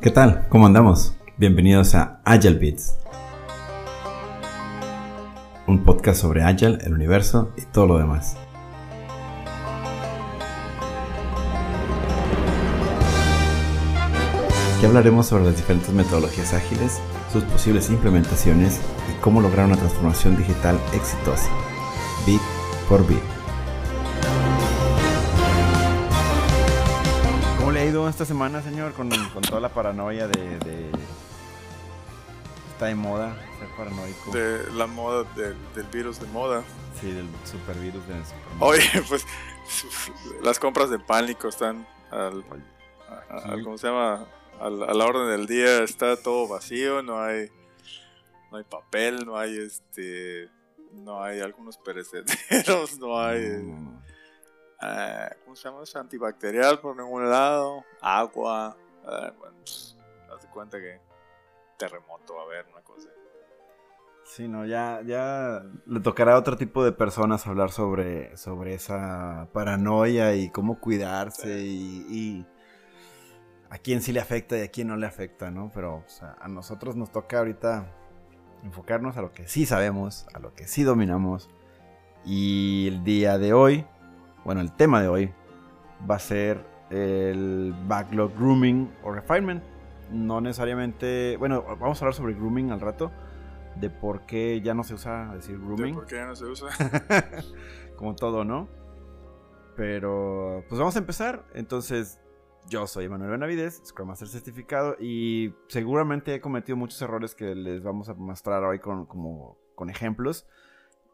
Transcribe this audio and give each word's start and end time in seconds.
¿Qué 0.00 0.10
tal? 0.10 0.46
¿Cómo 0.48 0.64
andamos? 0.64 1.14
Bienvenidos 1.36 1.94
a 1.94 2.22
Agile 2.24 2.58
Beats. 2.58 2.96
Un 5.66 5.84
podcast 5.84 6.22
sobre 6.22 6.42
Agile, 6.42 6.78
el 6.86 6.94
universo 6.94 7.52
y 7.58 7.66
todo 7.66 7.86
lo 7.86 7.98
demás. 7.98 8.34
Aquí 14.74 14.86
hablaremos 14.86 15.26
sobre 15.26 15.44
las 15.44 15.56
diferentes 15.58 15.92
metodologías 15.92 16.54
ágiles, 16.54 16.98
sus 17.30 17.44
posibles 17.44 17.90
implementaciones 17.90 18.80
y 19.10 19.20
cómo 19.20 19.42
lograr 19.42 19.66
una 19.66 19.76
transformación 19.76 20.34
digital 20.34 20.80
exitosa, 20.94 21.50
bit 22.24 22.40
por 22.88 23.06
bit. 23.06 23.39
Esta 28.20 28.34
semana, 28.34 28.60
señor, 28.60 28.92
con, 28.92 29.08
con 29.32 29.42
toda 29.42 29.62
la 29.62 29.70
paranoia 29.70 30.28
de, 30.28 30.58
de- 30.58 30.90
Está 32.72 32.84
de 32.86 32.94
moda 32.94 33.34
ser 33.58 33.68
paranoico. 33.78 34.30
de 34.32 34.70
la 34.74 34.86
moda 34.86 35.24
del, 35.36 35.56
del 35.74 35.86
virus 35.86 36.20
de 36.20 36.26
moda. 36.26 36.62
Sí, 37.00 37.10
del 37.12 37.26
supervirus 37.50 38.06
de 38.06 38.22
superman. 38.22 38.58
Oye, 38.60 38.82
pues 39.08 39.24
las 40.42 40.58
compras 40.58 40.90
de 40.90 40.98
pánico 40.98 41.48
están 41.48 41.86
al, 42.10 42.44
a- 43.08 43.54
a-. 43.54 43.62
¿cómo 43.64 43.78
se 43.78 43.86
llama? 43.86 44.26
Al- 44.60 44.82
a 44.82 44.92
la 44.92 45.04
orden 45.06 45.26
del 45.30 45.46
día 45.46 45.82
está 45.82 46.14
todo 46.18 46.46
vacío, 46.46 47.02
no 47.02 47.22
hay 47.22 47.48
no 48.52 48.58
hay 48.58 48.64
papel, 48.64 49.24
no 49.24 49.38
hay 49.38 49.56
este 49.56 50.50
no 50.92 51.22
hay 51.22 51.40
algunos 51.40 51.78
perecederos, 51.78 52.98
no 53.00 53.18
hay. 53.18 53.64
Eh, 54.82 55.28
¿cómo 55.44 55.56
se 55.56 55.68
llama? 55.68 55.82
eso? 55.82 55.98
antibacterial 55.98 56.80
por 56.80 56.96
ningún 56.96 57.28
lado, 57.28 57.84
agua, 58.00 58.76
eh, 59.04 59.32
bueno, 59.38 59.56
pues, 59.58 59.96
de 60.40 60.48
cuenta 60.48 60.78
que 60.78 61.00
terremoto 61.76 62.36
va 62.36 62.42
a 62.42 62.44
haber 62.44 62.66
una 62.72 62.82
cosa. 62.82 63.08
Sí, 64.24 64.46
no, 64.46 64.64
ya, 64.64 65.02
ya 65.04 65.62
le 65.86 66.00
tocará 66.00 66.34
a 66.34 66.38
otro 66.38 66.56
tipo 66.56 66.84
de 66.84 66.92
personas 66.92 67.46
hablar 67.46 67.72
sobre, 67.72 68.36
sobre 68.36 68.74
esa 68.74 69.48
paranoia 69.52 70.34
y 70.36 70.50
cómo 70.50 70.78
cuidarse 70.78 71.62
y, 71.62 72.06
y 72.08 72.46
a 73.70 73.78
quién 73.78 74.02
sí 74.02 74.12
le 74.12 74.20
afecta 74.20 74.56
y 74.56 74.62
a 74.62 74.68
quién 74.68 74.88
no 74.88 74.96
le 74.96 75.06
afecta, 75.06 75.50
¿no? 75.50 75.70
Pero 75.74 75.96
o 75.96 76.08
sea, 76.08 76.36
a 76.40 76.48
nosotros 76.48 76.96
nos 76.96 77.10
toca 77.10 77.38
ahorita 77.38 77.92
enfocarnos 78.62 79.16
a 79.16 79.22
lo 79.22 79.32
que 79.32 79.48
sí 79.48 79.66
sabemos, 79.66 80.26
a 80.34 80.38
lo 80.38 80.54
que 80.54 80.66
sí 80.66 80.82
dominamos. 80.82 81.48
Y 82.24 82.88
el 82.88 83.04
día 83.04 83.38
de 83.38 83.52
hoy, 83.52 83.86
bueno, 84.44 84.60
el 84.60 84.72
tema 84.72 85.00
de 85.00 85.08
hoy 85.08 85.32
va 86.08 86.16
a 86.16 86.18
ser 86.18 86.64
el 86.90 87.74
backlog 87.86 88.34
grooming 88.34 88.90
o 89.02 89.12
refinement. 89.12 89.62
No 90.10 90.40
necesariamente, 90.40 91.36
bueno, 91.38 91.62
vamos 91.62 92.00
a 92.00 92.04
hablar 92.04 92.14
sobre 92.14 92.34
grooming 92.34 92.72
al 92.72 92.80
rato, 92.80 93.12
de 93.76 93.90
por 93.90 94.26
qué 94.26 94.60
ya 94.60 94.74
no 94.74 94.82
se 94.82 94.94
usa 94.94 95.32
decir 95.34 95.58
grooming, 95.58 95.94
¿Por 95.94 96.06
qué 96.06 96.16
ya 96.16 96.26
no 96.26 96.34
se 96.34 96.46
usa? 96.46 96.68
como 97.96 98.16
todo, 98.16 98.44
¿no? 98.44 98.68
Pero, 99.76 100.64
pues 100.68 100.78
vamos 100.78 100.96
a 100.96 100.98
empezar. 100.98 101.44
Entonces, 101.54 102.20
yo 102.68 102.86
soy 102.86 103.08
Manuel 103.08 103.30
Benavides, 103.30 103.82
Scrum 103.84 104.08
Master 104.08 104.28
certificado, 104.28 104.96
y 104.98 105.54
seguramente 105.68 106.34
he 106.34 106.40
cometido 106.40 106.76
muchos 106.76 107.00
errores 107.02 107.34
que 107.34 107.54
les 107.54 107.82
vamos 107.82 108.08
a 108.08 108.14
mostrar 108.14 108.64
hoy 108.64 108.80
con, 108.80 109.06
como, 109.06 109.58
con 109.74 109.90
ejemplos. 109.90 110.46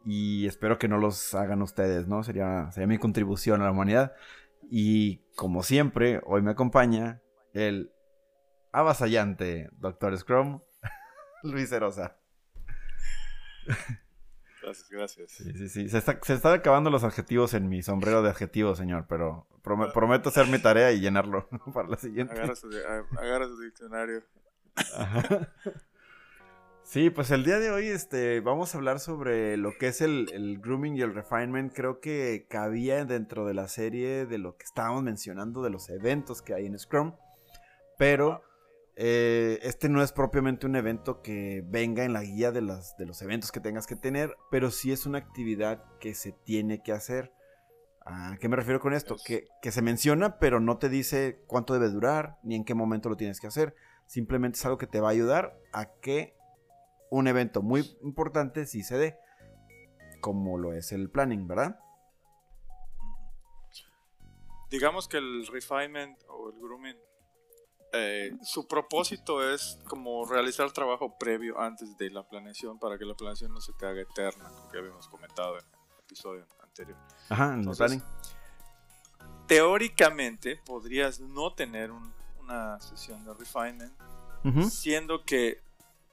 Y 0.07 0.47
espero 0.47 0.79
que 0.79 0.87
no 0.89 0.99
los 0.99 1.35
hagan 1.35 1.62
ustedes, 1.62 2.07
¿no? 2.07 2.23
Sería, 2.23 2.71
sería 2.71 2.87
mi 2.87 2.97
contribución 2.99 3.61
a 3.61 3.65
la 3.65 3.73
humanidad. 3.73 4.15
Y 4.71 5.19
como 5.35 5.62
siempre, 5.65 6.21
hoy 6.25 6.43
me 6.43 6.53
acompaña 6.53 7.21
el 7.53 7.91
avasallante 8.73 9.69
Doctor 9.73 10.17
Scrum, 10.17 10.61
Luis 11.43 11.72
Erosa. 11.72 12.17
Gracias, 14.62 14.89
gracias. 14.91 15.31
Sí, 15.33 15.53
sí, 15.53 15.69
sí. 15.69 15.89
Se, 15.89 15.99
está- 15.99 16.19
se 16.23 16.34
están 16.34 16.55
acabando 16.55 16.91
los 16.91 17.05
adjetivos 17.05 17.55
en 17.55 17.69
mi 17.69 17.83
sombrero 17.83 18.23
de 18.23 18.31
adjetivos, 18.31 18.78
señor, 18.78 19.06
pero 19.09 19.47
prome- 19.62 19.93
prometo 19.93 20.28
hacer 20.28 20.47
mi 20.49 20.59
tarea 20.61 20.93
y 20.93 21.00
llenarlo 21.00 21.49
para 21.75 21.88
la 21.88 21.97
siguiente. 21.97 22.34
Agarra 22.34 22.56
su, 22.56 22.69
agarra 23.19 23.47
su 23.47 23.61
diccionario. 23.61 24.23
Ajá. 24.97 25.53
Sí, 26.89 27.11
pues 27.11 27.33
el 27.33 27.43
día 27.45 27.59
de 27.59 27.73
hoy 27.73 27.89
este, 27.89 28.39
vamos 28.41 28.73
a 28.75 28.79
hablar 28.79 29.01
sobre 29.01 29.57
lo 29.57 29.73
que 29.77 29.89
es 29.89 30.01
el, 30.01 30.29
el 30.33 30.61
grooming 30.61 30.97
y 30.97 31.01
el 31.03 31.15
refinement. 31.15 31.73
Creo 31.75 31.99
que 32.01 32.47
cabía 32.49 33.05
dentro 33.05 33.45
de 33.45 33.55
la 33.55 33.67
serie 33.67 34.25
de 34.25 34.39
lo 34.39 34.57
que 34.57 34.65
estábamos 34.65 35.03
mencionando, 35.03 35.63
de 35.63 35.71
los 35.71 35.91
eventos 35.91 36.43
que 36.43 36.55
hay 36.55 36.67
en 36.67 36.79
Scrum. 36.79 37.17
Pero 37.99 38.43
eh, 38.95 39.59
este 39.63 39.89
no 39.89 40.01
es 40.01 40.13
propiamente 40.13 40.65
un 40.67 40.77
evento 40.77 41.23
que 41.23 41.65
venga 41.67 42.05
en 42.05 42.13
la 42.13 42.23
guía 42.23 42.53
de, 42.53 42.63
las, 42.63 42.97
de 42.97 43.07
los 43.07 43.21
eventos 43.21 43.51
que 43.51 43.59
tengas 43.59 43.89
que 43.89 43.97
tener, 43.97 44.37
pero 44.53 44.71
sí 44.71 44.93
es 44.93 45.07
una 45.07 45.19
actividad 45.19 45.83
que 45.99 46.15
se 46.15 46.31
tiene 46.45 46.85
que 46.85 46.93
hacer. 46.93 47.33
¿A 48.05 48.37
qué 48.41 48.49
me 48.49 48.55
refiero 48.55 48.79
con 48.79 48.93
esto? 48.95 49.17
Es- 49.17 49.25
Que, 49.25 49.49
que 49.61 49.73
se 49.73 49.83
menciona, 49.83 50.39
pero 50.39 50.61
no 50.61 50.79
te 50.79 50.89
dice 50.89 51.43
cuánto 51.49 51.75
debe 51.75 51.89
durar, 51.89 52.39
ni 52.45 52.55
en 52.55 52.65
qué 52.65 52.75
momento 52.75 53.09
lo 53.09 53.17
tienes 53.17 53.41
que 53.41 53.49
hacer. 53.49 53.75
Simplemente 54.07 54.57
es 54.57 54.65
algo 54.65 54.79
que 54.79 54.87
te 54.87 55.01
va 55.01 55.09
a 55.09 55.13
ayudar 55.13 55.59
a 55.73 55.87
que 56.01 56.37
un 57.11 57.27
evento 57.28 57.62
muy 57.62 57.97
importante 58.03 58.67
sí 58.67 58.83
se 58.83 58.97
dé, 58.99 59.19
como 60.21 60.59
lo 60.59 60.72
es 60.72 60.93
el 60.93 61.11
planning, 61.11 61.47
¿verdad? 61.47 61.78
Digamos 64.71 65.06
que 65.06 65.19
el 65.19 65.47
refinement 65.47 66.19
o 66.28 66.50
el 66.50 66.59
grooming, 66.61 66.97
eh, 67.93 68.33
su 68.43 68.67
propósito 68.67 69.49
es 69.49 69.78
como 69.87 70.27
realizar 70.27 70.72
trabajo 70.72 71.17
previo 71.19 71.61
antes 71.61 71.97
de 71.97 72.11
la 72.11 72.27
planeación 72.28 72.78
para 72.78 72.99
que 72.99 73.05
la 73.05 73.15
planeación 73.15 73.53
no 73.53 73.61
se 73.61 73.73
te 73.75 73.87
haga 73.87 74.00
eterna, 74.03 74.49
como 74.50 74.69
que 74.71 74.78
habíamos 74.78 75.06
comentado 75.09 75.56
en 75.59 75.65
el 75.65 76.00
episodio 76.00 76.47
anterior. 76.62 76.99
Ajá, 77.28 77.53
en 77.55 77.61
Entonces, 77.61 77.93
el 77.93 78.00
planning. 78.03 79.47
Teóricamente 79.47 80.56
podrías 80.67 81.21
no 81.21 81.55
tener 81.55 81.93
un- 81.93 82.12
una 82.41 82.81
sesión 82.81 83.25
de 83.25 83.34
refinement, 83.34 83.93
siendo 84.69 85.25
que 85.25 85.61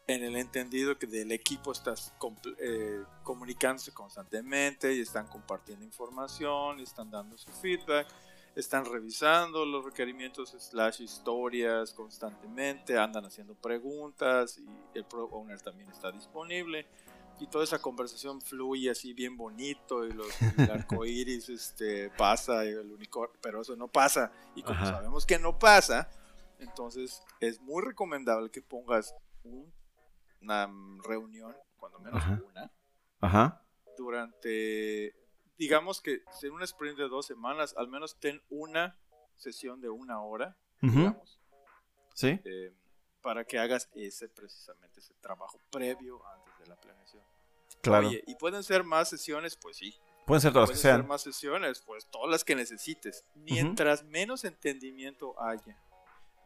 en 0.08 0.24
el 0.24 0.36
entendido 0.36 0.98
que 0.98 1.08
del 1.08 1.32
equipo 1.32 1.72
estás 1.72 2.14
eh, 2.60 3.04
comunicándose 3.24 3.94
constantemente 3.94 4.94
y 4.94 5.02
están 5.02 5.28
compartiendo 5.28 5.86
información, 5.86 6.80
y 6.80 6.84
están 6.84 7.10
dando 7.10 7.38
su 7.38 7.50
feedback, 7.52 8.08
están 8.56 8.86
revisando 8.86 9.66
los 9.66 9.86
requerimientos 9.86 10.56
slash 10.60 11.02
historias 11.02 11.94
constantemente, 11.94 12.98
andan 12.98 13.26
haciendo 13.26 13.56
preguntas 13.56 14.60
y 14.60 14.98
el 14.98 15.06
pro 15.06 15.26
owner 15.26 15.60
también 15.62 15.90
está 15.90 16.12
disponible 16.12 16.86
y 17.40 17.48
toda 17.48 17.64
esa 17.64 17.80
conversación 17.80 18.42
fluye 18.42 18.92
así 18.92 19.14
bien 19.14 19.36
bonito 19.36 20.06
y, 20.06 20.12
los, 20.12 20.30
el 20.58 20.70
arco 20.70 21.04
iris 21.06 21.50
este, 21.50 22.10
pasa 22.12 22.64
y 22.66 22.70
el 22.70 22.92
unicornio, 22.92 23.38
pero 23.42 23.62
eso 23.62 23.76
no 23.76 23.88
pasa 23.88 24.32
y 24.56 24.62
como 24.62 24.76
Ajá. 24.80 24.98
sabemos 24.98 25.26
que 25.26 25.40
no 25.40 25.58
pasa, 25.58 26.10
entonces 26.60 27.24
es 27.40 27.60
muy 27.62 27.82
recomendable 27.84 28.52
que 28.52 28.62
pongas 28.62 29.16
un- 29.44 29.72
una 30.44 30.70
reunión, 31.04 31.56
cuando 31.78 32.00
menos 32.00 32.22
Ajá. 32.22 32.42
una, 32.46 32.72
Ajá. 33.22 33.66
durante, 33.98 35.16
digamos 35.58 36.02
que 36.02 36.24
en 36.42 36.52
un 36.52 36.64
sprint 36.64 36.98
de 36.98 37.08
dos 37.08 37.26
semanas, 37.26 37.74
al 37.78 37.88
menos 37.88 38.20
ten 38.20 38.42
una 38.50 38.98
sesión 39.36 39.82
de 39.82 39.90
una 39.90 40.22
hora, 40.22 40.56
ujú, 40.82 40.92
digamos, 40.98 41.40
Sí. 42.14 42.40
eh, 42.46 42.74
para 43.22 43.46
que 43.46 43.58
hagas 43.58 43.90
ese 43.96 44.28
precisamente 44.30 45.00
ese 45.00 45.14
trabajo 45.16 45.58
previo 45.72 46.22
antes 46.28 46.60
de 46.60 46.68
la 46.68 46.76
planeación. 46.76 47.24
Claro. 47.82 48.08
Oye, 48.08 48.24
¿y 48.28 48.36
pueden 48.36 48.64
ser 48.64 48.84
más 48.84 49.10
sesiones? 49.10 49.56
Pues 49.58 49.78
sí. 49.78 49.96
Pueden 50.28 50.42
ser 50.42 50.54
todas 50.54 50.70
las 50.70 50.78
Pueden 50.78 50.78
que 50.78 50.82
ser 50.82 50.96
sean. 51.00 51.08
más 51.08 51.22
sesiones, 51.22 51.82
pues 51.82 52.06
todas 52.08 52.30
las 52.30 52.44
que 52.46 52.56
necesites. 52.56 53.26
Mientras 53.36 54.04
menos 54.04 54.44
entendimiento 54.46 55.42
haya, 55.42 55.78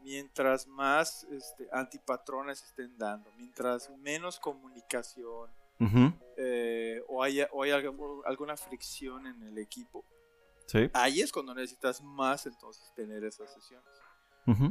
mientras 0.07 0.67
más 0.67 1.25
este, 1.25 1.67
antipatrones 1.73 2.63
estén 2.63 2.97
dando, 2.97 3.29
mientras 3.33 3.89
menos 3.97 4.39
comunicación 4.39 5.51
eh, 6.37 7.01
o 7.09 7.21
haya, 7.21 7.49
o 7.51 7.63
haya 7.63 7.77
algu- 7.77 8.23
alguna 8.25 8.55
fricción 8.55 9.27
en 9.27 9.43
el 9.43 9.57
equipo, 9.57 10.05
Sí. 10.65 10.89
ahí 10.93 11.19
es 11.21 11.31
cuando 11.31 11.53
necesitas 11.53 12.01
más 12.01 12.45
entonces 12.45 12.91
tener 12.95 13.23
esas 13.25 13.53
sesiones. 13.53 13.87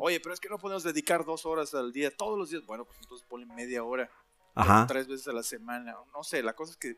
Oye, 0.01 0.21
pero 0.21 0.33
es 0.33 0.41
que 0.41 0.49
no 0.49 0.57
podemos 0.59 0.83
dedicar 0.85 1.25
dos 1.27 1.45
horas 1.45 1.75
al 1.75 1.93
día, 1.93 2.11
todos 2.17 2.39
los 2.39 2.49
días. 2.49 2.65
Bueno, 2.65 2.87
pues 2.87 2.97
entonces 3.03 3.27
ponle 3.29 3.45
media 3.47 3.85
hora, 3.85 4.11
Ajá. 4.55 4.87
tres 4.87 5.07
veces 5.07 5.29
a 5.29 5.33
la 5.35 5.43
semana. 5.43 5.95
No 6.15 6.23
sé, 6.25 6.43
la 6.43 6.55
cosa 6.55 6.73
es 6.73 6.79
que 6.79 6.97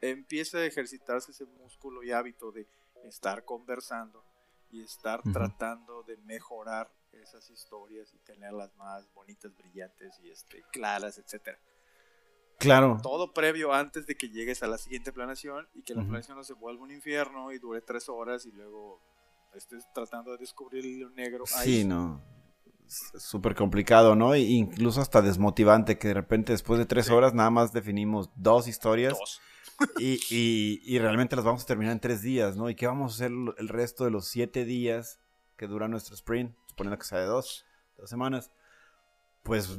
empieza 0.00 0.58
a 0.58 0.64
ejercitarse 0.64 1.30
ese 1.30 1.44
músculo 1.44 2.02
y 2.02 2.10
hábito 2.10 2.50
de 2.50 2.66
estar 3.04 3.44
conversando 3.44 4.24
y 4.72 4.82
estar 4.82 5.22
tratando 5.32 6.02
de 6.02 6.16
mejorar 6.18 6.90
esas 7.20 7.48
historias 7.50 8.12
y 8.14 8.18
tenerlas 8.18 8.74
más 8.76 9.12
bonitas, 9.14 9.54
brillantes 9.56 10.18
y 10.22 10.30
este, 10.30 10.62
claras, 10.72 11.18
etcétera. 11.18 11.58
Claro. 12.58 12.98
Todo 13.02 13.32
previo 13.32 13.72
antes 13.72 14.06
de 14.06 14.14
que 14.16 14.28
llegues 14.28 14.62
a 14.62 14.68
la 14.68 14.78
siguiente 14.78 15.12
planeación 15.12 15.68
y 15.74 15.82
que 15.82 15.94
la 15.94 16.00
Ujú. 16.00 16.10
planeación 16.10 16.36
no 16.36 16.44
se 16.44 16.52
vuelva 16.52 16.84
un 16.84 16.92
infierno 16.92 17.50
y 17.52 17.58
dure 17.58 17.80
tres 17.80 18.08
horas 18.08 18.46
y 18.46 18.52
luego 18.52 19.00
estés 19.54 19.84
tratando 19.92 20.32
de 20.32 20.38
descubrir 20.38 20.84
el 20.84 20.90
hilo 20.92 21.10
negro. 21.10 21.44
Sí, 21.46 21.80
ahí. 21.80 21.84
no. 21.84 22.22
súper 22.86 23.54
complicado, 23.54 24.14
¿no? 24.14 24.34
E 24.34 24.40
incluso 24.40 25.00
hasta 25.00 25.22
desmotivante 25.22 25.98
que 25.98 26.08
de 26.08 26.14
repente 26.14 26.52
después 26.52 26.78
de 26.78 26.86
tres 26.86 27.10
horas 27.10 27.34
nada 27.34 27.50
más 27.50 27.72
definimos 27.72 28.30
dos 28.36 28.68
historias. 28.68 29.18
Y, 29.98 30.20
y, 30.30 30.98
realmente 30.98 31.34
las 31.34 31.44
vamos 31.44 31.64
a 31.64 31.66
terminar 31.66 31.92
en 31.92 32.00
tres 32.00 32.22
días, 32.22 32.56
¿no? 32.56 32.70
¿Y 32.70 32.74
qué 32.74 32.86
vamos 32.86 33.12
a 33.12 33.14
hacer 33.16 33.32
el 33.58 33.68
resto 33.68 34.04
de 34.04 34.10
los 34.10 34.28
siete 34.28 34.64
días 34.64 35.18
que 35.56 35.66
dura 35.66 35.88
nuestro 35.88 36.14
sprint? 36.14 36.54
Suponiendo 36.72 36.98
que 36.98 37.04
sea 37.04 37.18
de 37.18 37.26
dos, 37.26 37.66
dos 37.98 38.08
semanas. 38.08 38.50
Pues 39.42 39.78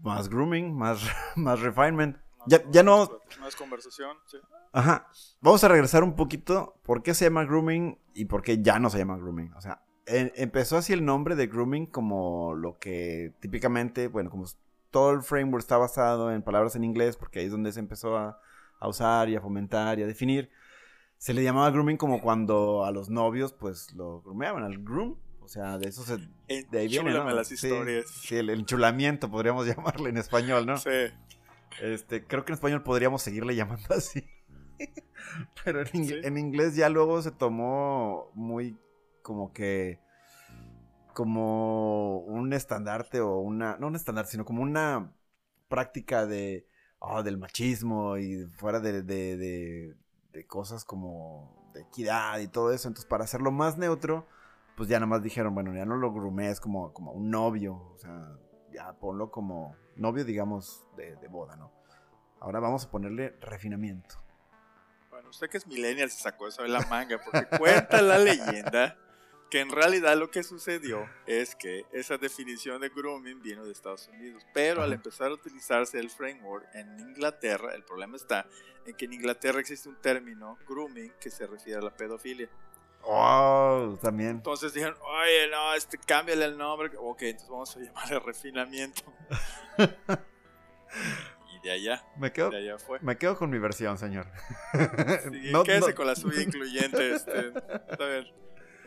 más 0.00 0.30
grooming, 0.30 0.74
más, 0.74 1.02
más 1.36 1.60
refinement. 1.60 2.16
ya, 2.46 2.62
ya 2.70 2.82
no. 2.82 3.20
Más 3.40 3.54
conversación, 3.54 4.16
sí. 4.26 4.38
Ajá. 4.72 5.06
Vamos 5.42 5.62
a 5.62 5.68
regresar 5.68 6.02
un 6.02 6.16
poquito. 6.16 6.80
¿Por 6.82 7.02
qué 7.02 7.12
se 7.12 7.26
llama 7.26 7.44
grooming 7.44 7.98
y 8.14 8.24
por 8.24 8.42
qué 8.42 8.62
ya 8.62 8.78
no 8.78 8.88
se 8.88 8.98
llama 8.98 9.18
grooming? 9.18 9.52
O 9.52 9.60
sea, 9.60 9.84
empezó 10.06 10.78
así 10.78 10.94
el 10.94 11.04
nombre 11.04 11.36
de 11.36 11.46
grooming 11.46 11.86
como 11.86 12.54
lo 12.54 12.78
que 12.78 13.34
típicamente, 13.40 14.08
bueno, 14.08 14.30
como 14.30 14.46
todo 14.90 15.10
el 15.10 15.22
framework 15.22 15.62
está 15.62 15.76
basado 15.76 16.32
en 16.32 16.42
palabras 16.42 16.76
en 16.76 16.84
inglés, 16.84 17.16
porque 17.16 17.40
ahí 17.40 17.46
es 17.46 17.50
donde 17.50 17.72
se 17.72 17.80
empezó 17.80 18.16
a, 18.16 18.40
usar 18.80 19.28
y 19.28 19.36
a 19.36 19.40
fomentar 19.40 19.98
y 19.98 20.02
a 20.02 20.06
definir. 20.06 20.50
Se 21.18 21.34
le 21.34 21.42
llamaba 21.42 21.70
grooming 21.70 21.96
como 21.96 22.20
cuando 22.20 22.84
a 22.84 22.90
los 22.90 23.08
novios, 23.10 23.52
pues 23.52 23.92
lo 23.94 24.20
groomeaban, 24.20 24.62
al 24.62 24.78
groom. 24.84 25.16
O 25.44 25.48
sea, 25.48 25.78
de 25.78 25.88
eso 25.88 26.02
se. 26.02 26.16
De 26.70 26.78
ahí 26.78 26.88
viene, 26.88 27.12
¿no? 27.12 27.28
las 27.30 27.52
historias. 27.52 28.06
Sí, 28.08 28.36
el 28.36 28.50
enchulamiento 28.50 29.30
podríamos 29.30 29.66
llamarle 29.76 30.10
en 30.10 30.16
español, 30.16 30.66
¿no? 30.66 30.78
Sí. 30.78 30.90
Este, 31.80 32.24
creo 32.26 32.44
que 32.44 32.52
en 32.52 32.54
español 32.54 32.82
podríamos 32.82 33.22
seguirle 33.22 33.54
llamando 33.54 33.94
así. 33.94 34.24
Pero 35.64 35.82
en 35.92 36.38
inglés 36.38 36.76
ya 36.76 36.88
luego 36.88 37.20
se 37.22 37.30
tomó 37.30 38.30
muy 38.34 38.78
como 39.22 39.52
que 39.52 39.98
como 41.14 42.18
un 42.18 42.52
estandarte 42.52 43.20
o 43.20 43.38
una, 43.38 43.78
no 43.78 43.86
un 43.86 43.96
estandarte, 43.96 44.32
sino 44.32 44.44
como 44.44 44.62
una 44.62 45.14
práctica 45.68 46.26
de, 46.26 46.66
oh, 46.98 47.22
del 47.22 47.38
machismo 47.38 48.18
y 48.18 48.46
fuera 48.46 48.80
de, 48.80 49.02
de, 49.02 49.36
de, 50.32 50.46
cosas 50.46 50.84
como 50.84 51.70
de 51.72 51.82
equidad 51.82 52.40
y 52.40 52.48
todo 52.48 52.72
eso. 52.72 52.88
Entonces, 52.88 53.08
para 53.08 53.24
hacerlo 53.24 53.52
más 53.52 53.78
neutro, 53.78 54.26
pues 54.76 54.88
ya 54.88 54.98
nada 54.98 55.06
más 55.06 55.22
dijeron, 55.22 55.54
bueno, 55.54 55.74
ya 55.74 55.84
no 55.84 55.96
lo 55.96 56.12
grumees 56.12 56.60
como, 56.60 56.92
como 56.92 57.12
un 57.12 57.30
novio, 57.30 57.74
o 57.94 57.98
sea, 57.98 58.36
ya 58.72 58.92
ponlo 58.94 59.30
como 59.30 59.76
novio, 59.96 60.24
digamos, 60.24 60.84
de, 60.96 61.16
de 61.16 61.28
boda, 61.28 61.56
¿no? 61.56 61.72
Ahora 62.40 62.60
vamos 62.60 62.84
a 62.84 62.90
ponerle 62.90 63.36
refinamiento. 63.40 64.16
Bueno, 65.10 65.30
usted 65.30 65.48
que 65.48 65.58
es 65.58 65.66
millennial 65.66 66.10
se 66.10 66.22
sacó 66.22 66.48
eso 66.48 66.62
de 66.62 66.68
la 66.68 66.80
manga, 66.86 67.18
porque 67.24 67.46
cuenta 67.58 68.02
la 68.02 68.18
leyenda 68.18 68.98
que 69.54 69.60
en 69.60 69.70
realidad 69.70 70.16
lo 70.16 70.32
que 70.32 70.42
sucedió 70.42 71.08
es 71.26 71.54
que 71.54 71.86
esa 71.92 72.18
definición 72.18 72.80
de 72.80 72.88
grooming 72.88 73.40
vino 73.40 73.64
de 73.64 73.70
Estados 73.70 74.08
Unidos, 74.08 74.44
pero 74.52 74.82
al 74.82 74.92
empezar 74.92 75.30
a 75.30 75.34
utilizarse 75.34 76.00
el 76.00 76.10
framework 76.10 76.66
en 76.74 76.98
Inglaterra, 76.98 77.72
el 77.74 77.84
problema 77.84 78.16
está 78.16 78.46
en 78.84 78.96
que 78.96 79.04
en 79.04 79.12
Inglaterra 79.12 79.60
existe 79.60 79.88
un 79.88 79.94
término, 79.96 80.58
grooming, 80.68 81.12
que 81.20 81.30
se 81.30 81.46
refiere 81.46 81.78
a 81.78 81.82
la 81.82 81.96
pedofilia. 81.96 82.48
Oh, 83.06 83.98
también. 84.00 84.30
Entonces 84.30 84.72
dijeron, 84.72 84.96
oye, 85.02 85.48
no, 85.50 85.74
este, 85.74 85.98
cámbiale 85.98 86.44
el 86.46 86.56
nombre. 86.56 86.90
Ok, 86.98 87.22
entonces 87.22 87.48
vamos 87.48 87.76
a 87.76 87.80
llamarle 87.80 88.18
refinamiento. 88.20 89.02
y 91.54 91.60
de 91.62 91.70
allá. 91.72 92.04
Me 92.16 92.32
quedo, 92.32 92.50
de 92.50 92.58
allá 92.58 92.78
fue. 92.78 92.98
Me 93.00 93.16
quedo 93.18 93.36
con 93.36 93.50
mi 93.50 93.58
versión, 93.58 93.98
señor. 93.98 94.26
Sí, 94.72 95.52
quédese 95.64 95.94
con 95.94 96.06
la 96.06 96.14
suya 96.16 96.42
incluyente. 96.42 97.14
Este, 97.14 97.50
bien. 97.50 98.26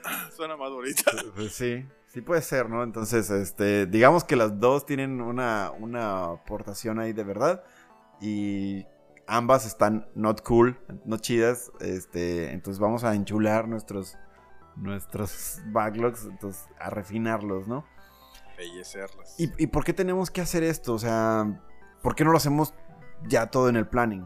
Suena 0.36 0.56
más 0.56 0.72
bonita. 0.72 1.12
Pues 1.36 1.54
sí, 1.54 1.86
sí 2.08 2.22
puede 2.22 2.42
ser, 2.42 2.70
¿no? 2.70 2.84
Entonces, 2.84 3.30
este, 3.30 3.86
digamos 3.86 4.24
que 4.24 4.36
las 4.36 4.60
dos 4.60 4.86
tienen 4.86 5.22
una, 5.22 5.72
una 5.72 6.26
aportación 6.26 7.00
ahí 7.00 7.14
de 7.14 7.24
verdad. 7.24 7.64
Y 8.20 8.86
ambas 9.28 9.66
están 9.66 10.10
not 10.16 10.42
cool, 10.44 10.80
no 11.06 11.18
chidas. 11.18 11.72
Este, 11.80 12.52
entonces 12.52 12.80
vamos 12.80 13.04
a 13.04 13.14
enchular 13.14 13.68
nuestros, 13.68 14.18
nuestros 14.76 15.60
backlogs, 15.68 16.26
entonces 16.26 16.68
a 16.80 16.90
refinarlos, 16.90 17.68
¿no? 17.68 17.86
Embellecerlos. 18.52 19.40
¿Y, 19.40 19.52
¿Y 19.64 19.68
por 19.68 19.84
qué 19.84 19.94
tenemos 19.94 20.32
que 20.32 20.42
hacer 20.42 20.64
esto? 20.64 20.94
O 20.94 21.00
sea, 21.00 21.62
¿por 22.02 22.16
qué 22.16 22.24
no 22.24 22.32
lo 22.32 22.38
hacemos 22.38 22.74
ya 23.28 23.48
todo 23.48 23.70
en 23.70 23.76
el 23.76 23.88
planning? 23.88 24.26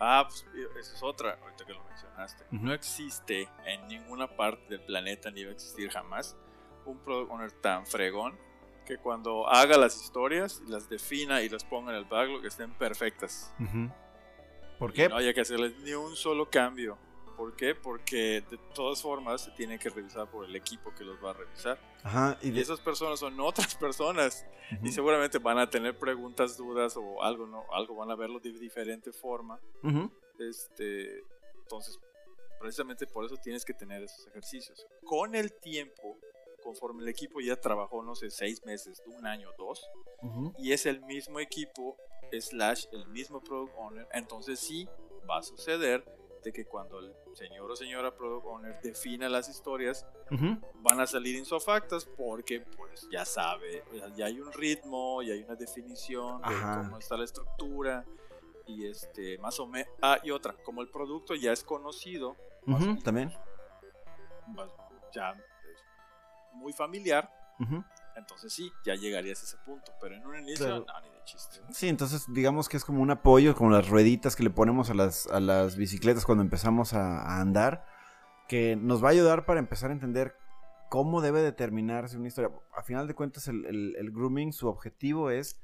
Ah, 0.00 0.26
pues 0.28 0.46
esa 0.78 0.94
es 0.94 1.02
otra, 1.02 1.38
ahorita 1.42 1.64
que 1.64 1.72
lo 1.72 1.88
no 2.50 2.72
existe 2.72 3.48
en 3.64 3.86
ninguna 3.88 4.26
parte 4.36 4.64
del 4.68 4.80
planeta, 4.84 5.30
ni 5.30 5.44
va 5.44 5.50
a 5.50 5.52
existir 5.52 5.90
jamás, 5.90 6.36
un 6.84 6.98
product 6.98 7.30
owner 7.30 7.52
tan 7.52 7.86
fregón 7.86 8.36
que 8.88 8.96
cuando 8.96 9.46
haga 9.46 9.76
las 9.76 10.02
historias, 10.02 10.62
las 10.66 10.88
defina 10.88 11.42
y 11.42 11.50
las 11.50 11.62
ponga 11.62 11.92
en 11.92 11.98
el 11.98 12.06
backlog 12.06 12.46
estén 12.46 12.72
perfectas. 12.72 13.52
¿Por 14.78 14.94
qué? 14.94 15.10
no 15.10 15.16
haya 15.16 15.34
que 15.34 15.42
hacerles 15.42 15.78
ni 15.80 15.92
un 15.92 16.16
solo 16.16 16.48
cambio. 16.48 16.96
¿Por 17.36 17.54
qué? 17.54 17.74
Porque 17.74 18.42
de 18.50 18.58
todas 18.74 19.02
formas 19.02 19.42
se 19.42 19.50
tiene 19.50 19.78
que 19.78 19.90
revisar 19.90 20.28
por 20.30 20.46
el 20.46 20.56
equipo 20.56 20.94
que 20.94 21.04
los 21.04 21.22
va 21.22 21.30
a 21.30 21.32
revisar. 21.34 21.78
y, 22.40 22.58
esas 22.58 22.80
personas 22.80 23.20
son 23.20 23.38
otras 23.40 23.74
personas. 23.86 24.46
Y 24.82 24.90
seguramente 24.90 25.38
van 25.38 25.58
a 25.58 25.68
tener 25.68 25.96
preguntas, 25.98 26.56
dudas 26.56 26.96
o 26.96 27.22
algo, 27.22 27.46
¿no? 27.46 27.64
Algo 27.72 27.94
van 27.94 28.10
a 28.10 28.16
verlo 28.16 28.40
de 28.40 28.52
diferente 28.52 29.12
forma. 29.12 29.60
Este. 30.38 31.22
Entonces, 31.60 32.00
precisamente 32.58 33.06
por 33.06 33.26
eso 33.26 33.36
tienes 33.36 33.66
que 33.66 33.74
tener 33.74 34.02
esos 34.02 34.26
ejercicios. 34.28 34.86
Con 35.04 35.34
el 35.34 35.52
tiempo, 35.52 36.16
conforme 36.62 37.02
el 37.02 37.08
equipo 37.08 37.40
ya 37.40 37.56
trabajó, 37.56 38.02
no 38.02 38.14
sé, 38.14 38.30
seis 38.30 38.64
meses, 38.64 39.02
un 39.06 39.26
año, 39.26 39.50
dos, 39.58 39.88
y 40.58 40.72
es 40.72 40.86
el 40.86 41.00
mismo 41.02 41.40
equipo, 41.40 41.96
slash, 42.32 42.86
el 42.92 43.06
mismo 43.08 43.40
product 43.40 43.74
owner, 43.76 44.08
entonces 44.12 44.58
sí 44.58 44.88
va 45.28 45.38
a 45.38 45.42
suceder 45.42 46.04
de 46.44 46.52
que 46.52 46.64
cuando 46.66 47.00
el 47.00 47.12
señor 47.34 47.70
o 47.70 47.76
señora 47.76 48.14
product 48.14 48.46
owner 48.46 48.80
defina 48.80 49.28
las 49.28 49.48
historias, 49.48 50.06
van 50.30 51.00
a 51.00 51.06
salir 51.06 51.36
insofactas 51.36 52.04
porque 52.04 52.60
pues 52.60 53.08
ya 53.10 53.24
sabe, 53.24 53.82
ya 54.16 54.26
hay 54.26 54.40
un 54.40 54.52
ritmo, 54.52 55.22
ya 55.22 55.34
hay 55.34 55.42
una 55.42 55.56
definición 55.56 56.40
de 56.42 56.54
cómo 56.84 56.98
está 56.98 57.16
la 57.16 57.24
estructura 57.24 58.04
y 58.66 58.86
este 58.86 59.38
más 59.38 59.58
o 59.60 59.66
menos 59.66 59.88
ah 60.02 60.18
y 60.22 60.30
otra 60.30 60.52
como 60.62 60.82
el 60.82 60.90
producto 60.90 61.34
ya 61.34 61.52
es 61.52 61.64
conocido 61.64 62.36
también. 63.02 63.32
Ya 65.14 65.34
muy 66.54 66.72
familiar. 66.72 67.30
Entonces 68.16 68.52
sí, 68.52 68.72
ya 68.84 68.94
llegarías 68.94 69.40
a 69.40 69.44
ese 69.44 69.56
punto. 69.58 69.92
Pero 70.00 70.16
en 70.16 70.26
un 70.26 70.36
inicio, 70.38 70.68
no, 70.68 71.00
ni 71.02 71.10
de 71.10 71.24
chiste. 71.24 71.60
Sí, 71.72 71.88
entonces 71.88 72.24
digamos 72.28 72.68
que 72.68 72.76
es 72.76 72.84
como 72.84 73.00
un 73.00 73.10
apoyo, 73.10 73.54
como 73.54 73.70
las 73.70 73.88
rueditas 73.88 74.36
que 74.36 74.42
le 74.42 74.50
ponemos 74.50 74.90
a 74.90 74.94
las, 74.94 75.26
a 75.28 75.40
las 75.40 75.76
bicicletas 75.76 76.24
cuando 76.24 76.42
empezamos 76.42 76.94
a, 76.94 77.40
andar, 77.40 77.84
que 78.48 78.76
nos 78.76 79.02
va 79.02 79.08
a 79.08 79.12
ayudar 79.12 79.44
para 79.44 79.60
empezar 79.60 79.90
a 79.90 79.92
entender 79.92 80.36
cómo 80.88 81.20
debe 81.20 81.42
determinarse 81.42 82.16
una 82.16 82.28
historia. 82.28 82.50
A 82.76 82.82
final 82.82 83.06
de 83.06 83.14
cuentas, 83.14 83.46
el, 83.48 83.94
el, 83.96 84.10
grooming, 84.10 84.52
su 84.52 84.68
objetivo 84.68 85.30
es 85.30 85.60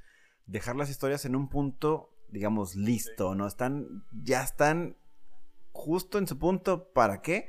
dejar 0.47 0.77
las 0.77 0.91
historias 0.91 1.25
en 1.25 1.35
un 1.35 1.49
punto, 1.49 2.11
digamos, 2.29 2.77
listo, 2.77 3.35
¿no? 3.35 3.47
Están, 3.47 4.05
ya 4.13 4.43
están 4.43 4.97
justo 5.73 6.19
en 6.19 6.29
su 6.29 6.39
punto. 6.39 6.93
¿Para 6.93 7.21
qué? 7.21 7.49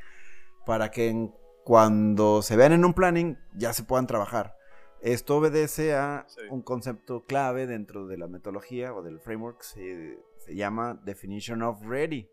Para 0.66 0.90
que 0.90 1.30
cuando 1.66 2.44
se 2.44 2.56
vean 2.56 2.74
en 2.74 2.86
un 2.86 2.94
planning 2.94 3.40
ya 3.56 3.74
se 3.74 3.84
puedan 3.84 4.06
trabajar. 4.06 4.56
Esto 5.02 5.38
obedece 5.38 5.96
a 5.96 6.28
un 6.52 6.62
concepto 6.62 7.26
clave 7.26 7.66
dentro 7.66 8.06
de 8.06 8.18
la 8.20 8.28
metodología 8.28 8.94
o 8.94 9.02
del 9.02 9.20
framework. 9.20 9.64
Se, 9.64 10.20
se 10.38 10.56
llama 10.56 11.02
Definition 11.04 11.64
of 11.64 11.82
Ready. 11.82 12.30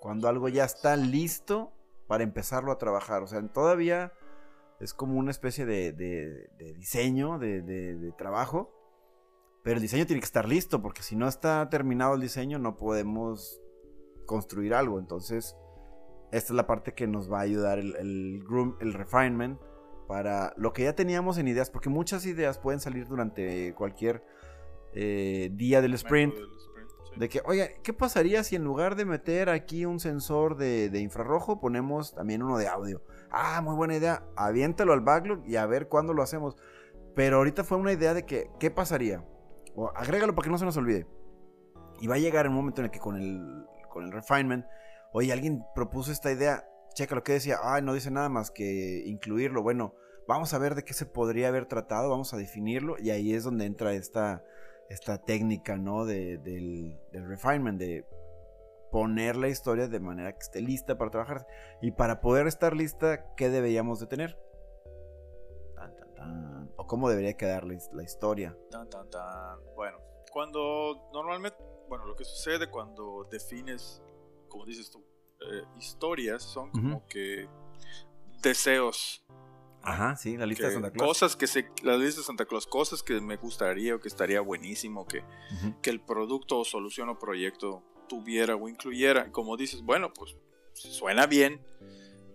Cuando 0.00 0.28
algo 0.28 0.48
ya 0.48 0.64
está 0.64 0.96
listo 0.96 1.72
para 2.06 2.24
empezarlo 2.24 2.72
a 2.72 2.78
trabajar. 2.78 3.22
O 3.22 3.26
sea, 3.26 3.46
todavía 3.48 4.14
es 4.80 4.94
como 4.94 5.18
una 5.18 5.30
especie 5.30 5.66
de, 5.66 5.92
de 5.92 6.72
diseño, 6.72 7.38
de, 7.38 8.14
trabajo. 8.16 8.72
Pero 9.62 9.76
el 9.76 9.82
diseño 9.82 10.06
tiene 10.06 10.20
que 10.20 10.26
estar 10.26 10.48
listo, 10.48 10.80
porque 10.80 11.02
si 11.02 11.16
no 11.16 11.28
está 11.28 11.68
terminado 11.68 12.14
el 12.14 12.20
diseño, 12.22 12.58
no 12.58 12.76
podemos 12.76 13.60
construir 14.24 14.72
algo. 14.72 14.98
Entonces, 14.98 15.54
esta 16.36 16.52
es 16.52 16.56
la 16.56 16.66
parte 16.66 16.94
que 16.94 17.06
nos 17.06 17.32
va 17.32 17.38
a 17.38 17.42
ayudar 17.42 17.78
el, 17.78 17.94
el, 17.96 18.44
groom, 18.44 18.76
el 18.80 18.92
refinement 18.92 19.60
para 20.08 20.52
lo 20.56 20.72
que 20.72 20.82
ya 20.82 20.94
teníamos 20.94 21.38
en 21.38 21.48
ideas, 21.48 21.70
porque 21.70 21.88
muchas 21.88 22.26
ideas 22.26 22.58
pueden 22.58 22.80
salir 22.80 23.06
durante 23.06 23.72
cualquier 23.74 24.24
eh, 24.92 25.50
día 25.52 25.80
del 25.80 25.94
sprint. 25.94 26.34
De 27.16 27.28
que, 27.28 27.40
oye, 27.44 27.76
¿qué 27.84 27.92
pasaría 27.92 28.42
si 28.42 28.56
en 28.56 28.64
lugar 28.64 28.96
de 28.96 29.04
meter 29.04 29.48
aquí 29.48 29.86
un 29.86 30.00
sensor 30.00 30.56
de, 30.56 30.90
infrarrojo 30.98 31.60
ponemos 31.60 32.14
también 32.14 32.42
uno 32.42 32.58
de 32.58 32.66
audio? 32.66 33.02
Ah, 33.30 33.60
muy 33.62 33.76
buena 33.76 33.94
idea. 33.94 34.24
Aviéntalo 34.34 34.92
al 34.92 35.00
backlog 35.00 35.46
y 35.46 35.54
a 35.54 35.66
ver 35.66 35.88
cuándo 35.88 36.12
lo 36.12 36.22
hacemos. 36.22 36.56
Pero 37.14 37.36
ahorita 37.36 37.62
fue 37.62 37.78
una 37.78 37.92
idea 37.92 38.12
de 38.12 38.26
que, 38.26 38.50
¿qué 38.58 38.72
pasaría? 38.72 39.24
O 39.76 39.92
agrégalo 39.94 40.34
para 40.34 40.44
que 40.44 40.50
no 40.50 40.58
se 40.58 40.64
nos 40.64 40.76
olvide. 40.76 41.06
Y 42.00 42.08
va 42.08 42.16
a 42.16 42.18
llegar 42.18 42.46
el 42.46 42.52
momento 42.52 42.80
en 42.80 42.86
el 42.86 42.90
que 42.90 42.98
con 42.98 43.16
el 43.16 43.64
con 43.94 44.04
el 44.04 44.12
refinement, 44.12 44.66
oye, 45.14 45.32
alguien 45.32 45.64
propuso 45.74 46.10
esta 46.10 46.32
idea, 46.32 46.68
checa 46.92 47.14
lo 47.14 47.22
que 47.22 47.34
decía, 47.34 47.58
ay, 47.62 47.82
no 47.82 47.94
dice 47.94 48.10
nada 48.10 48.28
más 48.28 48.50
que 48.50 49.04
incluirlo. 49.06 49.62
Bueno, 49.62 49.94
vamos 50.26 50.52
a 50.52 50.58
ver 50.58 50.74
de 50.74 50.84
qué 50.84 50.92
se 50.92 51.06
podría 51.06 51.48
haber 51.48 51.66
tratado, 51.66 52.10
vamos 52.10 52.34
a 52.34 52.36
definirlo 52.36 52.96
y 52.98 53.10
ahí 53.10 53.32
es 53.32 53.44
donde 53.44 53.64
entra 53.64 53.92
esta, 53.92 54.44
esta 54.90 55.18
técnica, 55.18 55.76
¿no? 55.76 56.04
De, 56.04 56.38
del, 56.38 56.98
del 57.12 57.28
refinement, 57.28 57.78
de 57.78 58.04
poner 58.90 59.36
la 59.36 59.48
historia 59.48 59.86
de 59.86 60.00
manera 60.00 60.32
que 60.32 60.40
esté 60.40 60.60
lista 60.60 60.98
para 60.98 61.12
trabajar. 61.12 61.46
Y 61.80 61.92
para 61.92 62.20
poder 62.20 62.48
estar 62.48 62.74
lista, 62.74 63.34
¿qué 63.36 63.50
deberíamos 63.50 64.00
de 64.00 64.06
tener? 64.08 64.36
O 66.76 66.86
cómo 66.88 67.08
debería 67.08 67.36
quedar 67.36 67.64
la, 67.64 68.02
historia. 68.02 68.56
Bueno, 69.76 69.98
cuando 70.32 71.08
normalmente, 71.12 71.56
bueno, 71.88 72.04
lo 72.04 72.16
que 72.16 72.24
sucede 72.24 72.68
cuando 72.68 73.28
defines, 73.30 74.02
como 74.48 74.64
dices 74.64 74.90
tú, 74.90 75.04
eh, 75.40 75.62
historias 75.78 76.42
son 76.42 76.70
como 76.70 77.06
que 77.06 77.48
deseos. 78.42 79.24
Ajá, 79.82 80.16
sí, 80.16 80.36
la 80.38 80.46
lista 80.46 80.68
de 80.68 80.74
Santa 80.74 80.90
Claus. 80.90 81.08
Cosas 81.08 81.36
que 81.36 81.46
se, 81.46 81.68
la 81.82 81.96
lista 81.98 82.20
de 82.20 82.26
Santa 82.26 82.46
Claus, 82.46 82.66
cosas 82.66 83.02
que 83.02 83.20
me 83.20 83.36
gustaría 83.36 83.94
o 83.94 84.00
que 84.00 84.08
estaría 84.08 84.40
buenísimo 84.40 85.06
que, 85.06 85.22
que 85.82 85.90
el 85.90 86.00
producto 86.00 86.58
o 86.58 86.64
solución 86.64 87.10
o 87.10 87.18
proyecto 87.18 87.82
tuviera 88.08 88.56
o 88.56 88.68
incluyera. 88.68 89.30
Como 89.30 89.56
dices, 89.58 89.82
bueno, 89.82 90.12
pues 90.12 90.36
suena 90.72 91.26
bien, 91.26 91.60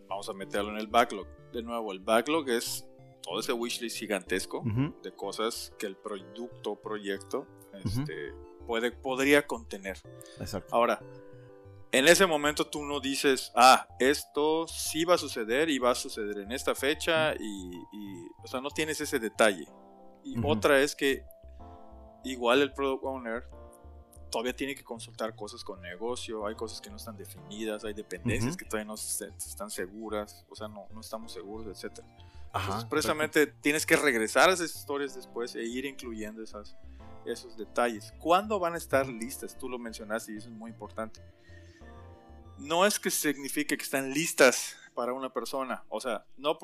vamos 0.07 0.29
a 0.29 0.33
meterlo 0.33 0.69
en 0.71 0.77
el 0.77 0.87
backlog. 0.87 1.27
De 1.51 1.63
nuevo, 1.63 1.91
el 1.91 1.99
backlog 1.99 2.49
es 2.49 2.85
todo 3.23 3.39
ese 3.39 3.53
wishlist 3.53 3.97
gigantesco 3.97 4.63
de 5.03 5.11
cosas 5.11 5.73
que 5.79 5.87
el 5.87 5.95
producto 5.95 6.71
o 6.71 6.81
proyecto 6.81 7.47
este, 7.83 8.33
puede, 8.67 8.91
podría 8.91 9.47
contener. 9.47 9.97
Exacto. 10.39 10.75
Ahora, 10.75 11.01
en 11.91 12.07
ese 12.07 12.25
momento 12.25 12.67
tú 12.67 12.83
no 12.83 12.99
dices, 12.99 13.51
ah, 13.55 13.87
esto 13.99 14.67
sí 14.67 15.05
va 15.05 15.15
a 15.15 15.17
suceder 15.17 15.69
y 15.69 15.79
va 15.79 15.91
a 15.91 15.95
suceder 15.95 16.39
en 16.39 16.51
esta 16.51 16.75
fecha 16.75 17.33
y, 17.33 17.71
o 18.43 18.47
sea, 18.47 18.61
no 18.61 18.69
tienes 18.69 19.01
ese 19.01 19.19
detalle. 19.19 19.67
Y 20.23 20.35
otra 20.43 20.79
es 20.81 20.95
que 20.95 21.23
igual 22.23 22.61
el 22.61 22.73
product 22.73 23.03
owner 23.03 23.43
todavía 24.29 24.55
tiene 24.55 24.75
que 24.75 24.83
consultar 24.83 25.35
cosas 25.35 25.63
con 25.63 25.81
negocio, 25.81 26.45
hay 26.45 26.53
cosas 26.53 26.79
que 26.79 26.91
no 26.91 26.97
están 26.97 27.17
definidas, 27.17 27.83
hay 27.83 27.93
dependencias 27.93 28.55
que 28.55 28.65
todavía 28.65 28.85
no 28.85 28.93
están 28.93 29.71
seguras, 29.71 30.45
o 30.49 30.55
sea, 30.55 30.67
no, 30.67 30.87
no 30.93 31.01
estamos 31.01 31.33
seguros, 31.33 31.83
etc. 31.83 32.05
Entonces, 32.53 32.85
precisamente 32.85 33.47
tienes 33.47 33.87
que 33.87 33.95
regresar 33.95 34.49
a 34.49 34.53
esas 34.53 34.75
historias 34.75 35.15
después 35.15 35.55
e 35.55 35.63
ir 35.63 35.85
incluyendo 35.85 36.43
esas, 36.43 36.75
esos 37.25 37.57
detalles. 37.57 38.13
¿Cuándo 38.19 38.59
van 38.59 38.75
a 38.75 38.77
estar 38.77 39.07
listas? 39.07 39.57
Tú 39.57 39.67
lo 39.67 39.79
mencionaste 39.79 40.33
y 40.33 40.37
eso 40.37 40.49
es 40.49 40.55
muy 40.55 40.69
importante 40.69 41.21
no 42.59 42.85
es 42.85 42.99
que 42.99 43.09
signifique 43.11 43.77
que 43.77 43.83
están 43.83 44.13
listas 44.13 44.75
para 44.93 45.13
una 45.13 45.31
persona. 45.31 45.83
O 45.89 45.99
sea, 45.99 46.25
no 46.37 46.57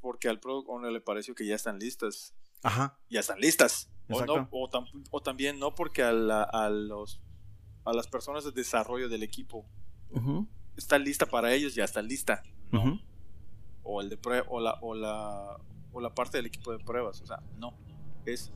porque 0.00 0.28
al 0.28 0.40
product 0.40 0.68
owner 0.68 0.92
le 0.92 1.00
pareció 1.00 1.34
que 1.34 1.46
ya 1.46 1.54
están 1.54 1.78
listas. 1.78 2.34
Ajá. 2.62 2.98
Ya 3.08 3.20
están 3.20 3.40
listas. 3.40 3.90
O, 4.10 4.24
no, 4.24 4.48
o, 4.50 5.20
también 5.20 5.58
no 5.58 5.74
porque 5.74 6.02
a, 6.02 6.12
los, 6.12 7.20
a 7.84 7.92
las 7.92 8.08
personas 8.08 8.44
de 8.44 8.52
desarrollo 8.52 9.08
del 9.08 9.22
equipo 9.22 9.66
está 10.76 10.98
lista 10.98 11.26
para 11.26 11.52
ellos, 11.52 11.74
ya 11.74 11.84
está 11.84 12.00
lista. 12.00 12.42
O, 13.82 14.00
el 14.00 14.08
de 14.08 14.18
o, 14.48 14.60
la, 14.60 14.78
o, 14.80 14.94
la, 14.94 15.58
o 15.92 16.00
la 16.00 16.14
parte 16.14 16.38
del 16.38 16.46
equipo 16.46 16.72
de 16.72 16.78
pruebas. 16.78 17.20
O 17.20 17.26
sea, 17.26 17.42
no. 17.56 17.74
Es 18.24 18.52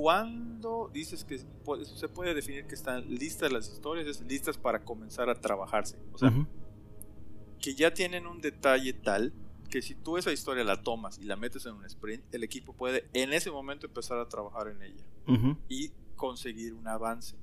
¿Cuándo 0.00 0.88
dices 0.92 1.24
que 1.24 1.38
se 1.38 2.08
puede 2.08 2.32
definir 2.32 2.68
que 2.68 2.76
están 2.76 3.12
listas 3.12 3.50
las 3.50 3.68
historias? 3.68 4.06
Es 4.06 4.20
listas 4.20 4.56
para 4.56 4.84
comenzar 4.84 5.28
a 5.28 5.34
trabajarse. 5.34 5.98
O 6.12 6.18
sea, 6.18 6.32
que 7.58 7.74
ya 7.74 7.92
tienen 7.92 8.28
un 8.28 8.40
detalle 8.40 8.92
tal 8.92 9.32
que 9.68 9.82
si 9.82 9.96
tú 9.96 10.16
esa 10.16 10.30
historia 10.30 10.62
la 10.62 10.84
tomas 10.84 11.18
y 11.18 11.24
la 11.24 11.34
metes 11.34 11.66
en 11.66 11.72
un 11.72 11.84
sprint, 11.84 12.22
el 12.32 12.44
equipo 12.44 12.74
puede 12.74 13.08
en 13.12 13.32
ese 13.32 13.50
momento 13.50 13.88
empezar 13.88 14.18
a 14.20 14.28
trabajar 14.28 14.68
en 14.68 14.82
ella 14.82 15.56
y 15.68 15.90
conseguir 16.14 16.74
un 16.74 16.86
avance. 16.86 17.34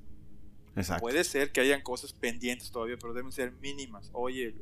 Exacto. 0.76 1.02
Puede 1.02 1.24
ser 1.24 1.52
que 1.52 1.60
hayan 1.60 1.82
cosas 1.82 2.14
pendientes 2.14 2.70
todavía, 2.70 2.96
pero 2.98 3.12
deben 3.12 3.32
ser 3.32 3.52
mínimas. 3.60 4.08
Oye, 4.14 4.54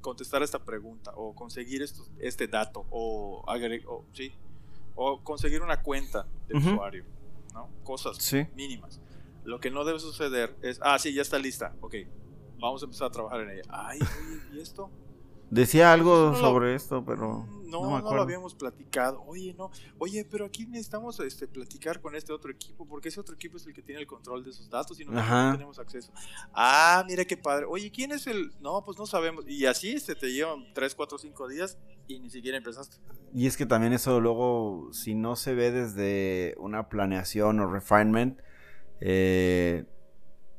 contestar 0.00 0.42
esta 0.42 0.64
pregunta 0.64 1.12
o 1.14 1.34
conseguir 1.34 1.82
esto, 1.82 2.06
este 2.20 2.48
dato 2.48 2.86
o, 2.88 3.44
o, 3.46 4.04
¿sí? 4.14 4.32
o 4.94 5.22
conseguir 5.22 5.60
una 5.60 5.82
cuenta 5.82 6.26
de 6.48 6.56
usuario 6.56 7.04
Cosas 7.82 8.32
mínimas. 8.54 9.00
Lo 9.44 9.60
que 9.60 9.70
no 9.70 9.84
debe 9.84 9.98
suceder 9.98 10.56
es, 10.62 10.78
ah, 10.82 10.98
sí, 10.98 11.12
ya 11.12 11.22
está 11.22 11.38
lista, 11.38 11.74
ok, 11.80 11.94
vamos 12.58 12.82
a 12.82 12.86
empezar 12.86 13.08
a 13.08 13.10
trabajar 13.10 13.40
en 13.42 13.50
ella. 13.50 13.62
Ay, 13.68 13.98
¿y 14.52 14.60
esto? 14.60 14.90
Decía 15.50 15.92
algo 15.92 16.34
sobre 16.34 16.74
esto, 16.74 17.04
pero 17.04 17.46
no, 17.80 18.00
no, 18.00 18.14
lo 18.14 18.22
habíamos 18.22 18.54
platicado. 18.54 19.22
Oye, 19.26 19.54
no, 19.56 19.70
oye, 19.98 20.24
pero 20.24 20.46
aquí 20.46 20.66
necesitamos 20.66 21.18
este, 21.20 21.46
platicar 21.46 22.00
con 22.00 22.14
este 22.14 22.32
otro 22.32 22.50
equipo, 22.50 22.86
porque 22.86 23.08
ese 23.08 23.20
otro 23.20 23.34
equipo 23.34 23.56
es 23.56 23.66
el 23.66 23.74
que 23.74 23.82
tiene 23.82 24.00
el 24.00 24.06
control 24.06 24.44
de 24.44 24.50
esos 24.50 24.68
datos 24.70 24.98
y 25.00 25.04
nosotros 25.04 25.28
no 25.28 25.52
tenemos 25.52 25.78
acceso. 25.78 26.12
Ah, 26.52 27.04
mira 27.06 27.24
qué 27.24 27.36
padre. 27.36 27.66
Oye, 27.68 27.90
¿quién 27.90 28.12
es 28.12 28.26
el? 28.26 28.52
No, 28.60 28.84
pues 28.84 28.98
no 28.98 29.06
sabemos. 29.06 29.44
Y 29.48 29.66
así 29.66 29.92
este, 29.92 30.14
te 30.14 30.32
llevan 30.32 30.72
3, 30.72 30.94
4, 30.94 31.18
5 31.18 31.48
días 31.48 31.78
y 32.06 32.18
ni 32.20 32.30
siquiera 32.30 32.56
empezaste. 32.56 32.96
Y 33.32 33.46
es 33.46 33.56
que 33.56 33.66
también 33.66 33.92
eso 33.92 34.20
luego, 34.20 34.90
si 34.92 35.14
no 35.14 35.36
se 35.36 35.54
ve 35.54 35.70
desde 35.70 36.54
una 36.58 36.88
planeación 36.88 37.60
o 37.60 37.66
refinement, 37.66 38.40
eh, 39.00 39.84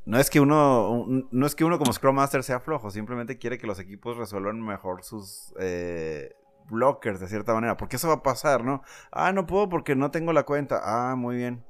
no 0.06 0.20
es 0.20 0.30
que 0.30 0.40
uno 0.40 1.06
no 1.32 1.46
es 1.46 1.56
que 1.56 1.66
uno 1.66 1.80
como 1.80 1.92
Scrum 1.92 2.16
Master 2.16 2.44
sea 2.44 2.60
flojo, 2.60 2.92
simplemente 2.92 3.38
quiere 3.38 3.58
que 3.58 3.68
los 3.68 3.80
equipos 3.80 4.18
resuelvan 4.18 4.62
mejor 4.62 5.04
sus 5.04 5.54
eh, 5.60 6.36
blockers 6.70 7.20
de 7.20 7.28
cierta 7.28 7.54
manera, 7.54 7.78
porque 7.78 7.96
eso 7.96 8.08
va 8.08 8.16
a 8.16 8.24
pasar, 8.24 8.64
¿no? 8.64 8.84
Ah, 9.12 9.32
no 9.32 9.46
puedo 9.46 9.70
porque 9.70 9.96
no 9.96 10.12
tengo 10.12 10.34
la 10.34 10.44
cuenta. 10.44 10.82
Ah, 10.84 11.16
muy 11.16 11.38
bien. 11.38 11.64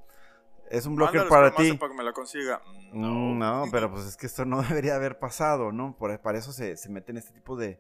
Es 0.70 0.86
un 0.86 0.96
blocker 0.96 1.28
para 1.28 1.54
ti. 1.54 1.74
Para 1.74 1.92
que 1.92 1.98
me 1.98 2.04
la 2.04 2.14
consiga. 2.14 2.62
Mm, 2.92 3.38
no. 3.38 3.66
pero 3.72 3.92
pues 3.92 4.06
es 4.06 4.18
que 4.18 4.26
esto 4.26 4.46
no 4.46 4.62
debería 4.70 4.96
haber 4.96 5.20
pasado, 5.20 5.72
¿no? 5.72 5.96
Por, 5.98 6.20
para 6.22 6.38
eso 6.38 6.52
se, 6.52 6.76
se 6.76 6.90
meten 6.90 7.18
este 7.18 7.34
tipo 7.34 7.56
de, 7.56 7.80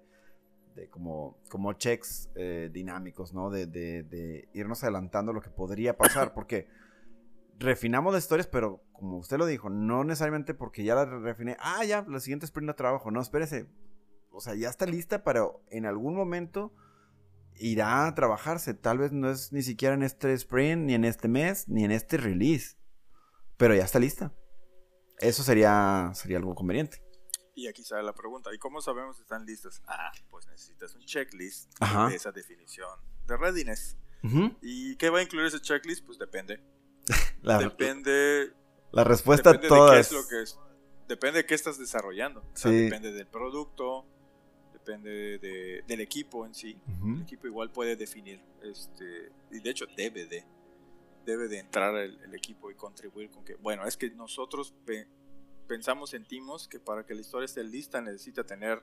de 0.75 0.89
como, 0.89 1.38
como 1.50 1.74
checks 1.74 2.29
eh, 2.35 2.69
dinámicos, 2.71 3.33
¿no? 3.33 3.50
De, 3.50 3.65
de, 3.65 4.03
de, 4.03 4.47
irnos 4.53 4.83
adelantando 4.83 5.33
lo 5.33 5.41
que 5.41 5.50
podría 5.50 5.97
pasar, 5.97 6.33
porque 6.33 6.67
refinamos 7.57 8.13
las 8.13 8.24
historias, 8.24 8.47
pero 8.47 8.85
como 8.97 9.17
usted 9.17 9.37
lo 9.37 9.45
dijo, 9.45 9.69
no 9.69 10.03
necesariamente 10.03 10.53
porque 10.53 10.83
ya 10.83 10.95
la 10.95 11.05
refiné, 11.05 11.57
ah, 11.59 11.83
ya, 11.83 12.05
la 12.07 12.19
siguiente 12.19 12.45
sprint 12.45 12.67
de 12.69 12.73
trabajo, 12.73 13.11
no, 13.11 13.21
espérese, 13.21 13.67
o 14.31 14.41
sea, 14.41 14.55
ya 14.55 14.69
está 14.69 14.85
lista 14.85 15.23
para 15.23 15.47
en 15.69 15.85
algún 15.85 16.15
momento 16.15 16.73
irá 17.55 18.07
a 18.07 18.15
trabajarse, 18.15 18.73
tal 18.73 18.97
vez 18.97 19.11
no 19.11 19.29
es 19.29 19.53
ni 19.53 19.61
siquiera 19.61 19.95
en 19.95 20.03
este 20.03 20.33
sprint, 20.33 20.83
ni 20.83 20.93
en 20.93 21.05
este 21.05 21.27
mes, 21.27 21.67
ni 21.67 21.83
en 21.83 21.91
este 21.91 22.17
release, 22.17 22.75
pero 23.57 23.75
ya 23.75 23.83
está 23.83 23.99
lista. 23.99 24.33
Eso 25.19 25.43
sería, 25.43 26.11
sería 26.13 26.37
algo 26.37 26.55
conveniente. 26.55 27.01
Y 27.53 27.67
aquí 27.67 27.83
sale 27.83 28.03
la 28.03 28.13
pregunta, 28.13 28.53
¿y 28.53 28.57
cómo 28.57 28.81
sabemos 28.81 29.15
si 29.15 29.21
están 29.21 29.45
listas? 29.45 29.81
Ah, 29.87 30.11
pues 30.29 30.45
necesitas 30.47 30.93
un 30.95 31.05
checklist 31.05 31.71
de 31.79 32.15
esa 32.15 32.33
definición 32.33 32.89
de 33.25 33.37
readiness. 33.37 33.97
¿Y 34.61 34.97
qué 34.97 35.09
va 35.09 35.19
a 35.19 35.21
incluir 35.21 35.45
ese 35.45 35.61
checklist? 35.61 36.05
Pues 36.05 36.17
depende 36.17 36.59
depende. 37.43 38.53
La 38.95 39.03
respuesta 39.03 39.49
a 39.49 39.59
todas. 39.59 40.09
lo 40.13 40.25
que 40.25 40.41
es. 40.41 40.57
Depende 41.05 41.39
de 41.39 41.45
qué 41.45 41.53
estás 41.53 41.77
desarrollando. 41.77 42.41
depende 42.63 43.11
del 43.11 43.27
producto, 43.27 44.05
depende 44.71 45.83
del 45.85 45.99
equipo 45.99 46.45
en 46.45 46.55
sí. 46.55 46.79
El 47.03 47.21
equipo 47.21 47.45
igual 47.45 47.71
puede 47.71 47.97
definir, 47.97 48.41
este, 48.63 49.33
y 49.51 49.59
de 49.59 49.69
hecho 49.69 49.85
debe 49.97 50.25
de, 50.27 50.45
debe 51.25 51.49
de 51.49 51.59
entrar 51.59 51.93
el, 51.95 52.33
equipo 52.33 52.71
y 52.71 52.75
contribuir 52.75 53.29
con 53.29 53.43
que, 53.43 53.55
bueno, 53.55 53.85
es 53.85 53.97
que 53.97 54.09
nosotros 54.11 54.73
pensamos, 55.67 56.11
sentimos 56.11 56.69
que 56.69 56.79
para 56.79 57.05
que 57.05 57.13
la 57.13 57.21
historia 57.21 57.45
esté 57.45 57.65
lista 57.65 57.99
necesita 57.99 58.45
tener, 58.45 58.81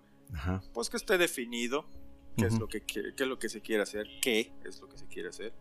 pues 0.75 0.90
que 0.90 0.99
esté 0.99 1.16
definido 1.16 1.87
qué 2.37 2.47
es 2.47 2.59
lo 2.59 2.69
que 2.69 2.81
qué, 2.81 3.12
es 3.17 3.27
lo 3.27 3.39
que 3.39 3.49
se 3.49 3.61
quiere 3.61 3.83
hacer, 3.83 4.07
qué 4.21 4.53
es 4.65 4.81
lo 4.81 4.89
que 4.89 4.99
se 4.99 5.07
quiere 5.07 5.29
hacer, 5.29 5.53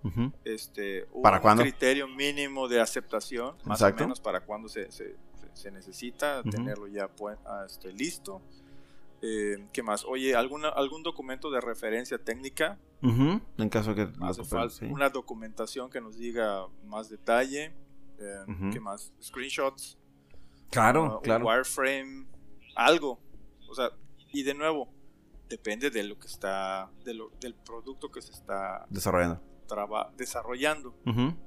este, 0.43 1.05
un 1.11 1.21
¿Para 1.21 1.41
criterio 1.55 2.07
mínimo 2.07 2.67
de 2.67 2.79
aceptación, 2.79 3.55
más 3.65 3.81
o 3.81 3.93
menos 3.93 4.19
para 4.19 4.41
cuando 4.41 4.69
se, 4.69 4.91
se, 4.91 5.15
se 5.53 5.71
necesita 5.71 6.43
tenerlo 6.43 6.87
ya 6.87 7.07
pues, 7.07 7.37
este, 7.65 7.91
listo. 7.93 8.41
Eh, 9.21 9.67
¿Qué 9.71 9.83
más? 9.83 10.03
Oye, 10.05 10.35
¿alguna, 10.35 10.69
¿algún 10.69 11.03
documento 11.03 11.51
de 11.51 11.61
referencia 11.61 12.17
técnica? 12.17 12.79
En 13.03 13.69
caso 13.69 13.95
que 13.95 14.11
hace 14.21 14.43
falta 14.43 14.85
una 14.85 15.09
documentación 15.09 15.89
que 15.89 16.01
nos 16.01 16.17
diga 16.17 16.67
más 16.85 17.09
detalle. 17.09 17.73
Eh, 18.19 18.45
¿Qué 18.71 18.79
más? 18.79 19.11
Screenshots. 19.21 19.97
Claro, 20.69 21.19
claro. 21.23 21.45
wireframe, 21.45 22.27
algo. 22.75 23.19
O 23.69 23.75
sea, 23.75 23.91
y 24.31 24.43
de 24.43 24.53
nuevo, 24.53 24.93
depende 25.51 25.91
de 25.91 26.03
lo 26.03 26.17
que 26.17 26.27
está, 26.27 26.89
de 27.03 27.13
lo, 27.13 27.29
del 27.41 27.53
producto 27.53 28.09
que 28.09 28.21
se 28.21 28.31
está 28.31 28.85
desarrollando. 28.89 29.41
desarrollando. 30.17 30.95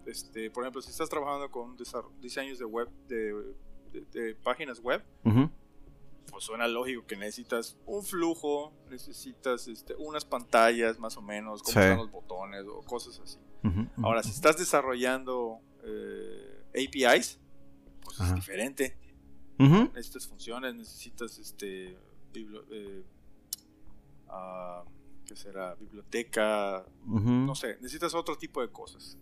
este, 0.06 0.50
por 0.50 0.62
ejemplo, 0.62 0.82
si 0.82 0.90
estás 0.90 1.08
trabajando 1.08 1.50
con 1.50 1.76
diseños 2.20 2.58
de 2.58 2.66
web, 2.66 2.88
de, 3.08 4.34
páginas 4.42 4.80
web, 4.80 5.02
pues 6.30 6.44
suena 6.44 6.68
lógico 6.68 7.06
que 7.06 7.16
necesitas 7.16 7.78
un 7.87 8.02
flujo, 8.02 8.73
necesitas 8.90 9.68
este, 9.68 9.94
unas 9.96 10.25
pantallas 10.25 10.99
más 10.99 11.16
o 11.16 11.23
menos, 11.23 11.62
cómo 11.62 11.80
están 11.80 11.99
los 11.99 12.11
botones 12.11 12.64
o 12.68 12.82
cosas 12.82 13.18
así. 13.20 13.38
Ahora, 14.02 14.23
si 14.23 14.30
estás 14.30 14.58
desarrollando 14.58 15.61
eh, 15.82 16.62
APIs, 16.73 17.40
pues 18.02 18.20
es 18.20 18.34
diferente. 18.34 18.99
Necesitas 19.56 20.26
funciones, 20.26 20.75
necesitas 20.75 21.38
este 21.38 21.96
eh, 22.34 23.04
ah, 24.28 24.85
¿qué 25.26 25.37
será? 25.37 25.75
Biblioteca, 25.75 26.85
no 27.07 27.54
sé, 27.54 27.76
necesitas 27.76 28.14
otro 28.14 28.37
tipo 28.37 28.61
de 28.61 28.71
cosas. 28.71 29.19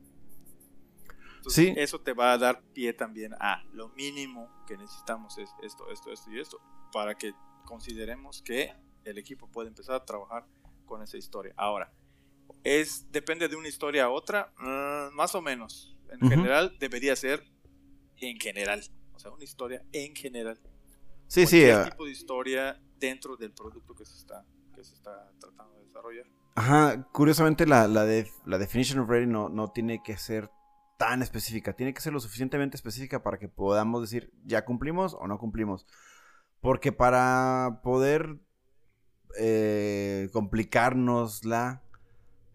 Entonces, 1.36 1.74
eso 1.76 2.00
te 2.00 2.12
va 2.12 2.32
a 2.32 2.38
dar 2.38 2.62
pie 2.72 2.92
también 2.92 3.34
a 3.40 3.64
lo 3.72 3.88
mínimo 3.90 4.48
que 4.64 4.76
necesitamos 4.76 5.38
es 5.38 5.50
esto, 5.62 5.90
esto, 5.90 6.12
esto 6.12 6.30
y 6.30 6.38
esto, 6.38 6.60
para 6.92 7.16
que 7.16 7.34
consideremos 7.64 8.42
que 8.42 8.72
el 9.04 9.18
equipo 9.18 9.48
puede 9.48 9.68
empezar 9.68 9.96
a 9.96 10.04
trabajar 10.04 10.46
con 10.86 11.02
esa 11.02 11.16
historia. 11.16 11.52
Ahora, 11.56 11.92
es 12.62 13.10
depende 13.10 13.48
de 13.48 13.56
una 13.56 13.66
historia 13.66 14.04
a 14.04 14.10
otra, 14.10 14.52
mm, 14.58 15.14
más 15.16 15.34
o 15.34 15.42
menos. 15.42 15.96
En 16.10 16.28
general 16.28 16.76
debería 16.78 17.16
ser 17.16 17.42
en 18.18 18.38
general, 18.38 18.82
o 19.12 19.18
sea, 19.18 19.32
una 19.32 19.42
historia 19.42 19.84
en 19.92 20.14
general. 20.14 20.60
Sí, 21.26 21.46
sí. 21.46 21.64
Uh... 21.64 21.84
tipo 21.84 22.04
de 22.04 22.12
historia 22.12 22.80
dentro 22.98 23.36
del 23.36 23.52
producto 23.52 23.94
que 23.94 24.04
se 24.04 24.16
está 24.16 24.46
se 24.84 24.94
está 24.94 25.30
tratando 25.38 25.74
de 25.76 25.84
desarrollar. 25.84 26.26
Ajá, 26.54 27.08
curiosamente 27.12 27.66
la, 27.66 27.88
la, 27.88 28.04
de, 28.04 28.28
la 28.44 28.58
definition 28.58 29.00
of 29.00 29.08
ready 29.08 29.26
no, 29.26 29.48
no 29.48 29.70
tiene 29.70 30.02
que 30.02 30.16
ser 30.16 30.50
tan 30.98 31.22
específica, 31.22 31.72
tiene 31.72 31.94
que 31.94 32.00
ser 32.00 32.12
lo 32.12 32.20
suficientemente 32.20 32.76
específica 32.76 33.22
para 33.22 33.38
que 33.38 33.48
podamos 33.48 34.02
decir 34.02 34.32
ya 34.44 34.64
cumplimos 34.64 35.14
o 35.14 35.26
no 35.26 35.38
cumplimos. 35.38 35.86
Porque 36.60 36.92
para 36.92 37.80
poder 37.82 38.38
eh, 39.38 40.28
complicárnosla 40.32 41.82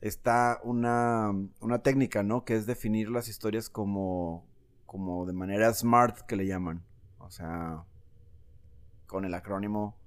está 0.01 0.59
una, 0.63 1.31
una 1.59 1.79
técnica, 1.79 2.23
¿no? 2.23 2.45
Que 2.45 2.55
es 2.55 2.65
definir 2.65 3.09
las 3.09 3.27
historias 3.27 3.69
como, 3.69 4.45
como 4.85 5.25
de 5.25 5.33
manera 5.33 5.73
smart 5.73 6.19
que 6.21 6.35
le 6.35 6.45
llaman. 6.45 6.85
O 7.19 7.29
sea, 7.29 7.83
con 9.07 9.25
el 9.25 9.33
acrónimo 9.33 9.97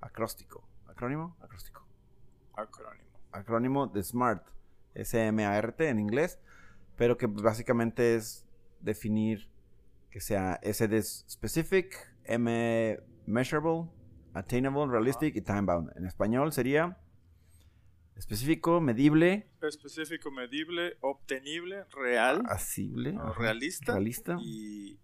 acróstico. 0.00 0.66
¿Acrónimo? 0.96 1.36
Acróstico. 1.40 1.86
Acrónimo. 2.54 3.04
Acrónimo 3.30 3.86
de 3.86 4.02
SMART. 4.02 4.44
S-M-A-R-T 4.94 5.88
en 5.88 6.00
inglés 6.00 6.38
pero 6.96 7.16
que 7.16 7.26
básicamente 7.26 8.16
es 8.16 8.46
definir 8.80 9.48
que 10.10 10.20
sea 10.20 10.58
S 10.62 10.86
de 10.88 11.02
specific, 11.02 11.94
M 12.24 12.98
measurable, 13.26 13.90
attainable, 14.32 14.86
realistic 14.90 15.36
y 15.36 15.42
time 15.42 15.62
bound. 15.62 15.90
En 15.96 16.06
español 16.06 16.52
sería 16.52 16.98
específico, 18.16 18.80
medible. 18.80 19.50
Específico, 19.60 20.30
medible, 20.30 20.96
obtenible, 21.00 21.84
real. 21.92 22.42
Asible. 22.48 23.18
realista. 23.36 23.92
Realista. 23.92 24.38
Y, 24.40 24.98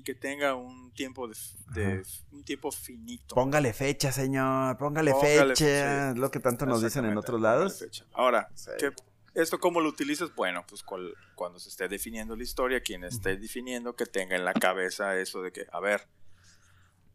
que 0.00 0.14
tenga 0.14 0.54
un 0.54 0.90
tiempo 0.92 1.28
de, 1.28 2.02
un 2.30 2.42
tiempo 2.42 2.72
finito. 2.72 3.34
Póngale 3.34 3.74
fecha, 3.74 4.10
señor. 4.10 4.78
Póngale, 4.78 5.14
fecha. 5.14 6.14
Lo 6.14 6.30
que 6.30 6.40
tanto 6.40 6.64
nos 6.64 6.82
dicen 6.82 7.04
en 7.04 7.18
otros 7.18 7.38
lados. 7.38 7.84
Ahora, 8.14 8.48
¿qué 8.78 8.90
¿Esto 9.34 9.58
cómo 9.58 9.80
lo 9.80 9.88
utilizas? 9.88 10.34
Bueno, 10.34 10.64
pues 10.68 10.82
cuando 10.82 11.58
se 11.58 11.70
esté 11.70 11.88
definiendo 11.88 12.36
la 12.36 12.42
historia, 12.42 12.82
quien 12.82 13.04
esté 13.04 13.36
definiendo 13.36 13.96
que 13.96 14.04
tenga 14.04 14.36
en 14.36 14.44
la 14.44 14.52
cabeza 14.52 15.16
eso 15.16 15.40
de 15.40 15.52
que, 15.52 15.66
a 15.72 15.80
ver, 15.80 16.06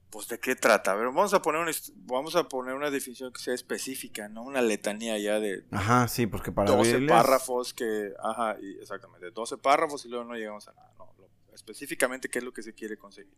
pues 0.09 0.27
de 0.27 0.39
qué 0.39 0.55
trata. 0.55 0.93
A 0.93 0.95
ver, 0.95 1.05
vamos 1.07 1.35
a 1.35 1.43
poner 1.43 1.61
una, 1.61 1.71
vamos 1.95 2.35
a 2.35 2.47
poner 2.47 2.73
una 2.73 2.89
definición 2.89 3.31
que 3.31 3.39
sea 3.39 3.53
específica, 3.53 4.29
no 4.29 4.41
una 4.41 4.61
letanía 4.63 5.19
ya 5.19 5.39
de 5.39 5.65
Ajá, 5.71 6.07
sí, 6.07 6.25
porque 6.25 6.51
para 6.51 6.71
12 6.71 7.01
párrafos 7.01 7.73
que, 7.73 8.13
ajá, 8.23 8.57
y 8.59 8.79
exactamente, 8.79 9.29
12 9.29 9.57
párrafos 9.57 10.03
y 10.05 10.09
luego 10.09 10.25
no 10.25 10.33
llegamos 10.33 10.67
a 10.67 10.73
nada, 10.73 10.91
no, 10.97 11.13
específicamente 11.57 12.29
qué 12.29 12.37
es 12.37 12.45
lo 12.45 12.53
que 12.53 12.61
se 12.61 12.73
quiere 12.73 12.97
conseguir, 12.97 13.33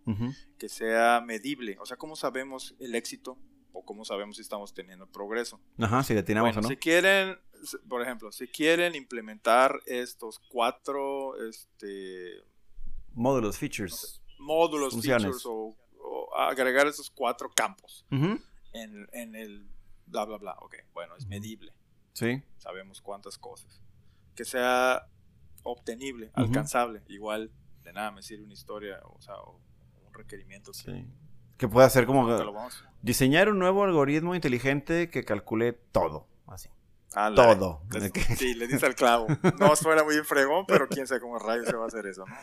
que 0.57 0.69
sea 0.69 1.21
medible, 1.25 1.77
o 1.79 1.85
sea, 1.85 1.97
cómo 1.97 2.15
sabemos 2.15 2.75
el 2.79 2.93
éxito 2.93 3.39
o 3.71 3.83
cómo 3.85 4.03
sabemos 4.03 4.35
si 4.35 4.41
estamos 4.41 4.73
teniendo 4.73 5.07
progreso. 5.07 5.59
Ajá, 5.79 6.03
si 6.03 6.13
le 6.13 6.23
tenemos 6.23 6.55
o 6.57 6.61
no. 6.61 6.67
Si 6.67 6.77
quieren 6.77 7.37
por 7.87 8.01
ejemplo, 8.01 8.31
si 8.31 8.47
quieren 8.47 8.95
implementar 8.95 9.79
estos 9.85 10.39
cuatro 10.39 11.35
este, 11.47 12.43
módulos, 13.13 13.57
features, 13.57 14.21
módulos, 14.39 14.99
features 15.01 15.43
o, 15.45 15.75
agregar 16.35 16.87
esos 16.87 17.09
cuatro 17.09 17.51
campos 17.53 18.05
en, 18.71 19.35
el 19.35 19.67
bla, 20.05 20.25
bla, 20.25 20.37
bla. 20.37 20.55
Ok, 20.59 20.75
bueno, 20.93 21.15
es 21.17 21.27
medible. 21.27 21.73
Sí. 22.13 22.41
Sabemos 22.57 23.01
cuántas 23.01 23.37
cosas. 23.37 23.81
Que 24.35 24.45
sea 24.45 25.07
obtenible, 25.63 26.31
alcanzable. 26.33 27.03
Igual 27.07 27.51
de 27.89 27.93
nada 27.93 28.11
me 28.11 28.21
sirve 28.21 28.43
una 28.43 28.53
historia, 28.53 28.99
o 29.03 29.21
sea, 29.21 29.35
un 29.41 30.13
requerimiento. 30.13 30.73
Sí. 30.73 31.07
Que 31.57 31.67
pueda 31.67 31.89
ser 31.89 32.05
como 32.05 32.27
diseñar 33.01 33.49
un 33.49 33.59
nuevo 33.59 33.83
algoritmo 33.83 34.33
inteligente 34.33 35.09
que 35.09 35.25
calcule 35.25 35.73
todo, 35.73 36.27
así 36.47 36.69
todo. 37.35 37.81
sí, 38.37 38.53
le 38.55 38.67
dice 38.67 38.85
al 38.85 38.95
clavo. 38.95 39.27
No 39.59 39.75
suena 39.75 40.03
muy 40.03 40.15
fregón, 40.23 40.65
pero 40.67 40.87
quién 40.87 41.07
sabe 41.07 41.21
cómo 41.21 41.39
rayos 41.39 41.67
se 41.67 41.75
va 41.75 41.85
a 41.85 41.87
hacer 41.87 42.05
eso, 42.05 42.25
¿no? 42.25 42.35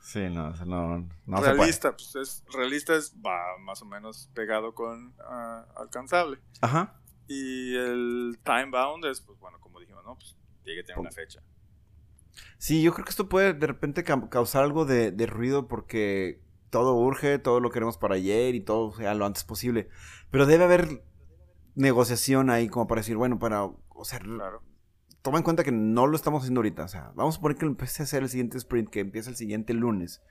Sí, 0.00 0.28
no, 0.28 0.50
no, 0.66 1.08
no 1.26 1.40
realista, 1.40 1.92
pues 1.92 2.16
es, 2.16 2.44
realista 2.52 2.94
es, 2.96 3.14
va 3.24 3.56
más 3.60 3.80
o 3.80 3.86
menos 3.86 4.28
pegado 4.34 4.74
con 4.74 5.14
ah, 5.20 5.64
alcanzable. 5.76 6.38
Ajá. 6.60 7.00
Y 7.28 7.74
el 7.76 8.38
time 8.44 8.70
bound 8.70 9.04
es, 9.06 9.20
pues 9.22 9.38
bueno, 9.38 9.58
como 9.60 9.80
dijimos, 9.80 10.04
¿no? 10.04 10.16
Pues 10.16 10.36
tiene 10.64 10.80
que 10.80 10.86
tener 10.86 10.98
una 10.98 11.12
fecha. 11.12 11.40
Sí, 12.58 12.82
yo 12.82 12.92
creo 12.92 13.04
que 13.04 13.10
esto 13.10 13.28
puede 13.28 13.54
de 13.54 13.66
repente 13.66 14.04
causar 14.04 14.64
algo 14.64 14.84
de, 14.84 15.10
de 15.10 15.26
ruido 15.26 15.68
porque 15.68 16.40
todo 16.70 16.94
urge, 16.96 17.38
todo 17.38 17.60
lo 17.60 17.70
queremos 17.70 17.98
para 17.98 18.14
ayer 18.14 18.54
y 18.54 18.60
todo 18.60 18.92
sea 18.92 19.14
lo 19.14 19.26
antes 19.26 19.44
posible. 19.44 19.88
Pero 20.30 20.46
debe 20.46 20.64
haber 20.64 21.04
negociación 21.74 22.50
ahí 22.50 22.68
como 22.68 22.86
para 22.86 23.00
decir, 23.00 23.16
bueno, 23.16 23.38
para, 23.38 23.64
o 23.64 24.04
sea, 24.04 24.20
toma 25.22 25.38
en 25.38 25.44
cuenta 25.44 25.64
que 25.64 25.72
no 25.72 26.06
lo 26.06 26.16
estamos 26.16 26.42
haciendo 26.42 26.60
ahorita, 26.60 26.84
o 26.84 26.88
sea, 26.88 27.12
vamos 27.14 27.36
a 27.36 27.40
poner 27.40 27.56
que 27.56 27.64
lo 27.64 27.70
empiece 27.70 28.02
a 28.02 28.04
hacer 28.04 28.22
el 28.22 28.28
siguiente 28.28 28.58
sprint, 28.58 28.88
que 28.90 29.00
empieza 29.00 29.30
el 29.30 29.36
siguiente 29.36 29.74
lunes. 29.74 30.22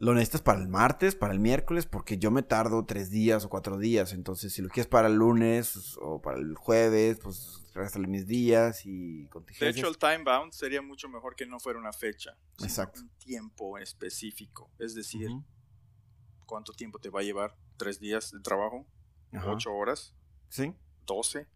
Lo 0.00 0.14
necesitas 0.14 0.42
para 0.42 0.60
el 0.60 0.68
martes, 0.68 1.16
para 1.16 1.32
el 1.32 1.40
miércoles, 1.40 1.86
porque 1.86 2.18
yo 2.18 2.30
me 2.30 2.44
tardo 2.44 2.84
tres 2.84 3.10
días 3.10 3.44
o 3.44 3.48
cuatro 3.48 3.78
días. 3.78 4.12
Entonces, 4.12 4.52
si 4.52 4.62
lo 4.62 4.68
quieres 4.68 4.86
para 4.86 5.08
el 5.08 5.14
lunes 5.14 5.96
o 6.00 6.22
para 6.22 6.38
el 6.38 6.54
jueves, 6.54 7.18
pues 7.20 7.64
réstale 7.74 8.06
mis 8.06 8.26
días 8.26 8.82
y 8.84 9.26
contingencias. 9.26 9.74
De 9.74 9.80
hecho, 9.80 9.88
el 9.88 9.98
time 9.98 10.22
bound 10.24 10.52
sería 10.52 10.82
mucho 10.82 11.08
mejor 11.08 11.34
que 11.34 11.46
no 11.46 11.58
fuera 11.58 11.80
una 11.80 11.92
fecha. 11.92 12.36
Exacto. 12.62 13.00
Un 13.00 13.08
tiempo 13.18 13.76
específico. 13.78 14.70
Es 14.78 14.94
decir, 14.94 15.30
¿cuánto 16.46 16.72
tiempo 16.72 17.00
te 17.00 17.10
va 17.10 17.20
a 17.20 17.24
llevar? 17.24 17.56
¿Tres 17.76 17.98
días 17.98 18.30
de 18.30 18.40
trabajo? 18.40 18.86
¿Ocho 19.46 19.74
horas? 19.74 20.14
Sí. 20.48 20.74
12. 21.06 21.48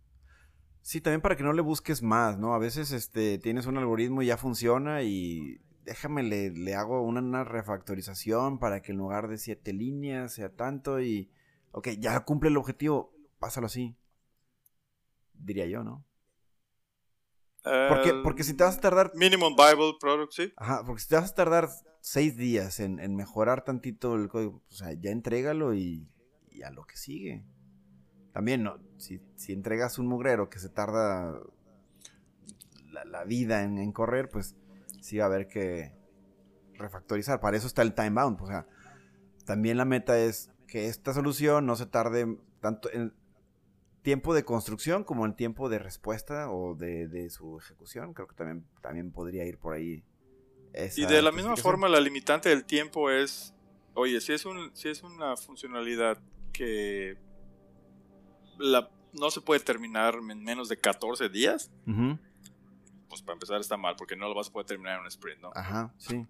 Sí, 0.83 1.01
también 1.01 1.21
para 1.21 1.37
que 1.37 1.45
no 1.45 1.53
le 1.53 1.63
busques 1.63 2.03
más, 2.03 2.39
¿no? 2.39 2.55
A 2.55 2.59
veces 2.59 2.91
este, 2.91 3.39
tienes 3.39 3.67
un 3.67 3.79
algoritmo 3.79 4.21
y 4.21 4.27
ya 4.27 4.37
funciona 4.37 5.03
y 5.03 5.61
déjame, 5.85 6.23
le, 6.23 6.75
hago 6.75 7.03
una, 7.03 7.45
refactorización 7.45 8.59
para 8.59 8.83
que 8.83 8.93
en 8.93 8.99
lugar 8.99 9.29
de 9.29 9.39
siete 9.39 9.73
líneas 9.73 10.33
sea 10.35 10.55
tanto 10.55 11.01
y... 11.01 11.31
Ok, 11.73 11.89
ya 11.99 12.21
cumple 12.21 12.51
el 12.51 12.59
objetivo, 12.59 13.15
pásalo 13.39 13.67
así. 13.67 13.97
Diría 15.35 15.67
yo, 15.67 15.83
¿no? 15.83 16.05
porque, 17.63 18.09
eh, 18.09 18.21
porque 18.23 18.45
si 18.45 18.55
te 18.55 18.65
vas 18.65 18.77
a 18.77 18.81
tardar... 18.81 19.13
Minimum 19.15 19.55
Bible 19.57 19.95
Product, 20.01 20.33
sí. 20.33 20.53
Ajá, 20.57 20.83
porque 20.85 21.01
si 21.01 21.09
te 21.09 21.15
vas 21.15 21.31
a 21.31 21.35
tardar 21.35 21.69
seis 22.01 22.37
días 22.37 22.81
en, 22.81 23.17
mejorar 23.17 23.65
tantito 23.65 24.17
el 24.17 24.29
código, 24.29 24.63
o 24.69 24.75
sea, 24.75 24.93
ya 24.93 25.11
entrégalo 25.11 25.73
y, 25.73 26.09
y 26.51 26.63
a 26.63 26.71
lo 26.71 26.85
que 26.85 26.97
sigue. 26.97 27.45
También, 28.33 28.63
no, 28.63 28.79
si, 28.97 29.21
entregas 29.49 29.99
un 29.99 30.07
mugrero 30.07 30.49
que 30.49 30.59
se 30.59 30.71
tarda 30.71 31.39
la, 32.91 33.25
vida 33.25 33.63
en, 33.63 33.93
correr, 33.93 34.29
pues 34.31 34.57
sí 35.03 35.19
va 35.19 35.25
a 35.25 35.27
haber 35.27 35.49
que 35.49 35.93
refactorizar. 36.75 37.41
Para 37.41 37.57
eso 37.57 37.67
está 37.67 37.83
el 37.83 37.95
time 37.95 38.11
bound. 38.11 38.41
O 38.41 38.47
sea, 38.47 38.67
también 39.45 39.77
la 39.77 39.85
meta 39.85 40.19
es 40.19 40.51
que 40.67 40.89
esta 40.89 41.13
solución 41.13 41.67
no 41.67 41.77
se 41.77 41.87
tarde 41.87 42.39
tanto 42.61 42.91
en 42.93 43.13
tiempo 44.03 44.35
de 44.35 44.45
construcción 44.45 45.05
como 45.05 45.27
en 45.27 45.35
tiempo 45.35 45.69
de 45.69 45.79
respuesta 45.79 46.51
o 46.51 46.75
de, 46.75 47.29
su 47.31 47.59
ejecución. 47.59 48.15
Creo 48.15 48.29
que 48.29 48.35
también, 48.35 48.65
también 48.81 49.13
podría 49.13 49.45
ir 49.45 49.59
por 49.59 49.75
ahí. 49.75 50.03
y 50.97 51.07
de 51.07 51.23
la 51.23 51.33
misma 51.33 51.57
forma, 51.57 51.89
la 51.89 52.01
limitante 52.01 52.49
del 52.49 52.65
tiempo 52.65 53.11
es, 53.11 53.55
oye, 53.95 54.21
si 54.21 54.33
es, 54.33 54.45
un, 54.45 54.75
si 54.75 54.89
es 54.89 55.03
una 55.03 55.37
funcionalidad 55.37 56.19
que 56.53 57.19
no 59.13 59.31
se 59.31 59.41
puede 59.41 59.61
terminar 59.61 60.15
en 60.15 60.43
menos 60.43 60.69
de 60.69 60.77
14 60.77 61.29
días, 61.29 61.71
pues 63.13 63.21
para 63.23 63.35
empezar 63.35 63.61
está 63.61 63.77
mal, 63.77 63.95
porque 63.99 64.17
no 64.17 64.27
lo 64.27 64.35
vas 64.35 64.49
a 64.49 64.53
poder 64.53 64.67
terminar 64.67 64.95
en 64.95 65.01
un 65.03 65.07
sprint, 65.09 65.41
¿no? 65.43 65.51
Ajá, 65.55 65.93
sí. 65.99 66.27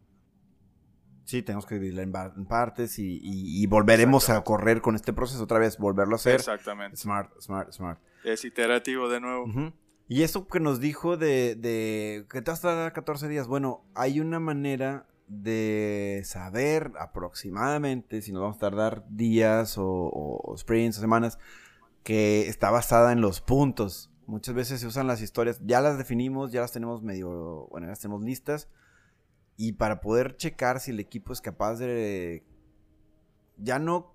Sí, 1.24 1.42
tenemos 1.42 1.64
que 1.64 1.76
dividirla 1.76 2.02
en, 2.02 2.46
partes 2.46 2.98
y, 2.98 3.18
y- 3.22 3.62
y 3.62 3.66
volveremos 3.66 4.28
a 4.28 4.42
correr 4.42 4.80
con 4.80 4.96
este 4.96 5.12
proceso 5.12 5.44
otra 5.44 5.60
vez, 5.60 5.78
volverlo 5.78 6.14
a 6.14 6.16
hacer. 6.16 6.34
Exactamente. 6.34 6.96
Smart, 6.96 7.30
smart, 7.40 7.72
smart. 7.72 8.00
Es 8.24 8.44
iterativo 8.44 9.08
de 9.08 9.20
nuevo. 9.20 9.72
Y 10.08 10.22
eso 10.24 10.48
que 10.48 10.58
nos 10.58 10.80
dijo 10.80 11.16
de, 11.16 11.54
de 11.54 12.26
que 12.28 12.42
te 12.42 12.50
vas 12.50 12.64
a 12.64 12.74
dar 12.74 12.92
14 12.92 13.28
días, 13.28 13.46
bueno, 13.46 13.84
hay 13.94 14.18
una 14.18 14.40
manera 14.40 15.06
de 15.28 16.22
saber 16.24 16.90
aproximadamente 16.98 18.20
si 18.20 18.32
nos 18.32 18.42
vamos 18.42 18.56
a 18.56 18.60
tardar 18.60 19.04
días 19.08 19.78
o, 19.78 19.86
o 20.12 20.56
sprints 20.58 20.98
o 20.98 21.00
semanas 21.00 21.38
que 22.02 22.48
está 22.48 22.70
basada 22.70 23.12
en 23.12 23.20
los 23.20 23.40
puntos. 23.40 24.10
Muchas 24.32 24.54
veces 24.54 24.80
se 24.80 24.86
usan 24.86 25.06
las 25.06 25.20
historias, 25.20 25.60
ya 25.62 25.82
las 25.82 25.98
definimos, 25.98 26.52
ya 26.52 26.62
las 26.62 26.72
tenemos 26.72 27.02
medio, 27.02 27.66
bueno, 27.70 27.86
ya 27.86 27.90
las 27.90 28.00
tenemos 28.00 28.22
listas. 28.22 28.66
Y 29.58 29.72
para 29.72 30.00
poder 30.00 30.38
checar 30.38 30.80
si 30.80 30.90
el 30.90 31.00
equipo 31.00 31.34
es 31.34 31.42
capaz 31.42 31.74
de 31.74 32.42
ya 33.58 33.78
no 33.78 34.14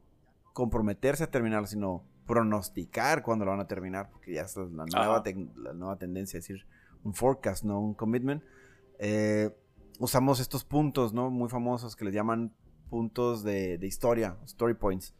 comprometerse 0.53 1.23
a 1.23 1.29
terminar, 1.29 1.67
sino 1.67 2.03
pronosticar 2.25 3.21
cuándo 3.21 3.45
lo 3.45 3.51
van 3.51 3.59
a 3.59 3.67
terminar, 3.67 4.09
porque 4.09 4.33
ya 4.33 4.41
es 4.41 4.57
la 4.57 4.85
nueva, 4.87 5.23
la 5.55 5.73
nueva 5.73 5.99
tendencia, 5.99 6.39
es 6.39 6.47
decir, 6.47 6.65
un 7.03 7.13
forecast, 7.13 7.63
no 7.63 7.79
un 7.79 7.93
commitment. 7.93 8.43
Eh, 8.97 9.55
usamos 9.99 10.39
estos 10.39 10.63
puntos, 10.63 11.13
¿no? 11.13 11.29
Muy 11.29 11.47
famosos 11.47 11.95
que 11.95 12.05
les 12.05 12.15
llaman 12.15 12.55
puntos 12.89 13.43
de, 13.43 13.77
de 13.77 13.85
historia, 13.85 14.35
story 14.45 14.73
points. 14.73 15.13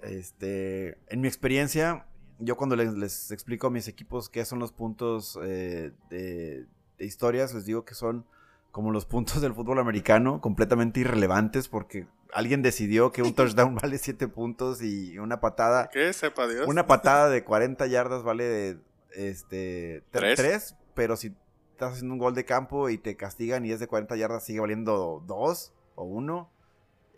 Este, 0.00 0.96
en 1.12 1.20
mi 1.20 1.28
experiencia, 1.28 2.06
yo 2.40 2.56
cuando 2.56 2.76
les, 2.76 2.94
les 2.94 3.30
explico 3.30 3.68
a 3.68 3.70
mis 3.70 3.86
equipos 3.88 4.28
qué 4.28 4.44
son 4.44 4.58
los 4.58 4.72
puntos 4.72 5.38
eh, 5.42 5.92
de, 6.10 6.66
de 6.98 7.04
historias, 7.04 7.54
les 7.54 7.64
digo 7.66 7.84
que 7.84 7.94
son 7.94 8.24
como 8.72 8.92
los 8.92 9.04
puntos 9.06 9.40
del 9.40 9.54
fútbol 9.54 9.78
americano, 9.78 10.40
completamente 10.40 11.00
irrelevantes, 11.00 11.68
porque 11.68 12.06
alguien 12.32 12.62
decidió 12.62 13.12
que 13.12 13.22
un 13.22 13.34
touchdown 13.36 13.74
vale 13.74 13.98
7 13.98 14.28
puntos 14.28 14.82
y 14.82 15.18
una 15.18 15.40
patada, 15.40 15.88
¿Qué? 15.92 16.12
Sepa 16.12 16.46
Dios. 16.48 16.66
una 16.66 16.86
patada 16.86 17.28
de 17.28 17.44
40 17.44 17.86
yardas 17.86 18.22
vale 18.22 18.78
este 19.12 20.04
¿Tres? 20.10 20.36
3, 20.36 20.76
pero 20.94 21.16
si 21.16 21.34
estás 21.72 21.94
haciendo 21.94 22.14
un 22.14 22.20
gol 22.20 22.34
de 22.34 22.44
campo 22.44 22.88
y 22.90 22.98
te 22.98 23.16
castigan 23.16 23.64
y 23.66 23.72
es 23.72 23.80
de 23.80 23.86
40 23.88 24.16
yardas, 24.16 24.44
sigue 24.44 24.60
valiendo 24.60 25.22
2 25.26 25.72
o 25.96 26.04
1. 26.04 26.50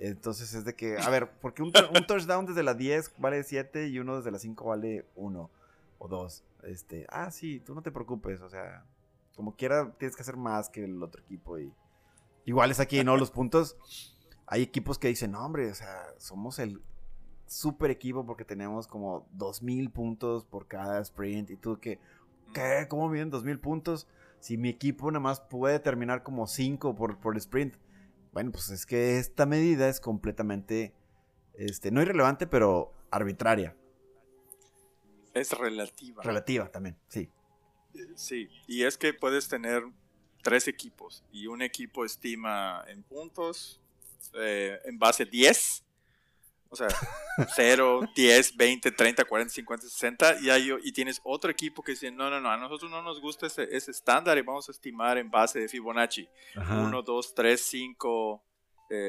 Entonces 0.05 0.53
es 0.55 0.65
de 0.65 0.75
que, 0.75 0.99
a 0.99 1.09
ver, 1.11 1.31
porque 1.41 1.63
un, 1.63 1.73
tou- 1.73 1.89
un 1.97 2.05
touchdown 2.07 2.45
desde 2.45 2.65
la 2.65 2.75
10 2.75 3.13
vale 3.19 3.43
7 3.45 3.87
y 3.87 4.01
uno 4.01 4.17
desde 4.17 4.33
la 4.33 4.39
5 4.41 4.65
vale 4.65 5.07
1 5.15 5.51
o 5.99 6.09
2. 6.09 6.45
Este, 6.65 7.07
ah, 7.09 7.31
sí, 7.31 7.61
tú 7.61 7.73
no 7.75 7.83
te 7.83 7.93
preocupes, 7.93 8.41
o 8.41 8.49
sea, 8.49 8.85
como 9.37 9.55
quiera 9.55 9.93
tienes 9.99 10.17
que 10.17 10.23
hacer 10.23 10.37
más 10.37 10.69
que 10.69 10.85
el 10.85 11.01
otro 11.03 11.23
equipo 11.23 11.57
y 11.59 11.73
igual 12.47 12.71
es 12.73 12.81
aquí, 12.81 13.05
¿no? 13.05 13.17
Los 13.17 13.31
puntos, 13.31 13.77
hay 14.47 14.63
equipos 14.63 14.99
que 14.99 15.07
dicen, 15.09 15.31
no, 15.33 15.45
hombre, 15.45 15.71
o 15.71 15.75
sea, 15.75 16.05
somos 16.19 16.59
el 16.59 16.83
super 17.47 17.91
equipo 17.93 18.27
porque 18.27 18.45
tenemos 18.45 18.89
como 18.89 19.27
2000 19.35 19.91
puntos 19.91 20.45
por 20.45 20.67
cada 20.67 21.01
sprint 21.01 21.51
y 21.51 21.57
tú 21.57 21.79
que, 21.79 22.01
¿qué? 22.53 22.87
¿Cómo 22.89 23.09
miden 23.09 23.31
2000 23.31 23.61
puntos? 23.61 24.09
Si 24.41 24.57
mi 24.57 24.69
equipo 24.69 25.11
nada 25.13 25.21
más 25.21 25.41
puede 25.41 25.79
terminar 25.79 26.25
como 26.25 26.49
5 26.49 26.97
por, 26.97 27.19
por 27.19 27.37
sprint. 27.37 27.77
Bueno, 28.33 28.51
pues 28.51 28.71
es 28.71 28.87
que 28.87 29.19
esta 29.19 29.47
medida 29.47 29.89
es 29.89 30.01
completamente, 30.01 30.95
este, 31.55 31.91
no 31.91 32.01
irrelevante, 32.01 32.47
pero 32.47 32.93
arbitraria. 33.11 33.77
Es 35.35 35.53
relativa. 35.53 36.23
Relativa 36.23 36.71
también, 36.71 36.97
sí. 37.09 37.29
Sí, 38.17 38.49
y 38.67 38.85
es 38.85 38.97
que 38.97 39.13
puedes 39.13 39.49
tener 39.49 39.83
tres 40.43 40.67
equipos 40.67 41.23
y 41.31 41.47
un 41.47 41.63
equipo 41.63 42.05
estima 42.05 42.85
en 42.89 43.03
puntos 43.03 43.81
eh, 44.35 44.79
en 44.85 44.99
base 44.99 45.27
10, 45.27 45.85
o 46.73 46.77
sea, 46.77 46.89
0, 47.55 48.01
10, 48.17 48.57
20, 48.57 48.91
30, 48.93 49.25
40, 49.25 49.53
50, 49.53 49.87
60, 49.89 50.41
y, 50.41 50.51
hay, 50.51 50.71
y 50.83 50.93
tienes 50.93 51.21
otro 51.23 51.51
equipo 51.51 51.83
que 51.83 51.93
dice, 51.93 52.11
no, 52.11 52.31
no, 52.31 52.41
no, 52.41 52.51
a 52.51 52.57
nosotros 52.57 52.91
no 52.91 53.03
nos 53.03 53.21
gusta 53.21 53.47
ese, 53.47 53.69
ese 53.71 53.91
estándar 53.91 54.37
y 54.39 54.43
vamos 54.43 54.69
a 54.69 54.73
estimar 54.73 55.19
en 55.19 55.31
base 55.31 55.61
de 55.61 55.69
Fibonacci, 55.69 56.29
Ajá. 56.57 56.81
1, 56.81 57.03
2, 57.03 57.35
3, 57.35 57.61
5, 57.61 58.45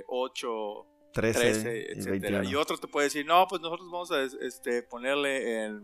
8, 0.07 0.87
13, 1.13 1.39
13, 1.39 1.77
y 1.77 1.81
etcétera. 1.99 2.11
21. 2.39 2.43
Y 2.49 2.55
otro 2.55 2.77
te 2.77 2.87
puede 2.87 3.05
decir, 3.07 3.25
no, 3.25 3.47
pues 3.47 3.61
nosotros 3.61 3.89
vamos 3.91 4.11
a 4.11 4.21
es- 4.23 4.33
este, 4.41 4.83
ponerle 4.83 5.65
el 5.65 5.81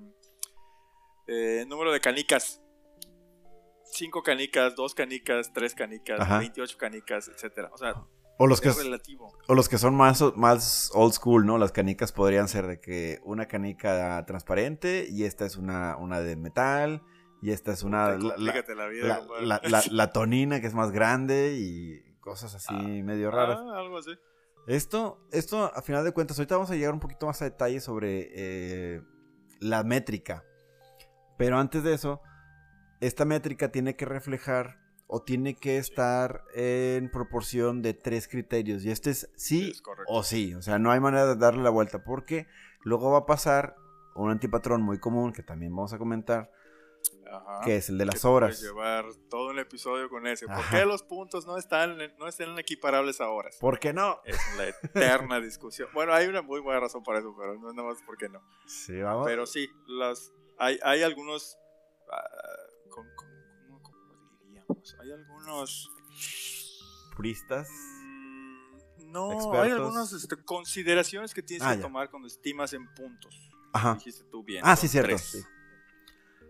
eh, 1.28 1.66
número 1.68 1.92
de 1.92 2.00
canicas. 2.02 2.62
5 3.92 4.22
canicas, 4.22 4.76
2 4.76 4.94
canicas, 4.94 5.52
3 5.54 5.74
canicas, 5.76 6.20
Ajá. 6.20 6.40
28 6.40 6.78
canicas, 6.78 7.28
etcétera. 7.28 7.70
O 7.74 7.78
sea, 7.78 7.96
O 8.42 8.48
los 8.48 8.62
que 8.62 8.72
relativo. 8.72 9.32
O 9.48 9.54
los 9.54 9.68
que 9.68 9.78
son 9.78 9.96
más, 9.96 10.24
más 10.36 10.90
old 10.94 11.14
school, 11.14 11.46
¿no? 11.46 11.58
Las 11.58 11.72
canicas 11.74 12.12
podrían 12.14 12.48
ser 12.48 12.66
de 12.68 12.80
que 12.80 13.20
una 13.24 13.48
canica 13.48 14.24
transparente 14.26 15.08
y 15.10 15.26
esta 15.26 15.46
es 15.46 15.58
una, 15.58 15.98
una 15.98 16.22
de 16.22 16.36
metal 16.38 17.04
y 17.42 17.52
esta 17.52 17.74
es 17.74 17.84
una... 17.84 18.18
Puta, 18.18 18.36
La, 18.38 18.88
vida, 18.88 19.28
la- 19.92 20.12
tonina 20.14 20.62
que 20.62 20.68
es 20.68 20.74
más 20.74 20.92
grande 20.92 21.58
y 21.60 22.00
cosas 22.22 22.56
así 22.56 22.74
medio 23.04 23.30
raras. 23.30 23.60
Ah, 23.62 23.78
algo 23.80 23.98
así. 23.98 24.12
Esto, 24.68 25.20
esto, 25.32 25.72
a 25.76 25.82
final 25.82 26.06
de 26.06 26.12
cuentas, 26.14 26.40
ahorita 26.40 26.56
vamos 26.56 26.72
a 26.72 26.76
llegar 26.76 26.94
un 26.94 27.00
poquito 27.02 27.26
más 27.26 27.42
a 27.42 27.46
detalle 27.46 27.82
sobre 27.82 28.30
eh, 28.34 29.02
la 29.60 29.84
métrica. 29.84 30.46
Pero 31.38 31.58
antes 31.58 31.84
de 31.84 31.94
eso, 31.94 32.22
esta 33.02 33.26
métrica 33.26 33.70
tiene 33.72 33.96
que 33.96 34.06
reflejar 34.06 34.78
o 35.12 35.24
tiene 35.24 35.56
que 35.56 35.78
estar 35.80 36.44
en 36.54 37.10
proporción 37.10 37.82
de 37.82 37.96
tres 37.96 38.28
criterios. 38.28 38.86
Y 38.86 38.92
este 38.92 39.10
es 39.10 39.30
sí 39.36 39.72
Es 39.72 39.82
o 40.08 40.22
sí. 40.24 40.54
O 40.54 40.62
sea, 40.62 40.78
no 40.78 40.92
hay 40.92 41.00
manera 41.00 41.26
de 41.26 41.36
darle 41.36 41.64
la 41.64 41.72
vuelta 41.72 42.04
porque 42.04 42.46
luego 42.84 43.12
va 43.12 43.20
a 43.20 43.26
pasar 43.26 43.76
un 44.16 44.30
antipatrón 44.30 44.84
muy 44.84 45.00
común 45.00 45.34
que 45.34 45.42
también 45.42 45.76
vamos 45.76 45.94
a 45.94 45.98
comentar, 45.98 46.52
Ajá. 47.32 47.62
que 47.66 47.78
es 47.78 47.90
el 47.90 47.98
de 47.98 48.06
las 48.06 48.24
horas. 48.24 48.62
llevar 48.62 49.06
todo 49.32 49.50
un 49.50 49.58
episodio 49.58 50.10
con 50.10 50.28
ese. 50.28 50.46
¿Por 50.46 50.56
Ajá. 50.56 50.78
qué 50.80 50.86
los 50.86 51.02
puntos 51.02 51.48
no 51.48 51.58
están, 51.58 51.98
no 52.20 52.28
están 52.28 52.60
equiparables 52.60 53.20
a 53.20 53.30
horas? 53.30 53.58
¿Por 53.60 53.80
qué 53.80 53.94
no? 53.94 54.20
Es 54.26 54.38
la 54.58 54.68
eterna 54.68 55.40
discusión. 55.42 55.90
Bueno, 55.94 56.14
hay 56.14 56.28
una 56.28 56.44
muy 56.44 56.60
buena 56.60 56.82
razón 56.82 57.02
para 57.02 57.18
eso, 57.18 57.34
pero 57.36 57.58
no 57.60 57.70
es 57.70 57.76
nada 57.76 57.88
más 57.90 57.98
por 58.04 58.16
qué 58.18 58.30
no. 58.30 58.42
Sí, 58.68 59.00
vamos. 59.02 59.26
Pero 59.26 59.48
sí, 59.48 59.68
las, 59.88 60.32
hay, 60.60 60.78
hay 60.84 61.02
algunos. 61.02 61.58
ah, 62.12 62.22
¿cómo, 62.92 63.08
cómo- 63.16 63.16
cómo- 63.16 63.29
diríamos? 64.82 64.98
Hay 65.02 65.12
algunos. 65.12 65.92
puristas. 67.16 67.68
mm, 67.70 69.12
No, 69.12 69.54
hay 69.62 69.72
algunas 69.72 70.14
este, 70.14 70.36
consideraciones 70.44 71.34
que 71.34 71.42
tienes 71.42 71.66
Ah, 71.68 71.72
que 71.72 71.78
ya. 71.78 71.84
tomar 71.84 72.10
cuando 72.10 72.28
estimas 72.28 72.74
en 72.74 72.86
puntos. 72.94 73.36
Ajá. 73.74 73.96
Dijiste 73.96 74.24
tú 74.32 74.44
bien. 74.44 74.62
Ah, 74.66 74.76
sí, 74.76 74.88
cierto. 74.88 75.16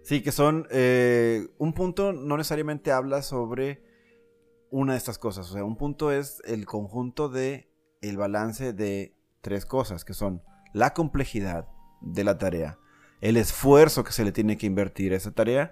Sí, 0.04 0.22
que 0.22 0.32
son. 0.32 0.68
eh, 0.72 1.48
un 1.58 1.74
punto 1.74 2.13
no 2.13 2.38
necesariamente 2.38 2.92
habla 2.92 3.22
sobre 3.22 3.84
una 4.72 4.94
de 4.94 4.98
estas 5.00 5.18
cosas. 5.18 5.50
O 5.50 5.54
sea, 5.54 5.63
un 5.63 5.76
punto 5.78 6.12
es 6.12 6.42
el 6.46 6.65
conjunto 6.65 7.30
de 7.30 7.72
el 8.02 8.18
balance 8.18 8.72
de 8.74 9.15
tres 9.42 9.65
cosas, 9.65 10.06
que 10.06 10.13
son 10.13 10.42
la 10.74 10.94
complejidad 10.94 11.68
de 12.02 12.24
la 12.24 12.38
tarea, 12.38 12.78
el 13.22 13.36
esfuerzo 13.38 14.04
que 14.04 14.12
se 14.13 14.24
le 14.24 14.32
tiene 14.32 14.58
que 14.58 14.68
invertir 14.68 15.12
a 15.13 15.18
esa 15.18 15.32
tarea 15.32 15.72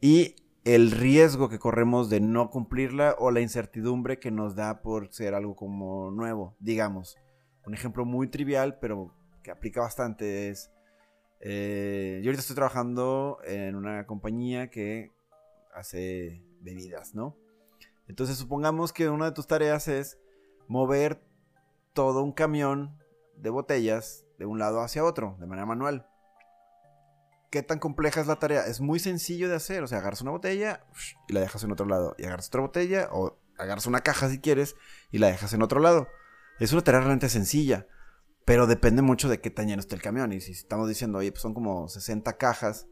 y 0.00 0.36
el 0.64 0.90
riesgo 0.90 1.48
que 1.48 1.58
corremos 1.58 2.08
de 2.08 2.20
no 2.20 2.50
cumplirla 2.50 3.16
o 3.18 3.30
la 3.30 3.40
incertidumbre 3.40 4.18
que 4.18 4.30
nos 4.30 4.54
da 4.54 4.82
por 4.82 5.12
ser 5.12 5.34
algo 5.34 5.56
como 5.56 6.10
nuevo, 6.10 6.56
digamos. 6.60 7.16
Un 7.66 7.74
ejemplo 7.74 8.04
muy 8.04 8.28
trivial, 8.28 8.78
pero 8.80 9.14
que 9.42 9.50
aplica 9.50 9.80
bastante 9.80 10.50
es 10.50 10.70
eh, 11.44 12.20
yo 12.22 12.28
ahorita 12.28 12.40
estoy 12.40 12.54
trabajando 12.54 13.38
en 13.44 13.74
una 13.74 14.06
compañía 14.06 14.70
que 14.70 15.10
hace 15.74 16.44
bebidas, 16.60 17.16
¿no? 17.16 17.36
Entonces 18.06 18.36
supongamos 18.36 18.92
que 18.92 19.08
una 19.08 19.24
de 19.24 19.32
tus 19.32 19.48
tareas 19.48 19.88
es 19.88 20.20
mover 20.68 21.20
todo 21.94 22.22
un 22.22 22.32
camión 22.32 22.96
de 23.36 23.50
botellas 23.50 24.24
de 24.38 24.46
un 24.46 24.60
lado 24.60 24.80
hacia 24.82 25.04
otro, 25.04 25.36
de 25.40 25.46
manera 25.46 25.66
manual. 25.66 26.06
¿Qué 27.52 27.62
tan 27.62 27.78
compleja 27.78 28.18
es 28.18 28.26
la 28.26 28.36
tarea? 28.36 28.66
Es 28.66 28.80
muy 28.80 28.98
sencillo 28.98 29.46
de 29.46 29.56
hacer. 29.56 29.82
O 29.82 29.86
sea, 29.86 29.98
agarras 29.98 30.22
una 30.22 30.30
botella 30.30 30.86
y 31.28 31.34
la 31.34 31.40
dejas 31.40 31.62
en 31.62 31.70
otro 31.70 31.84
lado. 31.84 32.14
Y 32.16 32.24
agarras 32.24 32.48
otra 32.48 32.62
botella 32.62 33.10
o 33.12 33.38
agarras 33.58 33.86
una 33.86 34.00
caja 34.00 34.30
si 34.30 34.40
quieres 34.40 34.74
y 35.10 35.18
la 35.18 35.26
dejas 35.26 35.52
en 35.52 35.60
otro 35.60 35.78
lado. 35.78 36.08
Es 36.60 36.72
una 36.72 36.80
tarea 36.80 37.00
realmente 37.00 37.28
sencilla. 37.28 37.86
Pero 38.46 38.66
depende 38.66 39.02
mucho 39.02 39.28
de 39.28 39.42
qué 39.42 39.50
tan 39.50 39.68
lleno 39.68 39.80
esté 39.80 39.94
el 39.94 40.00
camión. 40.00 40.32
Y 40.32 40.40
si 40.40 40.52
estamos 40.52 40.88
diciendo, 40.88 41.18
oye, 41.18 41.30
pues 41.30 41.42
son 41.42 41.52
como 41.52 41.88
60 41.88 42.38
cajas, 42.38 42.86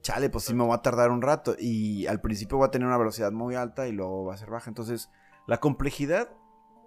chale, 0.00 0.30
pues 0.30 0.44
sí 0.44 0.54
me 0.54 0.66
va 0.66 0.76
a 0.76 0.82
tardar 0.82 1.10
un 1.10 1.20
rato. 1.20 1.54
Y 1.58 2.06
al 2.06 2.22
principio 2.22 2.58
va 2.58 2.68
a 2.68 2.70
tener 2.70 2.88
una 2.88 2.96
velocidad 2.96 3.30
muy 3.30 3.56
alta 3.56 3.88
y 3.88 3.92
luego 3.92 4.24
va 4.24 4.32
a 4.32 4.38
ser 4.38 4.48
baja. 4.48 4.70
Entonces, 4.70 5.10
la 5.46 5.60
complejidad 5.60 6.30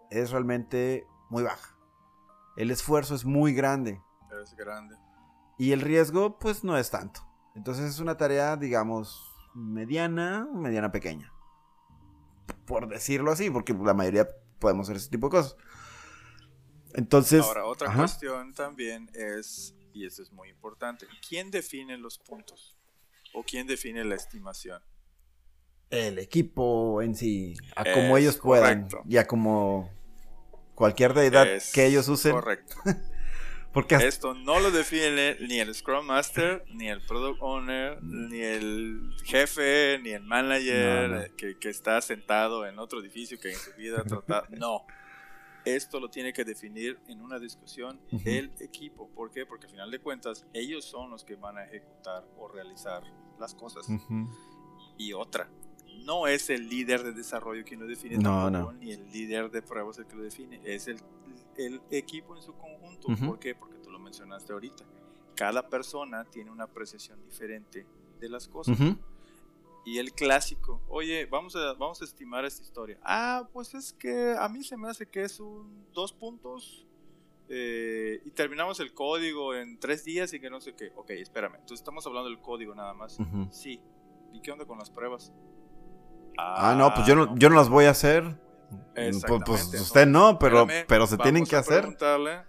es 0.09 0.31
realmente 0.31 1.05
muy 1.29 1.43
baja. 1.43 1.77
El 2.57 2.71
esfuerzo 2.71 3.13
es 3.13 3.25
muy 3.25 3.53
grande. 3.53 4.01
Es 4.41 4.55
grande. 4.55 4.95
Y 5.57 5.71
el 5.71 5.81
riesgo, 5.81 6.37
pues 6.37 6.63
no 6.63 6.77
es 6.77 6.89
tanto. 6.91 7.21
Entonces 7.55 7.85
es 7.85 7.99
una 7.99 8.17
tarea, 8.17 8.57
digamos, 8.57 9.33
mediana, 9.53 10.47
mediana 10.53 10.91
pequeña. 10.91 11.31
Por 12.65 12.87
decirlo 12.87 13.31
así, 13.31 13.49
porque 13.49 13.73
la 13.73 13.93
mayoría 13.93 14.27
podemos 14.59 14.87
hacer 14.87 14.97
ese 14.97 15.09
tipo 15.09 15.27
de 15.27 15.31
cosas. 15.31 15.55
Entonces. 16.93 17.43
Ahora, 17.43 17.65
otra 17.65 17.93
cuestión 17.93 18.53
también 18.53 19.09
es, 19.13 19.75
y 19.93 20.05
esto 20.05 20.21
es 20.21 20.31
muy 20.31 20.49
importante, 20.49 21.07
¿quién 21.27 21.51
define 21.51 21.97
los 21.97 22.17
puntos? 22.19 22.75
¿O 23.33 23.43
quién 23.43 23.67
define 23.67 24.03
la 24.03 24.15
estimación? 24.15 24.81
El 25.89 26.19
equipo 26.19 27.01
en 27.01 27.15
sí, 27.15 27.55
a 27.75 27.83
como 27.93 28.17
ellos 28.17 28.37
puedan, 28.37 28.87
y 29.07 29.17
a 29.17 29.27
como 29.27 29.89
cualquier 30.73 31.13
deidad 31.13 31.47
que 31.73 31.85
ellos 31.85 32.07
usen. 32.07 32.33
Correcto. 32.33 32.75
Porque 33.75 33.95
esto 33.95 34.33
no 34.33 34.59
lo 34.59 34.71
define 34.71 35.37
ni 35.41 35.59
el 35.59 35.75
Scrum 35.75 36.07
Master, 36.07 36.65
ni 36.73 36.89
el 36.89 37.01
Product 37.01 37.37
Owner, 37.41 38.01
ni 38.01 38.39
el 38.41 39.13
jefe, 39.23 39.99
ni 40.01 40.11
el 40.11 40.23
manager 40.23 41.31
Que, 41.35 41.59
que, 41.59 41.69
está 41.69 42.01
sentado 42.01 42.65
en 42.65 42.79
otro 42.79 42.99
edificio 43.01 43.39
que 43.39 43.51
en 43.51 43.57
su 43.57 43.71
vida 43.73 44.01
ha 44.01 44.03
tratado. 44.03 44.47
No 44.57 44.85
esto 45.65 45.99
lo 45.99 46.09
tiene 46.09 46.31
que 46.31 46.45
definir 46.45 46.99
en 47.07 47.21
una 47.21 47.39
discusión 47.39 47.99
el 48.23 48.53
equipo. 48.59 49.09
¿Por 49.09 49.31
qué? 49.31 49.45
Porque 49.45 49.65
al 49.65 49.71
final 49.71 49.91
de 49.91 49.99
cuentas 49.99 50.45
ellos 50.53 50.85
son 50.85 51.09
los 51.09 51.25
que 51.25 51.35
van 51.35 51.57
a 51.57 51.65
ejecutar 51.65 52.23
o 52.37 52.47
realizar 52.47 53.03
las 53.39 53.55
cosas. 53.55 53.87
Y 54.97 55.13
otra, 55.13 55.49
no 56.03 56.27
es 56.27 56.49
el 56.49 56.67
líder 56.67 57.03
de 57.03 57.13
desarrollo 57.13 57.63
quien 57.63 57.79
lo 57.79 57.87
define, 57.87 58.17
no, 58.17 58.49
no. 58.49 58.71
ni 58.73 58.91
el 58.91 59.11
líder 59.11 59.51
de 59.51 59.61
pruebas 59.61 59.97
el 59.97 60.05
que 60.05 60.15
lo 60.15 60.23
define, 60.23 60.59
es 60.63 60.87
el, 60.87 60.99
el 61.57 61.81
equipo 61.91 62.35
en 62.35 62.41
su 62.41 62.53
conjunto. 62.53 63.07
¿Por 63.25 63.39
qué? 63.39 63.55
Porque 63.55 63.77
tú 63.77 63.89
lo 63.91 63.99
mencionaste 63.99 64.53
ahorita. 64.53 64.83
Cada 65.35 65.67
persona 65.67 66.25
tiene 66.25 66.51
una 66.51 66.65
apreciación 66.65 67.23
diferente 67.23 67.85
de 68.19 68.29
las 68.29 68.47
cosas. 68.47 68.77
Y 69.85 69.99
el 69.99 70.13
clásico, 70.13 70.81
oye, 70.87 71.27
vamos 71.27 71.55
a, 71.55 71.73
vamos 71.73 72.01
a 72.01 72.05
estimar 72.05 72.43
esta 72.43 72.63
historia. 72.63 72.97
Ah, 73.03 73.47
pues 73.53 73.75
es 73.75 73.93
que 73.93 74.35
a 74.37 74.49
mí 74.49 74.63
se 74.63 74.77
me 74.77 74.89
hace 74.89 75.05
que 75.05 75.23
es 75.23 75.39
un 75.39 75.85
dos 75.93 76.11
puntos 76.11 76.87
eh, 77.49 78.19
y 78.25 78.31
terminamos 78.31 78.79
el 78.79 78.93
código 78.93 79.53
en 79.53 79.77
tres 79.79 80.03
días 80.03 80.33
y 80.33 80.39
que 80.39 80.49
no 80.49 80.59
sé 80.59 80.73
qué. 80.73 80.91
Ok, 80.95 81.11
espérame, 81.11 81.55
entonces 81.55 81.79
estamos 81.79 82.05
hablando 82.07 82.29
del 82.29 82.39
código 82.39 82.73
nada 82.73 82.93
más. 82.93 83.17
Sí. 83.51 83.79
¿Y 84.33 84.41
qué 84.41 84.51
onda 84.51 84.65
con 84.65 84.79
las 84.79 84.89
pruebas? 84.89 85.31
Ah, 86.37 86.75
no, 86.77 86.93
pues 86.93 87.07
yo 87.07 87.15
no, 87.15 87.35
yo 87.37 87.49
no 87.49 87.55
las 87.55 87.69
voy 87.69 87.85
a 87.85 87.91
hacer. 87.91 88.23
Pues, 88.95 89.23
pues 89.45 89.81
usted 89.81 90.07
no, 90.07 90.39
pero, 90.39 90.67
pero 90.87 91.07
se 91.07 91.17
tienen 91.17 91.45
que 91.45 91.55
hacer. 91.55 91.81
Preguntarle, 91.81 92.43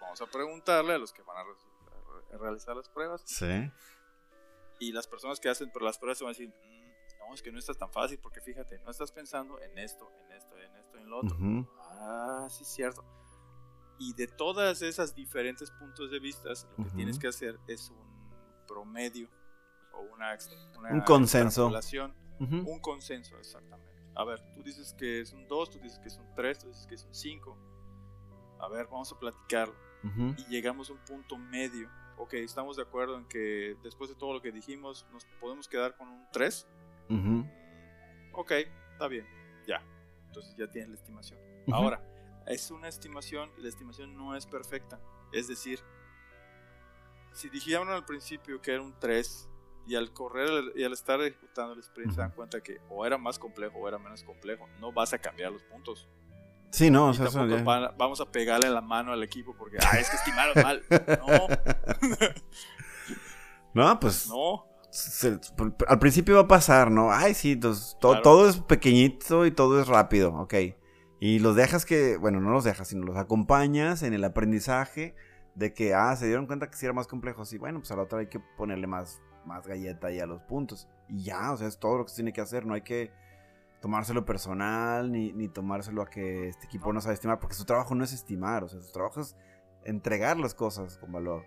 vamos 0.00 0.20
a 0.20 0.26
preguntarle 0.26 0.94
a 0.94 0.98
los 0.98 1.12
que 1.12 1.22
van 1.22 1.36
a 1.38 2.38
realizar 2.38 2.76
las 2.76 2.88
pruebas. 2.88 3.22
Sí. 3.24 3.70
Y 4.80 4.92
las 4.92 5.06
personas 5.06 5.38
que 5.38 5.48
hacen 5.48 5.70
por 5.70 5.82
las 5.82 5.98
pruebas 5.98 6.18
se 6.18 6.24
van 6.24 6.34
a 6.34 6.36
decir, 6.36 6.48
mm, 6.48 7.18
no, 7.20 7.34
es 7.34 7.42
que 7.42 7.52
no 7.52 7.58
está 7.58 7.74
tan 7.74 7.90
fácil 7.90 8.18
porque 8.20 8.40
fíjate, 8.40 8.80
no 8.80 8.90
estás 8.90 9.12
pensando 9.12 9.60
en 9.60 9.78
esto, 9.78 10.10
en 10.24 10.36
esto, 10.36 10.58
en 10.58 10.76
esto, 10.76 10.98
en 10.98 11.08
lo 11.08 11.20
otro. 11.20 11.36
Ah, 11.80 12.48
sí, 12.50 12.64
cierto. 12.64 13.04
Y 13.98 14.14
de 14.14 14.26
todas 14.26 14.82
esas 14.82 15.14
diferentes 15.14 15.70
puntos 15.70 16.10
de 16.10 16.18
vista, 16.18 16.48
lo 16.76 16.84
que 16.84 16.90
tienes 16.90 17.18
que 17.18 17.28
hacer 17.28 17.58
es 17.68 17.90
un 17.90 18.34
promedio 18.66 19.28
o 19.92 20.00
una, 20.00 20.36
un 20.90 21.00
consenso. 21.02 21.70
Un 22.38 22.80
consenso, 22.80 23.38
exactamente. 23.38 23.92
A 24.14 24.24
ver, 24.24 24.40
tú 24.52 24.62
dices 24.62 24.94
que 24.94 25.20
es 25.20 25.32
un 25.32 25.46
2, 25.48 25.70
tú 25.70 25.78
dices 25.78 25.98
que 25.98 26.08
es 26.08 26.18
un 26.18 26.34
3, 26.34 26.58
tú 26.58 26.68
dices 26.68 26.86
que 26.86 26.94
es 26.94 27.04
un 27.04 27.14
5. 27.14 27.58
A 28.60 28.68
ver, 28.68 28.86
vamos 28.86 29.12
a 29.12 29.18
platicarlo. 29.18 29.74
Y 30.36 30.44
llegamos 30.46 30.90
a 30.90 30.94
un 30.94 31.04
punto 31.04 31.38
medio 31.38 31.88
ok, 32.22 32.34
estamos 32.34 32.76
de 32.76 32.82
acuerdo 32.82 33.16
en 33.16 33.26
que 33.26 33.76
después 33.82 34.10
de 34.10 34.16
todo 34.16 34.32
lo 34.32 34.42
que 34.42 34.52
dijimos, 34.52 35.06
nos 35.12 35.24
podemos 35.40 35.68
quedar 35.68 35.96
con 35.96 36.08
un 36.08 36.26
3. 36.32 36.68
Ok, 38.32 38.52
está 38.92 39.08
bien, 39.08 39.26
ya. 39.66 39.82
Entonces 40.26 40.54
ya 40.56 40.70
tienes 40.70 40.90
la 40.90 40.96
estimación. 40.96 41.38
Ahora, 41.72 42.02
es 42.46 42.70
una 42.70 42.88
estimación 42.88 43.50
y 43.58 43.62
la 43.62 43.68
estimación 43.68 44.16
no 44.16 44.36
es 44.36 44.46
perfecta. 44.46 45.00
Es 45.32 45.48
decir, 45.48 45.80
si 47.32 47.48
dijeron 47.50 47.88
al 47.90 48.04
principio 48.04 48.60
que 48.60 48.72
era 48.72 48.82
un 48.82 48.98
3 48.98 49.48
y 49.86 49.96
al 49.96 50.12
correr 50.12 50.72
y 50.76 50.84
al 50.84 50.92
estar 50.92 51.20
ejecutando 51.20 51.74
el 51.74 51.80
sprint 51.80 52.12
se 52.12 52.20
dan 52.20 52.30
cuenta 52.30 52.60
que 52.60 52.80
o 52.88 53.04
era 53.04 53.18
más 53.18 53.38
complejo 53.38 53.78
o 53.78 53.88
era 53.88 53.98
menos 53.98 54.22
complejo, 54.22 54.68
no 54.80 54.92
vas 54.92 55.12
a 55.12 55.18
cambiar 55.18 55.52
los 55.52 55.62
puntos. 55.64 56.08
Sí, 56.70 56.90
no, 56.90 57.08
o 57.08 57.14
sea, 57.14 57.28
vamos 57.98 58.20
a 58.22 58.32
pegarle 58.32 58.70
la 58.70 58.80
mano 58.80 59.12
al 59.12 59.22
equipo 59.22 59.54
porque, 59.54 59.76
ah, 59.78 59.98
es 59.98 60.08
que 60.08 60.16
estimaron 60.16 60.54
mal. 60.62 60.82
No. 63.74 63.84
no, 63.90 64.00
pues. 64.00 64.28
No. 64.28 64.66
al 65.86 65.98
principio 65.98 66.36
va 66.36 66.42
a 66.42 66.48
pasar, 66.48 66.90
¿no? 66.90 67.12
Ay, 67.12 67.34
sí, 67.34 67.60
todo 68.00 68.48
es 68.48 68.56
pequeñito 68.56 69.44
y 69.44 69.50
todo 69.50 69.80
es 69.80 69.86
rápido, 69.86 70.34
ok. 70.34 70.54
Y 71.20 71.40
los 71.40 71.54
dejas 71.54 71.84
que, 71.84 72.16
bueno, 72.16 72.40
no 72.40 72.50
los 72.50 72.64
dejas, 72.64 72.88
sino 72.88 73.04
los 73.04 73.18
acompañas 73.18 74.02
en 74.02 74.14
el 74.14 74.24
aprendizaje 74.24 75.14
de 75.54 75.74
que, 75.74 75.94
ah, 75.94 76.16
se 76.16 76.26
dieron 76.26 76.46
cuenta 76.46 76.70
que 76.70 76.76
sí 76.76 76.86
era 76.86 76.94
más 76.94 77.06
complejo. 77.06 77.44
Sí, 77.44 77.58
bueno, 77.58 77.80
pues 77.80 77.90
a 77.92 77.96
la 77.96 78.02
otra 78.02 78.20
hay 78.20 78.28
que 78.28 78.40
ponerle 78.40 78.86
más, 78.86 79.20
más 79.46 79.66
galleta 79.66 80.08
ahí 80.08 80.20
a 80.20 80.26
los 80.26 80.42
puntos. 80.42 80.88
Y 81.08 81.24
ya, 81.24 81.52
o 81.52 81.56
sea, 81.56 81.68
es 81.68 81.78
todo 81.78 81.98
lo 81.98 82.04
que 82.04 82.10
se 82.10 82.16
tiene 82.16 82.32
que 82.32 82.40
hacer, 82.40 82.66
no 82.66 82.74
hay 82.74 82.82
que 82.82 83.10
tomárselo 83.80 84.24
personal, 84.24 85.10
ni, 85.10 85.32
ni, 85.32 85.48
tomárselo 85.48 86.02
a 86.02 86.06
que 86.08 86.48
este 86.48 86.66
equipo 86.66 86.92
no 86.92 87.00
sabe 87.00 87.14
estimar, 87.14 87.40
porque 87.40 87.56
su 87.56 87.64
trabajo 87.64 87.94
no 87.94 88.04
es 88.04 88.12
estimar, 88.12 88.64
o 88.64 88.68
sea, 88.68 88.80
su 88.80 88.92
trabajo 88.92 89.20
es 89.20 89.36
entregar 89.84 90.38
las 90.38 90.54
cosas 90.54 90.98
con 90.98 91.12
valor. 91.12 91.44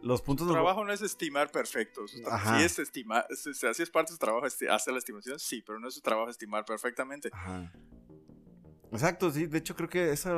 Los 0.00 0.22
puntos 0.22 0.46
su 0.46 0.52
trabajo 0.52 0.84
no 0.84 0.92
es 0.92 1.02
estimar 1.02 1.50
perfecto, 1.50 2.06
si 2.08 2.22
es 2.64 2.78
estimar, 2.78 3.26
si, 3.30 3.50
es 3.50 3.90
parte 3.90 4.12
de 4.12 4.14
su 4.14 4.18
trabajo 4.18 4.46
hacer 4.46 4.92
la 4.92 4.98
estimación, 4.98 5.38
sí, 5.38 5.62
pero 5.64 5.78
no 5.78 5.88
es 5.88 5.94
su 5.94 6.00
trabajo 6.00 6.30
estimar 6.30 6.64
perfectamente. 6.64 7.30
Ajá. 7.32 7.72
Exacto, 8.92 9.30
sí, 9.30 9.46
de 9.46 9.58
hecho 9.58 9.74
creo 9.74 9.88
que 9.88 10.10
eso 10.10 10.30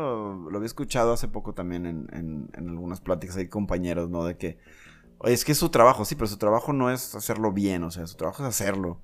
lo, 0.48 0.56
había 0.56 0.66
escuchado 0.66 1.12
hace 1.12 1.28
poco 1.28 1.54
también 1.54 1.86
en, 1.86 2.08
en, 2.12 2.50
en 2.54 2.68
algunas 2.68 3.00
pláticas 3.00 3.36
hay 3.36 3.48
compañeros, 3.48 4.10
¿no? 4.10 4.24
De 4.24 4.38
que, 4.38 4.58
es 5.26 5.44
que 5.44 5.52
es 5.52 5.58
su 5.58 5.68
trabajo, 5.68 6.04
sí, 6.04 6.14
pero 6.14 6.26
su 6.26 6.36
trabajo 6.36 6.72
no 6.72 6.90
es 6.90 7.14
hacerlo 7.14 7.52
bien, 7.52 7.84
o 7.84 7.90
sea, 7.90 8.06
su 8.06 8.16
trabajo 8.16 8.42
es 8.42 8.48
hacerlo 8.48 9.00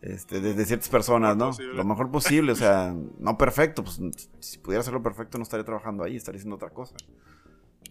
este, 0.00 0.40
de, 0.40 0.64
ciertas 0.64 0.88
personas, 0.88 1.36
¿no? 1.36 1.50
Lo 1.74 1.84
mejor 1.84 2.10
posible, 2.10 2.52
o 2.52 2.56
sea, 2.56 2.94
no 3.18 3.36
perfecto, 3.36 3.82
pues 3.82 4.00
si 4.38 4.58
pudiera 4.58 4.80
hacerlo 4.80 5.02
perfecto 5.02 5.38
no 5.38 5.42
estaría 5.42 5.64
trabajando 5.64 6.04
ahí, 6.04 6.16
estaría 6.16 6.38
haciendo 6.38 6.56
otra 6.56 6.70
cosa. 6.70 6.94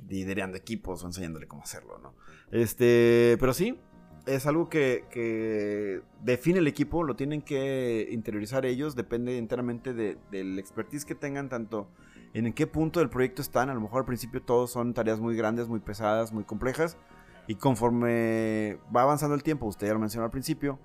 Liderando 0.07 0.55
equipos 0.55 1.03
o 1.03 1.07
enseñándole 1.07 1.47
cómo 1.47 1.63
hacerlo, 1.63 1.99
¿no? 1.99 2.13
Este, 2.51 3.35
pero 3.41 3.53
sí, 3.53 3.77
es 4.25 4.45
algo 4.45 4.69
que, 4.69 5.05
que 5.09 6.01
define 6.21 6.59
el 6.59 6.67
equipo, 6.67 7.03
lo 7.03 7.15
tienen 7.15 7.41
que 7.41 8.07
interiorizar 8.11 8.65
ellos, 8.65 8.95
depende 8.95 9.37
enteramente 9.37 9.93
de, 9.93 10.17
del 10.31 10.59
expertise 10.59 11.03
que 11.03 11.15
tengan, 11.15 11.49
tanto 11.49 11.89
en 12.33 12.53
qué 12.53 12.67
punto 12.67 12.99
del 12.99 13.09
proyecto 13.09 13.41
están, 13.41 13.69
a 13.69 13.73
lo 13.73 13.81
mejor 13.81 13.99
al 13.99 14.05
principio 14.05 14.41
todos 14.41 14.71
son 14.71 14.93
tareas 14.93 15.19
muy 15.19 15.35
grandes, 15.35 15.67
muy 15.67 15.79
pesadas, 15.79 16.31
muy 16.31 16.43
complejas, 16.43 16.97
y 17.47 17.55
conforme 17.55 18.77
va 18.95 19.03
avanzando 19.03 19.33
el 19.33 19.41
tiempo, 19.41 19.65
usted 19.65 19.87
ya 19.87 19.93
lo 19.93 19.99
mencionó 19.99 20.25
al 20.25 20.31
principio, 20.31 20.79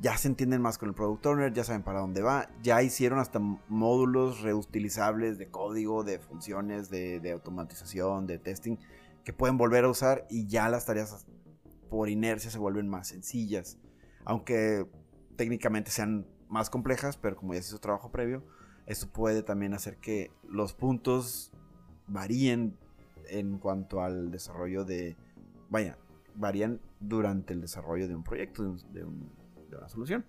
ya 0.00 0.16
se 0.16 0.28
entienden 0.28 0.60
más 0.60 0.76
con 0.76 0.88
el 0.88 0.94
product 0.94 1.26
owner, 1.26 1.52
ya 1.52 1.62
saben 1.62 1.82
para 1.82 2.00
dónde 2.00 2.22
va, 2.22 2.48
ya 2.62 2.82
hicieron 2.82 3.18
hasta 3.18 3.38
módulos 3.38 4.40
reutilizables 4.40 5.38
de 5.38 5.50
código, 5.50 6.02
de 6.02 6.18
funciones, 6.18 6.90
de, 6.90 7.30
automatización, 7.32 8.26
de 8.26 8.38
testing, 8.38 8.76
que 9.24 9.32
pueden 9.32 9.56
volver 9.56 9.84
a 9.84 9.88
usar 9.88 10.26
y 10.28 10.48
ya 10.48 10.68
las 10.68 10.86
tareas 10.86 11.26
por 11.88 12.08
inercia 12.08 12.50
se 12.50 12.58
vuelven 12.58 12.88
más 12.88 13.08
sencillas, 13.08 13.78
aunque 14.24 14.86
técnicamente 15.36 15.90
sean 15.90 16.26
más 16.48 16.70
complejas, 16.70 17.16
pero 17.18 17.36
como 17.36 17.54
ya 17.54 17.62
se 17.62 17.68
hizo 17.68 17.78
trabajo 17.78 18.10
previo, 18.10 18.42
eso 18.86 19.08
puede 19.12 19.42
también 19.42 19.74
hacer 19.74 19.98
que 19.98 20.32
los 20.42 20.72
puntos 20.72 21.52
varíen 22.08 22.76
en 23.28 23.58
cuanto 23.58 24.02
al 24.02 24.30
desarrollo 24.30 24.84
de, 24.84 25.16
vaya, 25.70 25.96
varían 26.34 26.80
durante 27.00 27.54
el 27.54 27.62
desarrollo 27.62 28.06
de 28.06 28.14
un 28.14 28.22
proyecto, 28.22 28.62
de 28.92 29.04
un 29.04 29.40
de 29.70 29.76
una 29.76 29.88
solución. 29.88 30.24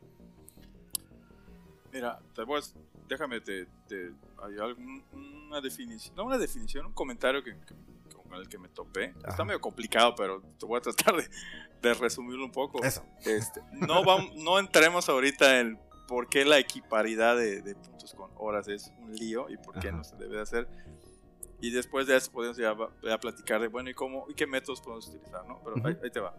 Mira, 1.92 2.20
pues, 2.48 2.76
déjame, 3.10 3.42
te, 3.42 3.68
hay 3.92 4.58
alguna 4.60 5.60
definición, 5.62 6.16
no 6.16 6.26
una 6.26 6.38
definición, 6.38 6.86
un 6.86 6.94
comentario 6.94 7.44
que, 7.44 7.54
con 8.14 8.34
el 8.40 8.48
que 8.48 8.58
me 8.58 8.70
topé. 8.70 9.14
Está 9.28 9.44
medio 9.44 9.60
complicado, 9.60 10.16
pero 10.16 10.42
te 10.58 10.66
voy 10.66 10.78
a 10.78 10.82
tratar 10.82 11.16
de, 11.82 11.94
resumirlo 11.96 12.46
un 12.46 12.52
poco. 12.52 12.82
Eso. 12.84 13.04
Este, 13.26 13.62
no, 13.74 14.06
vamos, 14.06 14.34
no 14.36 14.58
entremos 14.58 15.10
ahorita 15.10 15.60
en 15.60 15.78
por 16.08 16.30
qué 16.30 16.46
la 16.46 16.60
equiparidad 16.60 17.36
de, 17.36 17.76
puntos 17.76 18.14
con 18.14 18.32
horas 18.38 18.68
es 18.70 18.94
un 19.00 19.14
lío 19.14 19.50
y 19.50 19.58
por 19.58 19.80
qué 19.80 19.92
no 19.92 20.04
se 20.04 20.16
debe 20.16 20.40
hacer. 20.40 20.68
Y 21.62 21.72
después 21.72 22.08
de 22.08 22.18
eso 22.18 22.32
podemos 22.32 22.58
ya, 22.58 22.72
a 22.72 23.18
platicar 23.20 23.62
de, 23.62 23.68
bueno, 23.68 23.90
y 23.90 23.94
cómo 23.94 24.26
y 24.28 24.34
qué 24.34 24.48
métodos 24.48 24.82
podemos 24.82 25.08
utilizar, 25.08 25.46
¿no? 25.46 25.62
Pero 25.64 25.76
ahí, 25.86 26.10
te 26.10 26.20
va. 26.20 26.36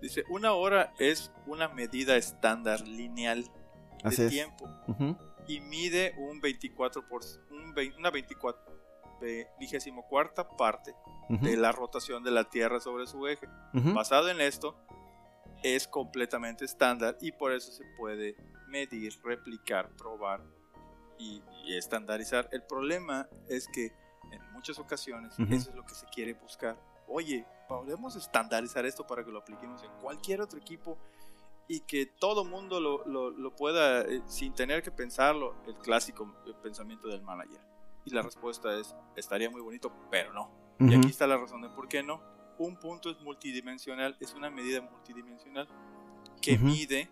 Dice, 0.00 0.24
una 0.28 0.52
hora 0.52 0.92
es 0.98 1.30
una 1.46 1.68
medida 1.68 2.16
estándar 2.16 2.86
lineal 2.86 3.44
de 4.02 4.28
tiempo 4.28 4.68
y 5.46 5.60
mide 5.60 6.14
un 6.18 6.40
24 6.40 7.06
por, 7.08 7.22
un 7.50 7.74
una 7.98 8.10
24 8.10 8.74
vigésimo 9.58 10.06
cuarta 10.06 10.48
parte 10.48 10.94
de 11.28 11.56
la 11.56 11.72
rotación 11.72 12.22
de 12.22 12.30
la 12.30 12.44
Tierra 12.44 12.80
sobre 12.80 13.06
su 13.06 13.26
eje. 13.26 13.48
Basado 13.72 14.28
en 14.28 14.40
esto, 14.40 14.76
es 15.62 15.88
completamente 15.88 16.64
estándar 16.64 17.16
y 17.20 17.32
por 17.32 17.52
eso 17.52 17.72
se 17.72 17.84
puede 17.96 18.36
medir, 18.68 19.14
replicar, 19.22 19.88
probar 19.96 20.42
y, 21.18 21.42
estandarizar. 21.66 22.48
El 22.52 22.62
problema 22.62 23.28
es 23.48 23.66
que 23.68 23.90
en 24.30 24.52
muchas 24.52 24.78
ocasiones 24.78 25.34
eso 25.38 25.70
es 25.70 25.76
lo 25.76 25.84
que 25.84 25.94
se 25.94 26.06
quiere 26.06 26.34
buscar. 26.34 26.76
Oye, 27.06 27.46
podemos 27.68 28.16
estandarizar 28.16 28.86
esto 28.86 29.06
para 29.06 29.24
que 29.24 29.30
lo 29.30 29.38
apliquemos 29.38 29.82
en 29.82 29.90
cualquier 30.00 30.40
otro 30.40 30.58
equipo 30.58 30.98
y 31.66 31.80
que 31.80 32.06
todo 32.06 32.44
mundo 32.44 32.80
lo, 32.80 33.04
lo, 33.06 33.56
pueda, 33.56 34.02
eh, 34.02 34.22
sin 34.26 34.52
tener 34.54 34.82
que 34.82 34.90
pensarlo, 34.90 35.54
el 35.66 35.74
clásico 35.76 36.34
pensamiento 36.62 37.08
del 37.08 37.22
manager. 37.22 37.60
Y 38.04 38.10
la 38.10 38.22
respuesta 38.22 38.78
es, 38.78 38.94
estaría 39.16 39.48
muy 39.48 39.62
bonito, 39.62 39.90
pero 40.10 40.32
no. 40.32 40.50
Y 40.78 40.94
aquí 40.94 41.08
está 41.08 41.26
la 41.26 41.38
razón 41.38 41.62
de 41.62 41.70
por 41.70 41.88
qué 41.88 42.02
no. 42.02 42.20
Un 42.58 42.76
punto 42.76 43.10
es 43.10 43.18
multidimensional, 43.20 44.16
es 44.20 44.34
una 44.34 44.50
medida 44.50 44.82
multidimensional 44.82 45.66
que 46.42 46.58
mide 46.58 47.10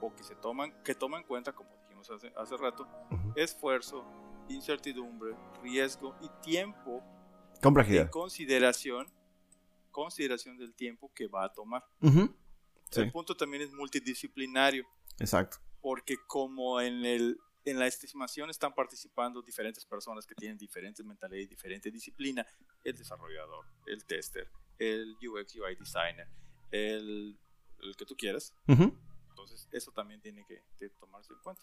o 0.00 0.14
que 0.14 0.22
se 0.22 0.34
toman, 0.34 0.72
que 0.84 0.94
toma 0.94 1.16
en 1.16 1.24
cuenta, 1.24 1.52
como 1.52 1.70
dijimos 1.82 2.10
hace, 2.10 2.32
hace 2.36 2.56
rato, 2.58 2.86
esfuerzo, 3.34 4.04
incertidumbre, 4.48 5.34
riesgo 5.62 6.16
y 6.20 6.28
tiempo 6.42 7.02
Complejidad. 7.62 8.02
en 8.02 8.08
consideración, 8.08 9.06
consideración 9.90 10.56
del 10.56 10.74
tiempo 10.74 11.12
que 11.14 11.26
va 11.26 11.44
a 11.44 11.52
tomar. 11.52 11.84
El 12.92 13.12
punto 13.12 13.36
también 13.36 13.62
es 13.62 13.72
multidisciplinario. 13.72 14.86
Exacto. 15.18 15.58
Porque 15.80 16.16
como 16.26 16.80
en, 16.80 17.04
el, 17.04 17.38
en 17.64 17.78
la 17.78 17.86
estimación 17.86 18.50
están 18.50 18.74
participando 18.74 19.42
diferentes 19.42 19.84
personas 19.84 20.26
que 20.26 20.34
tienen 20.34 20.56
diferentes 20.58 21.04
mentalidades 21.04 21.48
diferente 21.48 21.90
disciplina, 21.90 22.46
el 22.84 22.96
desarrollador, 22.96 23.66
el 23.86 24.04
tester, 24.04 24.48
el 24.78 25.16
UX 25.16 25.56
UI 25.56 25.74
designer, 25.76 26.28
el, 26.70 27.36
el 27.82 27.96
que 27.96 28.04
tú 28.04 28.16
quieras. 28.16 28.54
Entonces, 28.66 29.68
eso 29.70 29.92
también 29.92 30.20
tiene 30.20 30.44
que, 30.46 30.88
tomarse 31.00 31.32
en 31.32 31.38
cuenta. 31.40 31.62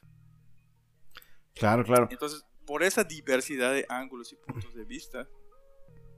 Claro, 1.53 1.83
claro. 1.83 2.07
Entonces, 2.09 2.45
por 2.65 2.83
esa 2.83 3.03
diversidad 3.03 3.73
de 3.73 3.85
ángulos 3.89 4.31
y 4.33 4.35
puntos 4.35 4.73
de 4.73 4.85
vista, 4.85 5.27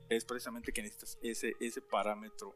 es 0.09 0.23
precisamente 0.25 0.71
que 0.71 0.81
necesitas 0.81 1.17
ese, 1.21 1.53
ese 1.59 1.81
parámetro 1.81 2.55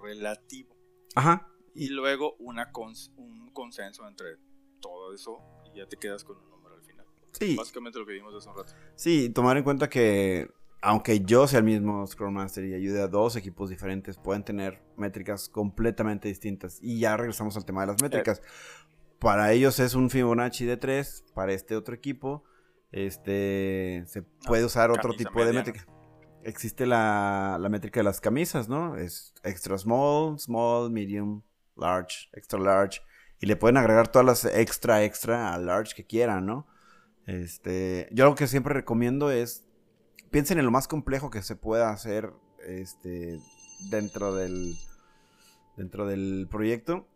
relativo. 0.00 0.74
Ajá 1.14 1.52
y 1.76 1.88
luego 1.88 2.36
una 2.38 2.72
un 3.16 3.50
consenso 3.52 4.08
entre 4.08 4.36
todo 4.80 5.14
eso 5.14 5.38
y 5.72 5.78
ya 5.78 5.86
te 5.86 5.96
quedas 5.96 6.24
con 6.24 6.36
un 6.38 6.50
número 6.50 6.74
al 6.74 6.82
final. 6.82 7.06
Sí. 7.32 7.54
Básicamente 7.54 7.98
lo 7.98 8.06
que 8.06 8.12
vimos 8.12 8.34
hace 8.34 8.48
un 8.48 8.56
rato. 8.56 8.72
Sí, 8.94 9.28
tomar 9.30 9.56
en 9.56 9.64
cuenta 9.64 9.88
que 9.88 10.50
aunque 10.80 11.20
yo 11.20 11.46
sea 11.46 11.58
el 11.58 11.64
mismo 11.64 12.06
Scrum 12.06 12.32
Master 12.32 12.64
y 12.64 12.74
ayude 12.74 13.02
a 13.02 13.08
dos 13.08 13.36
equipos 13.36 13.70
diferentes, 13.70 14.16
pueden 14.16 14.44
tener 14.44 14.82
métricas 14.96 15.48
completamente 15.48 16.28
distintas. 16.28 16.78
Y 16.82 17.00
ya 17.00 17.16
regresamos 17.16 17.56
al 17.56 17.64
tema 17.64 17.82
de 17.82 17.88
las 17.88 18.02
métricas. 18.02 18.40
Para 19.18 19.52
ellos 19.52 19.78
es 19.80 19.94
un 19.94 20.10
Fibonacci 20.10 20.64
de 20.64 20.76
3, 20.76 21.24
para 21.34 21.52
este 21.52 21.76
otro 21.76 21.94
equipo 21.94 22.44
este 22.92 24.04
se 24.06 24.22
puede 24.22 24.64
usar 24.64 24.90
otro 24.90 25.14
tipo 25.14 25.44
de 25.44 25.52
métrica. 25.52 25.86
Existe 26.44 26.86
la, 26.86 27.58
la 27.60 27.68
métrica 27.68 28.00
de 28.00 28.04
las 28.04 28.20
camisas, 28.20 28.68
¿no? 28.68 28.96
Es 28.96 29.34
extra 29.42 29.76
small, 29.76 30.38
small, 30.38 30.90
medium, 30.90 31.42
large, 31.76 32.28
extra 32.32 32.58
large. 32.58 33.02
Y 33.40 33.46
le 33.46 33.56
pueden 33.56 33.76
agregar 33.76 34.08
todas 34.08 34.24
las 34.24 34.44
extra, 34.44 35.04
extra 35.04 35.52
a 35.52 35.58
large 35.58 35.94
que 35.94 36.06
quieran, 36.06 36.46
¿no? 36.46 36.66
Este, 37.26 38.08
yo 38.12 38.24
lo 38.24 38.34
que 38.34 38.46
siempre 38.46 38.72
recomiendo 38.72 39.30
es, 39.30 39.66
piensen 40.30 40.58
en 40.58 40.64
lo 40.64 40.70
más 40.70 40.86
complejo 40.88 41.28
que 41.28 41.42
se 41.42 41.56
pueda 41.56 41.90
hacer 41.90 42.32
este, 42.64 43.40
dentro, 43.90 44.34
del, 44.34 44.76
dentro 45.76 46.06
del 46.06 46.46
proyecto. 46.48 47.08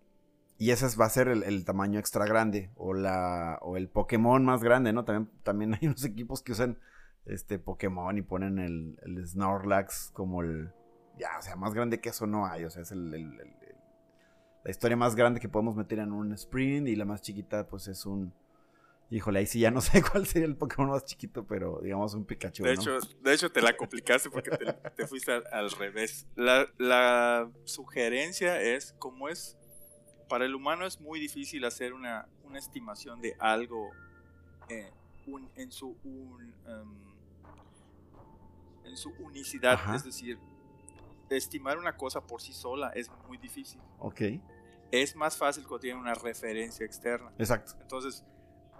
Y 0.60 0.70
ese 0.70 0.86
va 0.96 1.06
a 1.06 1.10
ser 1.10 1.26
el, 1.28 1.64
tamaño 1.64 1.98
extra 1.98 2.24
grande 2.26 2.70
o, 2.76 2.94
la, 2.94 3.58
o 3.62 3.76
el 3.76 3.88
Pokémon 3.88 4.44
más 4.44 4.62
grande, 4.62 4.92
¿no? 4.92 5.04
También, 5.04 5.30
también 5.42 5.74
hay 5.80 5.88
unos 5.88 6.04
equipos 6.04 6.42
que 6.42 6.52
usan 6.52 6.78
este 7.26 7.58
Pokémon 7.58 8.16
y 8.16 8.22
ponen 8.22 8.60
el, 8.60 8.98
el 9.02 9.26
Snorlax 9.26 10.10
como 10.12 10.42
el... 10.42 10.70
Ya, 11.18 11.38
o 11.38 11.42
sea, 11.42 11.56
más 11.56 11.74
grande 11.74 12.00
que 12.00 12.10
eso 12.10 12.26
no 12.26 12.46
hay, 12.46 12.64
o 12.64 12.70
sea, 12.70 12.82
es 12.82 12.92
el 12.92 13.10
la 14.64 14.70
historia 14.70 14.96
más 14.96 15.16
grande 15.16 15.40
que 15.40 15.48
podemos 15.48 15.74
meter 15.74 16.00
en 16.00 16.12
un 16.12 16.32
sprint 16.34 16.88
y 16.88 16.96
la 16.96 17.04
más 17.04 17.22
chiquita 17.22 17.66
pues 17.66 17.88
es 17.88 18.04
un... 18.06 18.32
Híjole, 19.12 19.40
ahí 19.40 19.46
sí 19.46 19.58
ya 19.58 19.70
no 19.70 19.80
sé 19.80 20.02
cuál 20.02 20.26
sería 20.26 20.46
el 20.46 20.56
Pokémon 20.56 20.90
más 20.90 21.04
chiquito, 21.04 21.44
pero 21.46 21.80
digamos 21.82 22.14
un 22.14 22.24
Pikachu. 22.24 22.62
De, 22.62 22.74
hecho, 22.74 22.98
de 23.22 23.32
hecho, 23.32 23.50
te 23.50 23.60
la 23.60 23.76
complicaste 23.76 24.30
porque 24.30 24.50
te, 24.94 25.06
fuiste 25.06 25.32
al, 25.50 25.70
revés. 25.72 26.28
La, 26.36 27.50
sugerencia 27.64 28.60
es, 28.60 28.94
como 28.98 29.28
es, 29.28 29.58
para 30.30 30.44
el 30.44 30.54
humano 30.54 30.86
es 30.86 31.00
muy 31.00 31.18
difícil 31.18 31.64
hacer 31.64 31.92
una, 31.92 32.26
estimación 32.54 33.20
de 33.20 33.36
algo 33.38 33.90
eh, 34.68 34.90
en, 35.56 35.72
su, 35.72 35.96
em, 36.04 36.94
en 38.84 38.96
su 38.96 39.10
unicidad, 39.18 39.78
es 39.94 40.04
decir, 40.04 40.38
estimar 41.28 41.78
una 41.78 41.96
cosa 41.96 42.20
por 42.20 42.40
sí 42.40 42.52
sola 42.52 42.90
es 42.94 43.10
muy 43.26 43.38
difícil. 43.38 43.80
Ok. 43.98 44.20
Es 44.92 45.16
más 45.16 45.36
fácil 45.36 45.64
cuando 45.64 45.80
tiene 45.80 46.00
una 46.00 46.14
referencia 46.14 46.86
externa. 46.86 47.32
Exacto. 47.36 47.72
Entonces, 47.80 48.24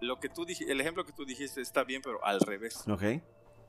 lo 0.01 0.21
que 0.21 0.29
tú 0.29 0.47
el 0.47 0.81
ejemplo 0.81 1.05
que 1.05 1.13
tú 1.13 1.25
dijiste 1.25 1.61
está 1.61 1.83
bien, 1.83 2.01
pero 2.01 2.25
al 2.25 2.41
revés. 2.41 2.87
Ok. 2.89 3.03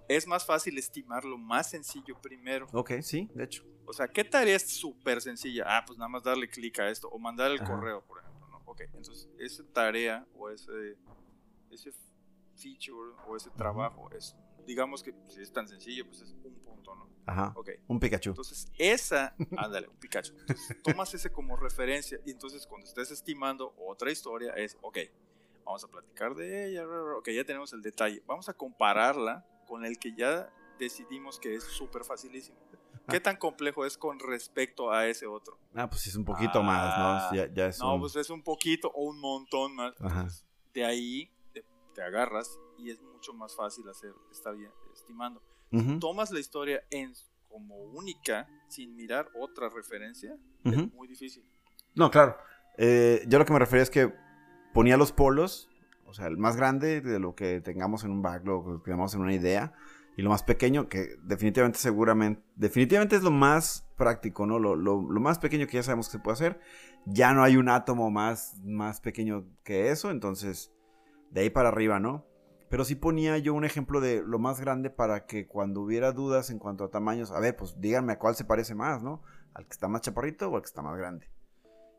Es 0.07 0.27
más 0.27 0.45
fácil 0.45 0.77
estimar 0.77 1.23
lo 1.23 1.37
más 1.37 1.69
sencillo 1.69 2.19
primero. 2.21 2.67
Ok, 2.73 2.93
sí, 3.01 3.29
de 3.33 3.43
hecho. 3.45 3.63
O 3.85 3.93
sea, 3.93 4.07
¿qué 4.07 4.23
tarea 4.23 4.55
es 4.55 4.69
súper 4.69 5.21
sencilla? 5.21 5.65
Ah, 5.67 5.83
pues 5.85 5.97
nada 5.97 6.09
más 6.09 6.23
darle 6.23 6.49
clic 6.49 6.79
a 6.79 6.89
esto 6.89 7.09
o 7.09 7.19
mandar 7.19 7.51
el 7.51 7.63
correo, 7.63 8.01
por 8.05 8.19
ejemplo. 8.19 8.47
¿no? 8.47 8.61
Ok, 8.65 8.81
entonces 8.81 9.29
esa 9.37 9.63
tarea 9.73 10.25
o 10.35 10.49
ese, 10.49 10.97
ese 11.69 11.91
feature 12.55 13.15
o 13.27 13.35
ese 13.35 13.49
trabajo 13.51 14.09
es 14.11 14.35
digamos 14.65 15.03
que 15.03 15.13
si 15.27 15.41
es 15.41 15.51
tan 15.51 15.67
sencillo, 15.67 16.05
pues 16.05 16.21
es 16.21 16.35
un 16.43 16.53
punto, 16.59 16.95
¿no? 16.95 17.09
Ajá. 17.25 17.53
Ok. 17.55 17.69
Un 17.87 17.99
Pikachu. 17.99 18.29
Entonces, 18.29 18.67
esa, 18.77 19.35
ándale, 19.57 19.87
un 19.87 19.97
Pikachu. 19.97 20.33
Entonces, 20.39 20.77
tomas 20.83 21.13
ese 21.13 21.31
como 21.31 21.55
referencia 21.55 22.19
y 22.25 22.31
entonces 22.31 22.65
cuando 22.67 22.87
estés 22.87 23.11
estimando 23.11 23.73
otra 23.77 24.11
historia 24.11 24.53
es, 24.53 24.77
ok, 24.81 24.97
vamos 25.65 25.83
a 25.83 25.87
platicar 25.87 26.35
de 26.35 26.69
ella, 26.69 26.87
ok, 26.87 27.29
ya 27.29 27.43
tenemos 27.43 27.73
el 27.73 27.81
detalle, 27.81 28.23
vamos 28.25 28.49
a 28.49 28.53
compararla 28.53 29.45
con 29.71 29.85
el 29.85 29.97
que 29.97 30.13
ya 30.13 30.53
decidimos 30.77 31.39
que 31.39 31.55
es 31.55 31.63
súper 31.63 32.03
facilísimo. 32.03 32.57
¿Qué 33.07 33.21
tan 33.21 33.37
complejo 33.37 33.85
es 33.85 33.97
con 33.97 34.19
respecto 34.19 34.91
a 34.91 35.07
ese 35.07 35.27
otro? 35.27 35.57
Ah, 35.73 35.89
pues 35.89 36.07
es 36.07 36.15
un 36.17 36.25
poquito 36.25 36.61
más, 36.61 36.99
¿no? 36.99 37.05
Ah, 37.05 37.31
ya, 37.33 37.53
ya 37.53 37.67
es 37.67 37.79
no, 37.79 37.97
pues 37.97 38.17
es 38.17 38.29
un 38.29 38.43
poquito 38.43 38.91
o 38.93 39.05
un 39.05 39.21
montón 39.21 39.73
más. 39.73 40.45
De 40.73 40.83
ahí 40.83 41.31
te 41.93 42.01
agarras 42.01 42.59
y 42.77 42.89
es 42.89 43.01
mucho 43.01 43.33
más 43.33 43.55
fácil 43.55 43.87
hacer, 43.87 44.13
está 44.29 44.51
bien, 44.51 44.71
estimando. 44.93 45.41
Tomas 46.01 46.31
la 46.31 46.41
historia 46.41 46.83
en 46.89 47.13
como 47.47 47.77
única, 47.77 48.49
sin 48.67 48.93
mirar 48.93 49.29
otra 49.39 49.69
referencia, 49.69 50.35
es 50.65 50.93
muy 50.93 51.07
difícil. 51.07 51.45
No, 51.95 52.11
claro. 52.11 52.35
Eh, 52.77 53.23
yo 53.25 53.39
lo 53.39 53.45
que 53.45 53.53
me 53.53 53.59
refería 53.59 53.83
es 53.83 53.89
que 53.89 54.13
ponía 54.73 54.97
los 54.97 55.13
polos, 55.13 55.69
o 56.11 56.13
sea, 56.13 56.27
el 56.27 56.37
más 56.37 56.57
grande 56.57 56.99
de 56.99 57.19
lo 57.19 57.35
que 57.35 57.61
tengamos 57.61 58.03
en 58.03 58.11
un 58.11 58.21
backlog, 58.21 58.67
lo 58.67 58.77
que 58.79 58.83
tengamos 58.83 59.15
en 59.15 59.21
una 59.21 59.33
idea, 59.33 59.73
y 60.17 60.21
lo 60.21 60.29
más 60.29 60.43
pequeño, 60.43 60.89
que 60.89 61.15
definitivamente, 61.23 61.79
seguramente, 61.79 62.41
definitivamente 62.55 63.15
es 63.15 63.23
lo 63.23 63.31
más 63.31 63.87
práctico, 63.95 64.45
¿no? 64.45 64.59
Lo, 64.59 64.75
lo, 64.75 65.01
más 65.01 65.39
pequeño 65.39 65.67
que 65.67 65.77
ya 65.77 65.83
sabemos 65.83 66.07
que 66.07 66.17
se 66.17 66.19
puede 66.19 66.33
hacer. 66.33 66.59
Ya 67.05 67.33
no 67.33 67.43
hay 67.43 67.55
un 67.55 67.69
átomo 67.69 68.11
más, 68.11 68.59
más 68.61 68.99
pequeño 68.99 69.45
que 69.63 69.89
eso, 69.89 70.11
entonces, 70.11 70.73
de 71.29 71.41
ahí 71.41 71.49
para 71.49 71.69
arriba, 71.69 72.01
¿no? 72.01 72.25
Pero 72.69 72.83
sí 72.83 72.95
ponía 72.95 73.37
yo 73.37 73.53
un 73.53 73.63
ejemplo 73.63 74.01
de 74.01 74.21
lo 74.21 74.37
más 74.37 74.59
grande 74.59 74.89
para 74.89 75.25
que 75.25 75.47
cuando 75.47 75.81
hubiera 75.81 76.11
dudas 76.11 76.49
en 76.49 76.59
cuanto 76.59 76.83
a 76.83 76.91
tamaños, 76.91 77.31
a 77.31 77.39
ver, 77.39 77.55
pues 77.55 77.79
díganme 77.79 78.13
a 78.13 78.19
cuál 78.19 78.35
se 78.35 78.43
parece 78.43 78.75
más, 78.75 79.01
¿no? 79.01 79.23
Al 79.53 79.65
que 79.65 79.71
está 79.71 79.87
más 79.87 80.01
chaparrito 80.01 80.49
o 80.49 80.57
al 80.57 80.61
que 80.61 80.67
está 80.67 80.81
más 80.81 80.97
grande. 80.97 81.29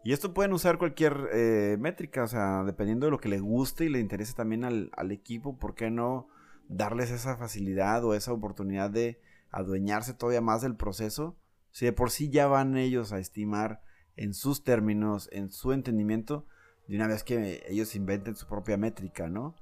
Y 0.05 0.13
esto 0.13 0.35
pueden 0.35 0.53
usar 0.53 0.79
cualquier 0.79 1.29
eh, 1.33 1.77
métrica, 1.79 2.25
o 2.25 2.27
sea, 2.27 2.65
dependiendo 2.65 3.07
de 3.07 3.13
lo 3.13 3.19
que 3.19 3.29
le 3.29 3.39
guste 3.39 3.85
y 3.85 3.89
le 3.89 4.01
interese 4.01 4.35
también 4.35 4.65
al, 4.65 4.91
al, 4.97 5.13
equipo, 5.13 5.57
¿por 5.59 5.75
qué 5.75 5.91
no 5.91 6.29
darles 6.69 7.11
esa 7.11 7.37
facilidad 7.37 8.05
o 8.05 8.15
esa 8.15 8.33
oportunidad 8.33 8.91
de 8.91 9.21
adueñarse 9.51 10.15
todavía 10.15 10.41
más 10.41 10.63
del 10.63 10.77
proceso? 10.77 11.37
Si 11.71 11.85
de 11.85 11.93
por 11.93 12.11
sí 12.11 12.31
ya 12.31 12.49
van 12.49 12.77
ellos 12.77 13.13
a 13.13 13.19
estimar 13.19 13.81
en 14.17 14.35
sus 14.35 14.65
términos, 14.65 15.29
en 15.33 15.51
su 15.51 15.73
entendimiento, 15.73 16.47
de 16.89 16.97
una 16.97 17.07
vez 17.07 17.23
que 17.23 17.65
ellos 17.69 17.95
inventen 17.95 18.35
su 18.35 18.47
propia 18.47 18.77
métrica, 18.77 19.29
¿no? 19.29 19.55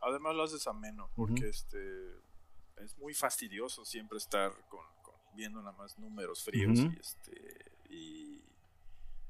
Además 0.00 0.34
lo 0.34 0.42
haces 0.44 0.66
ameno, 0.66 1.10
porque 1.16 1.48
este 1.48 1.78
es 2.76 2.96
muy 2.98 3.14
fastidioso 3.14 3.84
siempre 3.84 4.18
estar 4.18 4.52
con, 4.68 4.84
viendo 5.34 5.60
nada 5.60 5.76
más 5.76 5.98
números 5.98 6.44
fríos 6.44 6.78
y 6.78 6.98
este 7.00 7.72
y 7.88 8.33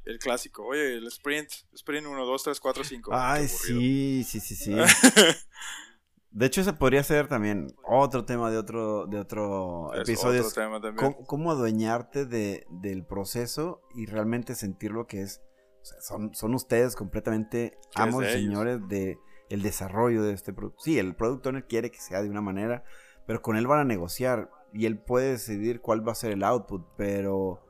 el 0.05 0.19
clásico, 0.19 0.67
oye, 0.67 0.97
el 0.97 1.07
sprint, 1.07 1.49
sprint 1.73 2.07
1, 2.07 2.27
2, 2.27 2.43
3, 2.43 2.61
4, 2.61 2.85
5. 2.85 3.11
Ay, 3.15 3.49
sí, 3.49 4.25
sí, 4.25 4.41
sí, 4.41 4.55
sí. 4.55 4.75
de 6.31 6.47
hecho, 6.47 6.61
ese 6.61 6.73
podría 6.75 7.03
ser 7.03 7.29
también 7.29 7.75
otro 7.85 8.25
tema 8.25 8.51
de 8.51 8.59
otro, 8.59 9.07
de 9.07 9.19
otro 9.19 9.95
episodio. 9.95 10.41
Otro 10.41 10.53
tema 10.53 10.81
también. 10.81 11.17
Cómo, 11.27 11.51
adueñarte 11.51 12.27
de, 12.27 12.67
del 12.71 13.05
proceso 13.05 13.83
y 13.95 14.07
realmente 14.07 14.55
sentir 14.55 14.91
lo 14.91 15.07
que 15.07 15.23
es. 15.23 15.41
O 15.83 15.85
sea, 15.87 16.01
son, 16.01 16.35
son 16.35 16.55
ustedes 16.55 16.97
completamente 16.97 17.79
amos 17.95 18.25
y 18.25 18.29
señores 18.29 18.81
de 18.89 19.19
el 19.51 19.63
desarrollo 19.63 20.23
de 20.23 20.33
este 20.33 20.53
producto. 20.53 20.83
Sí, 20.83 20.99
el 20.99 21.15
product 21.15 21.47
owner 21.47 21.67
quiere 21.67 21.91
que 21.91 22.01
sea 22.01 22.23
de 22.23 22.31
una 22.31 22.41
manera, 22.41 22.85
pero 23.27 23.43
con 23.43 23.57
él 23.57 23.67
van 23.67 23.81
a 23.81 23.85
negociar 23.85 24.51
y 24.73 24.87
él 24.87 24.99
puede 24.99 25.33
decidir 25.33 25.81
cuál 25.81 26.07
va 26.07 26.13
a 26.13 26.17
ser 26.17 26.33
el 26.33 26.43
output, 26.43 26.87
pero 26.97 27.64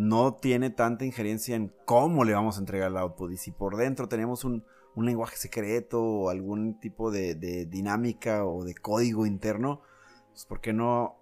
no 0.00 0.32
tiene 0.36 0.70
tanta 0.70 1.04
injerencia 1.04 1.54
en 1.54 1.70
cómo 1.84 2.24
le 2.24 2.32
vamos 2.32 2.56
a 2.56 2.60
entregar 2.60 2.90
el 2.90 2.96
output. 2.96 3.32
Y 3.32 3.36
si 3.36 3.50
por 3.50 3.76
dentro 3.76 4.08
tenemos 4.08 4.44
un, 4.44 4.64
lenguaje 4.96 5.36
secreto 5.36 6.02
o 6.02 6.30
algún 6.30 6.78
tipo 6.78 7.10
de, 7.10 7.34
dinámica 7.66 8.44
o 8.44 8.64
de 8.64 8.74
código 8.74 9.26
interno, 9.26 9.82
pues 10.30 10.46
¿por 10.46 10.60
qué 10.60 10.72
no 10.72 11.16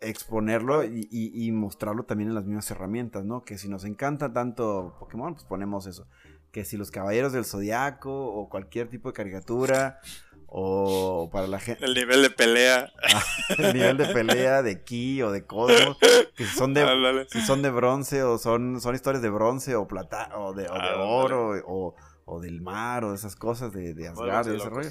exponerlo 0.00 0.84
y, 0.84 1.50
mostrarlo 1.52 2.04
también 2.04 2.30
en 2.30 2.34
las 2.34 2.44
mismas 2.44 2.70
herramientas, 2.70 3.24
¿no? 3.24 3.42
Que 3.42 3.58
si 3.58 3.68
nos 3.68 3.84
encanta 3.84 4.32
tanto 4.32 4.96
Pokémon, 5.00 5.34
pues 5.34 5.44
ponemos 5.44 5.86
eso. 5.86 6.06
Que 6.54 6.64
si 6.64 6.76
los 6.76 6.92
Caballeros 6.92 7.32
del 7.32 7.44
Zodiaco 7.44 8.28
o 8.28 8.48
cualquier 8.48 8.88
tipo 8.88 9.08
de 9.08 9.14
caricatura 9.14 9.98
o 10.46 11.28
para 11.32 11.48
la 11.48 11.58
gente. 11.58 11.84
El 11.84 11.94
nivel 11.94 12.22
de 12.22 12.30
pelea. 12.30 12.92
Ah, 13.12 13.22
el 13.58 13.74
nivel 13.74 13.96
de 13.96 14.06
pelea 14.06 14.62
de 14.62 14.84
ki 14.84 15.20
o 15.22 15.32
de 15.32 15.44
cosmos. 15.44 15.98
Que 16.36 16.44
si 16.44 16.56
son 16.56 16.72
de, 16.72 17.26
si 17.28 17.40
son 17.40 17.60
de 17.60 17.70
bronce 17.70 18.22
o 18.22 18.38
son, 18.38 18.80
son 18.80 18.94
historias 18.94 19.20
de 19.20 19.30
bronce 19.30 19.74
o 19.74 19.88
plata 19.88 20.30
o 20.36 20.52
de, 20.52 20.68
oro 20.68 21.94
o, 22.24 22.40
del 22.40 22.60
mar 22.60 23.04
o 23.04 23.10
de 23.10 23.16
esas 23.16 23.34
cosas 23.34 23.72
de, 23.72 23.94
de 23.94 24.06
Asgard 24.06 24.52
y 24.52 24.56
ese 24.56 24.68
rollo. 24.68 24.90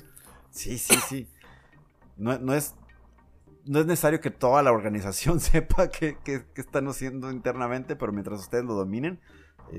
Sí, 0.50 0.78
sí, 0.78 0.96
sí. 1.08 1.30
No, 2.18 2.38
no, 2.40 2.54
es. 2.54 2.76
No 3.64 3.80
es 3.80 3.86
necesario 3.86 4.20
que 4.20 4.32
toda 4.32 4.64
la 4.64 4.74
organización 4.74 5.40
sepa 5.40 5.88
qué, 5.88 6.18
qué, 6.26 6.44
están 6.56 6.90
haciendo 6.90 7.32
internamente, 7.32 7.96
pero 7.96 8.12
mientras 8.12 8.42
ustedes 8.42 8.66
lo 8.66 8.74
dominen, 8.74 9.22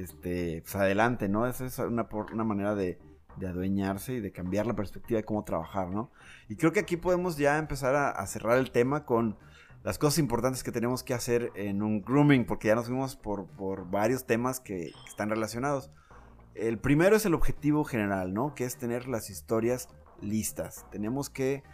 este, 0.03 0.63
pues 0.63 0.75
adelante, 0.77 1.29
¿no? 1.29 1.47
Esa 1.47 1.67
es 1.67 1.79
una, 1.79 2.09
una 2.33 2.45
manera 2.45 2.75
de, 2.75 2.99
de 3.37 3.49
adueñarse 3.49 4.15
y 4.15 4.21
de 4.21 4.33
cambiar 4.33 4.67
la 4.67 4.75
perspectiva 4.75 5.19
de 5.19 5.25
cómo 5.25 5.45
trabajar, 5.45 5.89
¿no? 5.89 6.11
Y 6.49 6.57
creo 6.57 6.73
que 6.73 6.81
aquí 6.81 6.97
podemos 6.97 7.37
ya 7.37 7.59
empezar 7.59 7.95
a, 7.95 8.27
cerrar 8.27 8.59
el 8.59 8.71
tema 8.71 9.05
con 9.05 9.37
las 9.83 9.99
cosas 9.99 10.19
importantes 10.19 10.63
que 10.63 10.73
tenemos 10.73 11.03
que 11.03 11.15
hacer 11.15 11.53
en 11.55 11.83
un 11.83 12.03
grooming, 12.03 12.47
porque 12.47 12.69
ya 12.69 12.75
nos 12.75 12.87
fuimos 12.87 13.17
por, 13.17 13.47
por 13.47 13.91
varios 13.91 14.27
temas 14.27 14.61
que, 14.61 14.93
están 15.07 15.31
relacionados. 15.31 15.91
El 16.55 16.79
primero 16.79 17.17
es 17.17 17.27
el 17.27 17.35
objetivo 17.35 17.85
general, 17.85 18.33
¿no? 18.33 18.55
Que 18.55 18.65
es 18.65 18.77
tener 18.77 19.09
las 19.09 19.29
historias 19.29 19.89
listas. 20.21 20.87
Tenemos 20.91 21.29
que 21.29 21.65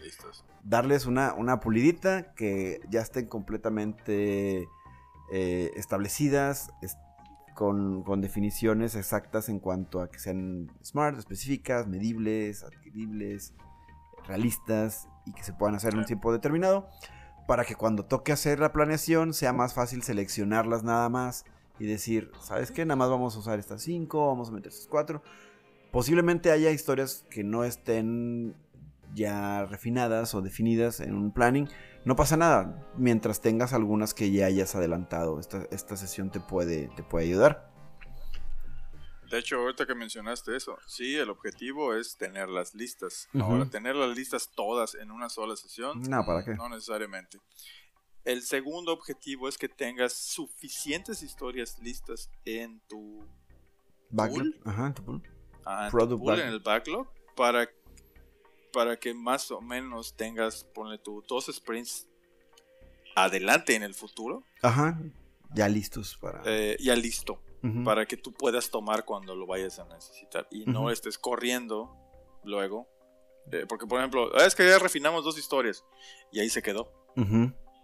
darles 0.64 1.06
una, 1.06 1.34
una 1.34 1.60
pulidita, 1.60 2.34
que 2.34 2.80
ya 2.88 3.00
estén 3.00 3.26
completamente 3.26 4.66
eh, 5.30 5.70
establecidas, 5.76 6.70
con, 7.54 8.20
definiciones 8.20 8.94
exactas 8.94 9.48
en 9.48 9.58
cuanto 9.58 10.00
a 10.00 10.10
que 10.10 10.18
sean 10.18 10.70
smart, 10.82 11.18
específicas, 11.18 11.86
medibles, 11.86 12.64
adquiribles, 12.64 13.54
realistas 14.26 15.08
y 15.26 15.32
que 15.32 15.42
se 15.42 15.52
puedan 15.52 15.74
hacer 15.74 15.94
en 15.94 16.00
un 16.00 16.04
tiempo 16.04 16.32
determinado 16.32 16.88
para 17.46 17.64
que 17.64 17.74
cuando 17.74 18.04
toque 18.04 18.32
hacer 18.32 18.60
la 18.60 18.72
planeación 18.72 19.34
sea 19.34 19.52
más 19.52 19.74
fácil 19.74 20.02
seleccionarlas 20.02 20.84
nada 20.84 21.08
más 21.08 21.44
y 21.78 21.86
decir, 21.86 22.30
¿sabes 22.40 22.70
qué? 22.70 22.84
Nada 22.84 22.96
más 22.96 23.10
vamos 23.10 23.34
a 23.34 23.38
usar 23.38 23.58
estas 23.58 23.82
5, 23.82 24.26
vamos 24.26 24.50
a 24.50 24.52
meter 24.52 24.70
estas 24.70 24.86
4. 24.86 25.22
Posiblemente 25.90 26.52
haya 26.52 26.70
historias 26.70 27.26
que 27.30 27.42
no 27.42 27.64
estén 27.64 28.54
ya 29.14 29.66
refinadas 29.66 30.34
o 30.34 30.42
definidas 30.42 31.00
en 31.00 31.14
un 31.14 31.32
planning, 31.32 31.68
no 32.04 32.16
pasa 32.16 32.36
nada 32.36 32.86
mientras 32.96 33.40
tengas 33.40 33.72
algunas 33.72 34.14
que 34.14 34.30
ya 34.30 34.46
hayas 34.46 34.74
adelantado. 34.74 35.38
Esta, 35.38 35.66
esta 35.70 35.96
sesión 35.96 36.30
te 36.30 36.40
puede, 36.40 36.88
te 36.96 37.02
puede 37.02 37.26
ayudar. 37.26 37.70
De 39.30 39.38
hecho, 39.38 39.58
ahorita 39.58 39.86
que 39.86 39.94
mencionaste 39.94 40.56
eso, 40.56 40.76
sí, 40.86 41.14
el 41.14 41.30
objetivo 41.30 41.94
es 41.94 42.16
tener 42.16 42.48
las 42.48 42.74
listas. 42.74 43.28
Ahora, 43.40 43.64
tener 43.66 43.94
las 43.94 44.16
listas 44.16 44.50
todas 44.52 44.96
en 44.96 45.12
una 45.12 45.28
sola 45.28 45.54
sesión, 45.54 46.02
no, 46.02 46.24
¿para 46.26 46.44
qué? 46.44 46.54
No 46.54 46.68
necesariamente. 46.68 47.38
El 48.24 48.42
segundo 48.42 48.92
objetivo 48.92 49.48
es 49.48 49.56
que 49.56 49.68
tengas 49.68 50.14
suficientes 50.14 51.22
historias 51.22 51.78
listas 51.80 52.28
en 52.44 52.80
tu 52.88 53.24
backlog. 54.10 54.48
Ajá, 54.64 54.88
en 54.88 54.94
tu 54.94 55.04
pool. 55.04 55.22
Ah, 55.64 55.90
en, 55.92 56.08
tu 56.08 56.18
pool, 56.18 56.40
en 56.40 56.48
el 56.48 56.60
backlog 56.60 57.06
para 57.36 57.68
para 58.72 58.98
que 58.98 59.14
más 59.14 59.50
o 59.50 59.60
menos 59.60 60.14
tengas, 60.16 60.64
ponle 60.64 60.98
tú, 60.98 61.24
dos 61.28 61.46
sprints 61.46 62.06
adelante 63.14 63.74
en 63.74 63.82
el 63.82 63.94
futuro. 63.94 64.44
Ajá, 64.62 65.00
ya 65.54 65.68
listos 65.68 66.16
para... 66.20 66.42
Eh, 66.44 66.76
ya 66.80 66.94
listo, 66.96 67.42
para 67.84 68.06
que 68.06 68.16
tú 68.16 68.32
puedas 68.32 68.70
tomar 68.70 69.04
cuando 69.04 69.34
lo 69.34 69.46
vayas 69.46 69.78
a 69.78 69.84
necesitar 69.84 70.46
y 70.50 70.64
no 70.64 70.90
estés 70.90 71.18
corriendo 71.18 71.94
luego. 72.44 72.88
Eh, 73.52 73.66
porque, 73.68 73.86
por 73.86 73.98
ejemplo, 73.98 74.30
ah, 74.34 74.46
es 74.46 74.54
que 74.54 74.68
ya 74.68 74.78
refinamos 74.78 75.24
dos 75.24 75.38
historias 75.38 75.84
y 76.30 76.40
ahí 76.40 76.48
se 76.48 76.62
quedó. 76.62 76.92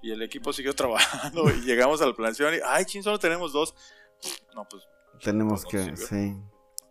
Y 0.02 0.12
el 0.12 0.22
equipo 0.22 0.52
siguió 0.52 0.74
trabajando 0.76 1.50
y 1.50 1.62
llegamos 1.62 2.00
a 2.00 2.06
la 2.06 2.14
planeación 2.14 2.54
y, 2.54 2.58
ay, 2.64 2.84
ching, 2.84 3.02
solo 3.02 3.18
tenemos 3.18 3.52
dos. 3.52 3.74
No, 4.54 4.66
pues... 4.68 4.86
Tenemos 5.22 5.64
que, 5.64 5.96
sí. 5.96 6.36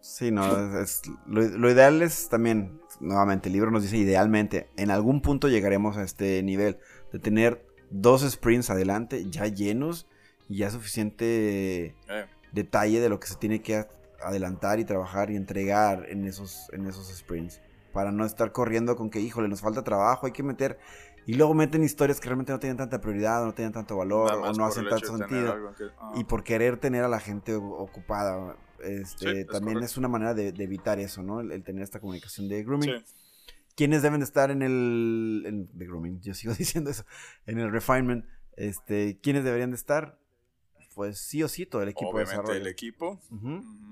Sí, 0.05 0.29
no, 0.29 0.79
es, 0.79 1.01
lo, 1.25 1.69
ideal 1.69 2.03
es 2.03 2.29
también, 2.29 2.79
nuevamente, 2.99 3.49
el 3.49 3.53
libro 3.53 3.71
nos 3.71 3.83
dice 3.83 3.97
idealmente, 3.97 4.69
en 4.77 4.91
algún 4.91 5.21
punto 5.21 5.47
llegaremos 5.49 5.97
a 5.97 6.03
este 6.03 6.41
nivel 6.43 6.77
de 7.11 7.19
tener 7.19 7.65
dos 7.89 8.29
sprints 8.29 8.69
adelante 8.69 9.29
ya 9.29 9.47
llenos 9.47 10.07
y 10.47 10.57
ya 10.57 10.69
suficiente 10.69 11.95
eh. 12.07 12.25
detalle 12.51 12.99
de 12.99 13.09
lo 13.09 13.19
que 13.19 13.27
se 13.27 13.35
tiene 13.35 13.61
que 13.61 13.85
adelantar 14.23 14.79
y 14.79 14.85
trabajar 14.85 15.31
y 15.31 15.35
entregar 15.35 16.05
en 16.09 16.25
esos, 16.25 16.69
en 16.73 16.87
esos 16.87 17.07
sprints. 17.15 17.61
Para 17.93 18.11
no 18.11 18.25
estar 18.25 18.51
corriendo 18.51 18.95
con 18.95 19.09
que, 19.09 19.19
híjole, 19.21 19.47
nos 19.47 19.61
falta 19.61 19.83
trabajo, 19.83 20.25
hay 20.25 20.31
que 20.31 20.43
meter... 20.43 20.77
Y 21.27 21.33
luego 21.33 21.55
meten 21.55 21.83
historias 21.83 22.19
que 22.19 22.27
realmente 22.27 22.51
no 22.51 22.59
tienen 22.59 22.77
tanta 22.77 23.01
prioridad, 23.01 23.43
no 23.43 23.53
tienen 23.55 23.73
tanto 23.73 23.97
valor, 23.97 24.31
o 24.31 24.53
no 24.53 24.65
hacen 24.65 24.87
tanto 24.87 25.17
sentido. 25.17 25.73
Ah. 25.97 26.11
Y 26.15 26.23
por 26.23 26.43
querer 26.43 26.77
tener 26.77 27.03
a 27.03 27.07
la 27.07 27.19
gente 27.19 27.55
ocupada. 27.55 28.55
Este, 28.83 29.45
también 29.45 29.81
es 29.83 29.97
una 29.97 30.07
manera 30.07 30.33
de, 30.33 30.49
evitar 30.49 30.99
eso, 30.99 31.23
¿no? 31.23 31.39
El, 31.39 31.63
tener 31.63 31.83
esta 31.83 31.99
comunicación 31.99 32.47
de 32.47 32.63
grooming. 32.63 33.03
¿Quiénes 33.75 34.01
deben 34.01 34.21
de 34.21 34.25
estar 34.25 34.51
en 34.51 34.61
el 34.61 35.67
de 35.73 35.85
grooming? 35.85 36.21
Yo 36.21 36.33
sigo 36.33 36.53
diciendo 36.57 36.89
eso, 36.89 37.05
en 37.45 37.59
el 37.59 37.71
refinement. 37.71 38.25
Este, 38.55 39.19
¿quiénes 39.21 39.43
deberían 39.43 39.71
de 39.71 39.75
estar? 39.75 40.17
Pues 40.93 41.19
sí 41.19 41.43
o 41.43 41.49
sí 41.49 41.65
todo 41.65 41.81
el 41.81 41.89
equipo 41.89 42.11
obviamente 42.11 42.31
de 42.31 42.37
desarrollo. 42.37 42.61
el 42.61 42.67
equipo, 42.67 43.19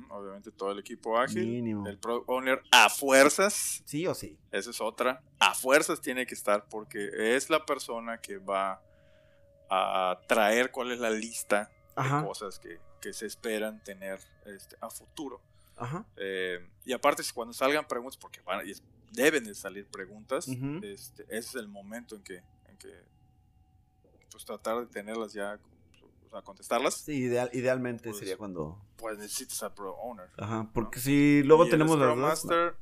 obviamente 0.10 0.52
todo 0.52 0.72
el 0.72 0.80
equipo 0.80 1.18
ágil, 1.20 1.86
el 1.86 1.98
product 1.98 2.30
owner 2.30 2.62
a 2.72 2.90
fuerzas. 2.90 3.84
Sí 3.86 4.08
o 4.08 4.14
sí. 4.14 4.38
Esa 4.52 4.70
es 4.70 4.80
otra. 4.80 5.22
A 5.40 5.54
fuerzas 5.54 6.00
tiene 6.00 6.26
que 6.26 6.34
estar 6.34 6.66
porque 6.70 7.36
es 7.36 7.50
la 7.50 7.66
persona 7.66 8.20
que 8.22 8.38
va 8.38 8.82
a 9.70 10.18
traer 10.28 10.72
cuál 10.72 10.94
es 10.94 11.00
la 11.00 11.10
lista 11.10 11.70
de 11.98 12.26
cosas 12.26 12.58
que, 12.60 12.80
que 13.04 13.12
se 13.12 13.26
esperan 13.26 13.84
tener 13.84 14.18
este, 14.46 14.78
a 14.80 14.90
futuro. 14.90 15.42
Eh, 16.16 16.66
y 16.86 16.94
aparte, 16.94 17.22
cuando 17.34 17.54
salgan 17.54 17.86
preguntas, 17.86 18.16
porque 18.16 18.40
van, 18.46 18.66
deben 19.12 19.44
de 19.44 19.54
salir 19.54 19.86
preguntas, 19.88 20.48
este, 20.48 21.24
ese 21.24 21.38
es 21.38 21.56
el 21.56 21.68
momento 21.68 22.16
en 22.16 22.24
que, 22.24 22.38
en 22.38 22.78
que 22.78 22.94
pues 24.32 24.46
tratar 24.46 24.80
de 24.80 24.86
tenerlas 24.86 25.34
ya, 25.34 25.60
o 26.26 26.30
sea, 26.30 26.42
contestarlas. 26.44 26.94
Sí, 26.94 27.16
ideal, 27.16 27.50
idealmente 27.52 28.06
pues, 28.06 28.20
sería 28.20 28.38
cuando... 28.38 28.82
Pues 28.96 29.18
necesitas 29.18 29.62
al 29.64 29.74
Pro 29.74 29.96
Owner. 29.98 30.30
Ajá, 30.38 30.70
porque 30.74 31.02
si 31.02 31.44
luego 31.44 31.68
tenemos 31.68 31.98
el 31.98 32.04
Scrum 32.04 32.20
Master, 32.20 32.76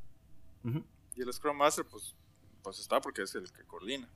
Y 1.15 1.21
el 1.23 1.33
Scrum 1.33 1.57
Master, 1.57 1.83
pues, 1.89 2.15
pues 2.61 2.77
está 2.77 3.01
porque 3.01 3.23
es 3.23 3.33
el 3.33 3.51
que 3.51 3.63
coordina. 3.63 4.07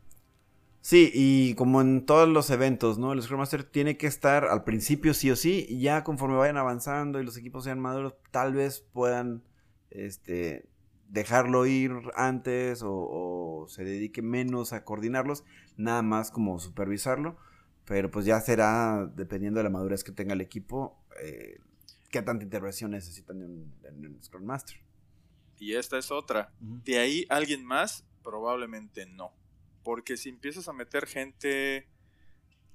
Sí, 0.85 1.09
y 1.11 1.55
como 1.55 1.81
en 1.81 2.05
todos 2.05 2.29
los 2.29 2.51
eventos, 2.51 2.99
¿no? 2.99 3.11
El 3.11 3.19
Scrum 3.19 3.39
Master 3.39 3.63
tiene 3.63 3.97
que 3.97 4.05
estar 4.05 4.45
al 4.45 4.63
principio 4.63 5.15
sí 5.15 5.31
o 5.31 5.35
sí, 5.35 5.65
y 5.67 5.79
ya 5.81 6.03
conforme 6.03 6.35
vayan 6.35 6.57
avanzando 6.57 7.19
y 7.19 7.25
los 7.25 7.37
equipos 7.37 7.63
sean 7.63 7.79
maduros, 7.79 8.13
tal 8.29 8.53
vez 8.53 8.81
puedan 8.93 9.41
este, 9.89 10.69
dejarlo 11.09 11.65
ir 11.65 11.91
antes 12.13 12.83
o, 12.83 13.65
se 13.67 13.83
dedique 13.83 14.21
menos 14.21 14.73
a 14.73 14.83
coordinarlos, 14.83 15.43
nada 15.75 16.03
más 16.03 16.29
como 16.29 16.59
supervisarlo, 16.59 17.35
pero 17.85 18.11
pues 18.11 18.27
ya 18.27 18.39
será, 18.39 19.11
dependiendo 19.15 19.57
de 19.57 19.63
la 19.63 19.71
madurez 19.71 20.03
que 20.03 20.11
tenga 20.11 20.33
el 20.33 20.41
equipo, 20.41 21.03
eh, 21.19 21.61
qué 22.11 22.21
tanta 22.21 22.43
intervención 22.43 22.91
necesitan 22.91 23.41
en, 23.41 24.05
un 24.05 24.21
Scrum 24.21 24.45
Master. 24.45 24.77
Y 25.57 25.73
esta 25.73 25.97
es 25.97 26.11
otra. 26.11 26.53
De 26.59 26.99
ahí 26.99 27.25
alguien 27.29 27.65
más, 27.65 28.05
probablemente 28.21 29.07
no. 29.07 29.33
Porque 29.85 30.17
si 30.17 30.29
empiezas 30.29 30.67
a 30.67 30.73
meter 30.73 31.05
gente 31.05 31.87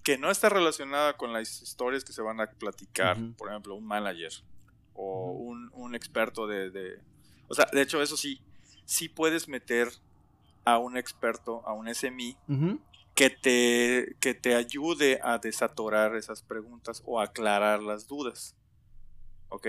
que 0.04 0.16
no 0.16 0.30
está 0.30 0.48
relacionada 0.48 1.16
con 1.16 1.32
las 1.32 1.60
historias 1.60 2.04
que 2.04 2.12
se 2.12 2.22
van 2.22 2.40
a 2.40 2.48
platicar, 2.52 3.18
por 3.36 3.50
ejemplo, 3.50 3.74
un 3.74 3.84
manager 3.84 4.32
o 4.94 5.32
un, 5.32 5.94
experto 5.96 6.46
de, 6.46 7.00
O 7.48 7.54
sea, 7.54 7.66
de 7.72 7.82
hecho, 7.82 8.00
eso 8.00 8.16
sí, 8.16 8.40
sí 8.84 9.08
puedes 9.08 9.48
meter 9.48 9.88
a 10.64 10.78
un 10.78 10.96
experto, 10.96 11.66
a 11.66 11.72
un 11.72 11.92
SMI, 11.92 12.36
que, 13.16 13.28
te, 13.28 14.16
que 14.20 14.34
te 14.34 14.54
ayude 14.54 15.18
a 15.24 15.38
desatorar 15.38 16.14
esas 16.14 16.42
preguntas 16.42 17.02
o 17.04 17.20
aclarar 17.20 17.82
las 17.82 18.06
dudas. 18.06 18.54
¿Ok? 19.48 19.66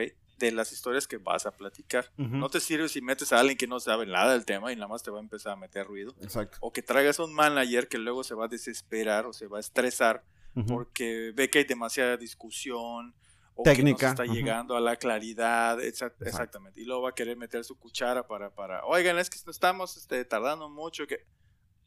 De 0.47 0.51
las 0.51 0.71
historias 0.71 1.07
que 1.07 1.17
vas 1.17 1.45
a 1.45 1.51
platicar. 1.51 2.11
No 2.17 2.49
te 2.49 2.59
sirve 2.59 2.89
si 2.89 3.01
metes 3.01 3.31
a 3.33 3.39
alguien 3.39 3.57
que 3.57 3.67
no 3.67 3.79
sabe 3.79 4.05
nada 4.05 4.33
del 4.33 4.45
tema 4.45 4.71
y 4.71 4.75
nada 4.75 4.87
más 4.87 5.03
te 5.03 5.11
va 5.11 5.19
a 5.19 5.21
empezar 5.21 5.53
a 5.53 5.55
meter 5.55 5.85
ruido. 5.85 6.15
Exacto. 6.21 6.57
O 6.61 6.71
que 6.71 6.81
traigas 6.81 7.19
a 7.19 7.23
un 7.23 7.33
manager 7.33 7.87
que 7.87 7.97
luego 7.97 8.23
se 8.23 8.35
va 8.35 8.45
a 8.45 8.47
desesperar 8.47 9.25
o 9.25 9.33
se 9.33 9.47
va 9.47 9.57
a 9.57 9.59
estresar 9.59 10.23
porque 10.67 11.31
ve 11.33 11.49
que 11.49 11.59
hay 11.59 11.63
demasiada 11.63 12.17
discusión 12.17 13.15
o 13.55 13.63
técnica 13.63 13.97
que 13.97 14.05
no 14.05 14.11
está 14.11 14.25
llegando 14.25 14.75
a 14.75 14.81
la 14.81 14.95
claridad, 14.95 15.81
exactamente. 15.81 16.81
Y 16.81 16.85
luego 16.85 17.03
va 17.03 17.09
a 17.09 17.15
querer 17.15 17.37
meter 17.37 17.63
su 17.63 17.77
cuchara 17.77 18.27
para, 18.27 18.49
para 18.53 18.83
oigan, 18.85 19.17
es 19.17 19.29
que 19.29 19.37
estamos 19.49 19.97
este, 19.97 20.25
tardando 20.25 20.69
mucho, 20.69 21.07
que 21.07 21.25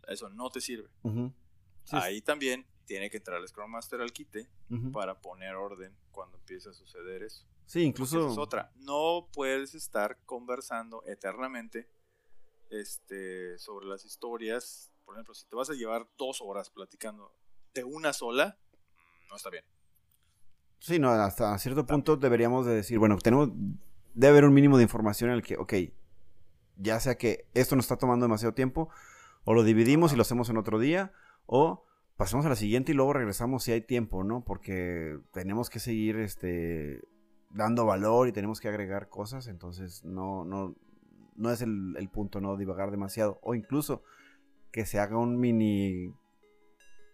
eso 0.09 0.28
no 0.30 0.50
te 0.50 0.61
sirve. 0.61 0.88
Ahí 1.90 2.22
también 2.22 2.66
tiene 2.86 3.11
que 3.11 3.18
entrar 3.18 3.40
el 3.40 3.48
Scrum 3.48 3.70
Master 3.70 4.00
al 4.00 4.12
quite 4.12 4.48
para 4.92 5.20
poner 5.20 5.55
orden 5.55 5.94
cuando 6.11 6.36
empiece 6.38 6.68
a 6.68 6.72
suceder 6.72 7.22
eso. 7.22 7.44
Sí, 7.67 7.83
incluso. 7.83 8.31
es 8.31 8.39
otra. 8.39 8.71
No 8.77 9.29
puedes 9.33 9.75
estar 9.75 10.19
conversando 10.27 11.03
eternamente 11.07 11.89
este, 12.71 13.59
sobre 13.59 13.87
las 13.87 14.05
historias. 14.05 14.91
Por 15.05 15.15
ejemplo, 15.15 15.35
si 15.35 15.47
te 15.47 15.57
vas 15.57 15.71
a 15.71 15.75
llevar 15.75 16.09
dos 16.17 16.41
horas 16.41 16.71
platicando 16.71 17.33
de 17.73 17.85
una 17.85 18.12
sola, 18.12 18.59
mm, 18.93 19.29
no 19.29 19.37
está 19.37 19.51
bien. 19.51 19.65
Sí, 20.79 20.99
no, 20.99 21.11
hasta 21.11 21.57
cierto 21.59 21.87
punto 21.87 22.17
deberíamos 22.17 22.67
de 22.67 22.75
decir, 22.75 22.99
bueno, 22.99 23.17
tenemos, 23.19 23.51
debe 24.12 24.33
haber 24.33 24.45
un 24.45 24.55
mínimo 24.55 24.77
de 24.77 24.83
información 24.83 25.31
en 25.31 25.37
el 25.37 25.43
que, 25.43 25.57
ok, 25.57 25.73
ya 26.77 27.01
sea 27.01 27.17
que 27.17 27.47
esto 27.55 27.75
nos 27.75 27.87
está 27.87 27.97
tomando 27.97 28.25
demasiado 28.25 28.53
tiempo, 28.53 28.91
o 29.45 29.55
lo 29.55 29.62
dividimos 29.62 30.12
y 30.12 30.17
lo 30.17 30.23
hacemos 30.23 30.51
en 30.51 30.59
otro 30.59 30.79
día, 30.79 31.12
o 31.47 31.87
pasamos 32.17 32.45
a 32.45 32.51
la 32.51 32.57
siguiente 32.57 32.93
y 32.93 32.95
luego 32.95 33.15
regresamos 33.15 33.65
si 33.65 33.73
hay 33.73 33.81
tiempo, 33.81 34.25
¿no? 34.25 34.45
Porque 34.45 35.19
tenemos 35.33 35.71
que 35.71 35.81
seguir 35.81 36.17
este 36.17 37.01
dando 37.55 37.86
valor 37.86 38.28
y 38.28 38.32
tenemos 38.32 38.61
que 38.61 38.68
agregar 38.68 39.09
cosas, 39.09 39.46
entonces 39.46 40.05
no, 40.05 40.44
no, 40.44 40.74
no 41.36 41.50
es 41.50 41.62
el, 41.62 42.11
punto, 42.12 42.40
no 42.40 42.57
divagar 42.57 42.90
demasiado. 42.90 43.38
O 43.42 43.55
incluso 43.55 44.02
que 44.70 44.84
se 44.84 44.98
haga 44.98 45.16
un 45.16 45.38
mini 45.38 46.12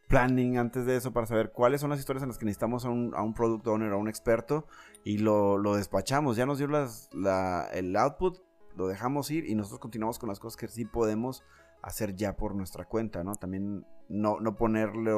planning 0.09 0.59
antes 0.59 0.87
de 0.87 0.97
eso 0.97 1.13
para 1.13 1.27
saber 1.27 1.53
cuáles 1.53 1.83
son 1.83 1.91
las 1.91 2.01
historias 2.01 2.23
en 2.23 2.31
las 2.31 2.39
que 2.39 2.47
necesitamos 2.47 2.85
a 2.85 2.89
un, 2.89 3.15
a 3.15 3.23
un 3.23 3.35
product 3.35 3.67
owner, 3.69 3.93
a 3.93 3.97
un 3.97 4.09
experto, 4.09 4.67
y 5.05 5.19
lo, 5.19 5.59
lo 5.59 5.77
despachamos. 5.77 6.37
Ya 6.37 6.47
nos 6.47 6.59
dio 6.59 6.67
el 6.67 7.97
output, 7.97 8.39
lo 8.77 8.89
dejamos 8.89 9.31
ir 9.31 9.45
y 9.47 9.55
nosotros 9.55 9.79
continuamos 9.79 10.19
con 10.19 10.31
las 10.31 10.41
cosas 10.41 10.57
que 10.57 10.69
sí 10.69 10.85
podemos 10.85 11.45
hacer 11.83 12.15
ya 12.15 12.37
por 12.37 12.55
nuestra 12.55 12.87
cuenta, 12.87 13.23
¿no? 13.25 13.35
También 13.35 13.87
no, 14.09 14.41
no 14.41 14.57
ponerle 14.57 15.13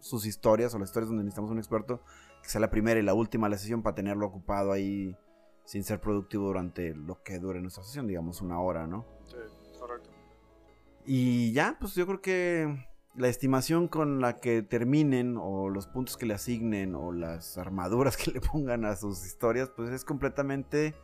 sus 0.00 0.26
historias 0.26 0.74
o 0.74 0.78
las 0.78 0.88
historias 0.88 1.08
donde 1.08 1.24
necesitamos 1.24 1.50
un 1.50 1.58
experto, 1.58 2.02
que 2.42 2.48
sea 2.48 2.60
la 2.60 2.70
primera 2.70 2.98
y 2.98 3.02
la 3.02 3.14
última 3.14 3.48
la 3.48 3.58
sesión 3.58 3.82
para 3.82 3.94
tenerlo 3.94 4.26
ocupado 4.26 4.72
ahí 4.72 5.16
sin 5.64 5.84
ser 5.84 6.00
productivo 6.00 6.46
durante 6.46 6.94
lo 6.94 7.22
que 7.22 7.38
dure 7.38 7.60
nuestra 7.60 7.84
sesión, 7.84 8.06
digamos 8.06 8.40
una 8.40 8.60
hora, 8.60 8.86
¿no? 8.86 9.06
Sí, 9.24 9.36
correcto. 9.78 10.10
Y 11.04 11.52
ya, 11.52 11.76
pues 11.78 11.94
yo 11.94 12.06
creo 12.06 12.20
que 12.20 12.86
la 13.14 13.28
estimación 13.28 13.88
con 13.88 14.20
la 14.20 14.36
que 14.36 14.62
terminen 14.62 15.36
o 15.38 15.68
los 15.68 15.86
puntos 15.86 16.16
que 16.16 16.26
le 16.26 16.34
asignen 16.34 16.94
o 16.94 17.12
las 17.12 17.58
armaduras 17.58 18.16
que 18.16 18.30
le 18.30 18.40
pongan 18.40 18.84
a 18.84 18.96
sus 18.96 19.24
historias, 19.24 19.70
pues 19.70 19.90
es 19.90 20.04
completamente 20.04 20.94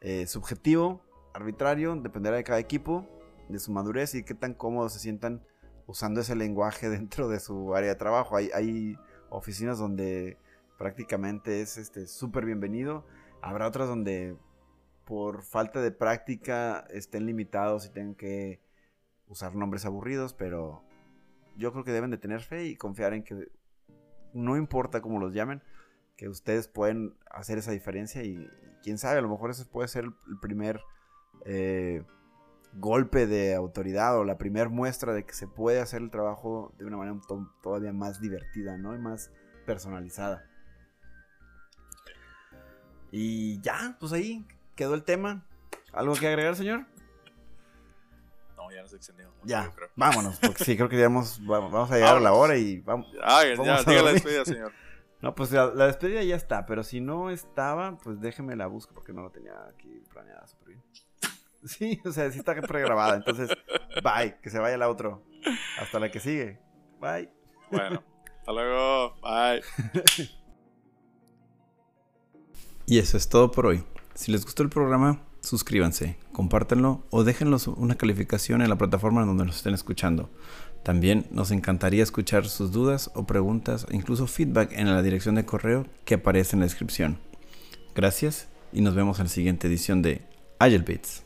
eh, 0.00 0.26
subjetivo, 0.26 1.02
arbitrario, 1.34 1.96
dependerá 1.96 2.36
de 2.36 2.44
cada 2.44 2.58
equipo, 2.58 3.06
de 3.48 3.58
su 3.58 3.72
madurez 3.72 4.14
y 4.14 4.24
qué 4.24 4.34
tan 4.34 4.54
cómodos 4.54 4.92
se 4.92 4.98
sientan 4.98 5.44
usando 5.86 6.20
ese 6.20 6.34
lenguaje 6.34 6.88
dentro 6.90 7.28
de 7.28 7.40
su 7.40 7.74
área 7.74 7.90
de 7.90 7.96
trabajo. 7.96 8.36
Hay, 8.36 8.50
hay 8.54 8.98
oficinas 9.30 9.78
donde 9.78 10.38
prácticamente 10.78 11.60
es 11.60 11.78
este 11.78 12.06
súper 12.06 12.44
bienvenido. 12.44 13.06
Habrá 13.42 13.66
otras 13.66 13.88
donde 13.88 14.36
por 15.04 15.42
falta 15.42 15.80
de 15.80 15.92
práctica 15.92 16.86
estén 16.90 17.26
limitados 17.26 17.86
y 17.86 17.90
tengan 17.90 18.14
que 18.14 18.60
usar 19.28 19.54
nombres 19.54 19.84
aburridos, 19.86 20.34
pero 20.34 20.82
yo 21.56 21.72
creo 21.72 21.84
que 21.84 21.92
deben 21.92 22.10
de 22.10 22.18
tener 22.18 22.40
fe 22.40 22.66
y 22.66 22.76
confiar 22.76 23.14
en 23.14 23.22
que 23.22 23.48
no 24.32 24.56
importa 24.56 25.00
cómo 25.00 25.18
los 25.18 25.32
llamen, 25.32 25.62
que 26.16 26.28
ustedes 26.28 26.68
pueden 26.68 27.16
hacer 27.30 27.58
esa 27.58 27.70
diferencia 27.70 28.22
y 28.22 28.48
quién 28.82 28.98
sabe, 28.98 29.18
a 29.18 29.22
lo 29.22 29.28
mejor 29.28 29.50
ese 29.50 29.64
puede 29.64 29.88
ser 29.88 30.04
el 30.04 30.38
primer 30.40 30.80
eh, 31.44 32.02
golpe 32.74 33.26
de 33.26 33.54
autoridad 33.54 34.18
o 34.18 34.24
la 34.24 34.38
primera 34.38 34.68
muestra 34.68 35.12
de 35.14 35.24
que 35.24 35.32
se 35.32 35.46
puede 35.46 35.80
hacer 35.80 36.02
el 36.02 36.10
trabajo 36.10 36.74
de 36.78 36.84
una 36.84 36.96
manera 36.96 37.18
todavía 37.62 37.92
más 37.92 38.20
divertida, 38.20 38.76
¿no? 38.76 38.94
Y 38.94 38.98
más 38.98 39.30
personalizada. 39.64 40.44
Y 43.18 43.62
ya, 43.62 43.96
pues 43.98 44.12
ahí 44.12 44.46
quedó 44.74 44.92
el 44.92 45.02
tema. 45.02 45.42
¿Algo 45.90 46.14
que 46.16 46.28
agregar, 46.28 46.54
señor? 46.54 46.84
No, 48.58 48.70
ya 48.70 48.82
nos 48.82 48.92
extendió. 48.92 49.32
Ya, 49.42 49.72
vámonos, 49.94 50.38
porque 50.38 50.64
sí, 50.64 50.76
creo 50.76 50.90
que 50.90 50.98
ya 50.98 51.04
vamos, 51.04 51.40
vamos 51.42 51.90
a 51.90 51.94
llegar 51.94 52.18
a 52.18 52.20
la 52.20 52.34
hora 52.34 52.58
y 52.58 52.80
vamos. 52.80 53.06
Ah, 53.22 53.42
ya, 53.42 53.82
diga 53.84 54.02
la 54.02 54.12
despedida, 54.12 54.44
señor. 54.44 54.72
No, 55.22 55.34
pues 55.34 55.50
la, 55.50 55.70
despedida 55.70 56.22
ya 56.22 56.36
está, 56.36 56.66
pero 56.66 56.84
si 56.84 57.00
no 57.00 57.30
estaba, 57.30 57.96
pues 57.96 58.20
déjeme 58.20 58.54
la 58.54 58.66
busco 58.66 58.92
porque 58.92 59.14
no 59.14 59.22
lo 59.22 59.30
tenía 59.30 59.54
aquí 59.66 60.04
planeada 60.12 60.46
súper 60.46 60.68
bien. 60.68 60.82
Sí, 61.64 62.00
o 62.04 62.12
sea, 62.12 62.30
sí 62.30 62.38
está 62.38 62.54
pregrabada. 62.54 63.16
Entonces, 63.16 63.48
bye, 64.04 64.38
que 64.42 64.50
se 64.50 64.58
vaya 64.58 64.76
la 64.76 64.90
otro. 64.90 65.24
Hasta 65.80 65.98
la 65.98 66.10
que 66.10 66.20
sigue. 66.20 66.60
Bye. 67.00 67.32
Bueno, 67.70 68.04
hasta 68.38 68.52
luego. 68.52 69.16
Bye. 69.22 69.62
Y 72.86 72.98
eso 72.98 73.16
es 73.16 73.28
todo 73.28 73.50
por 73.50 73.66
hoy. 73.66 73.82
Si 74.14 74.30
les 74.30 74.44
gustó 74.44 74.62
el 74.62 74.68
programa, 74.68 75.20
suscríbanse, 75.40 76.16
compártanlo 76.32 77.02
o 77.10 77.24
déjenlos 77.24 77.66
una 77.66 77.96
calificación 77.96 78.62
en 78.62 78.68
la 78.70 78.78
plataforma 78.78 79.24
donde 79.24 79.44
nos 79.44 79.56
estén 79.56 79.74
escuchando. 79.74 80.30
También 80.84 81.26
nos 81.32 81.50
encantaría 81.50 82.04
escuchar 82.04 82.46
sus 82.46 82.70
dudas 82.70 83.10
o 83.14 83.26
preguntas 83.26 83.86
e 83.90 83.96
incluso 83.96 84.28
feedback 84.28 84.70
en 84.72 84.86
la 84.86 85.02
dirección 85.02 85.34
de 85.34 85.44
correo 85.44 85.84
que 86.04 86.14
aparece 86.14 86.54
en 86.54 86.60
la 86.60 86.66
descripción. 86.66 87.18
Gracias 87.96 88.46
y 88.72 88.82
nos 88.82 88.94
vemos 88.94 89.18
en 89.18 89.24
la 89.24 89.30
siguiente 89.30 89.66
edición 89.66 90.00
de 90.02 90.22
Agile 90.60 90.84
Bits. 90.86 91.25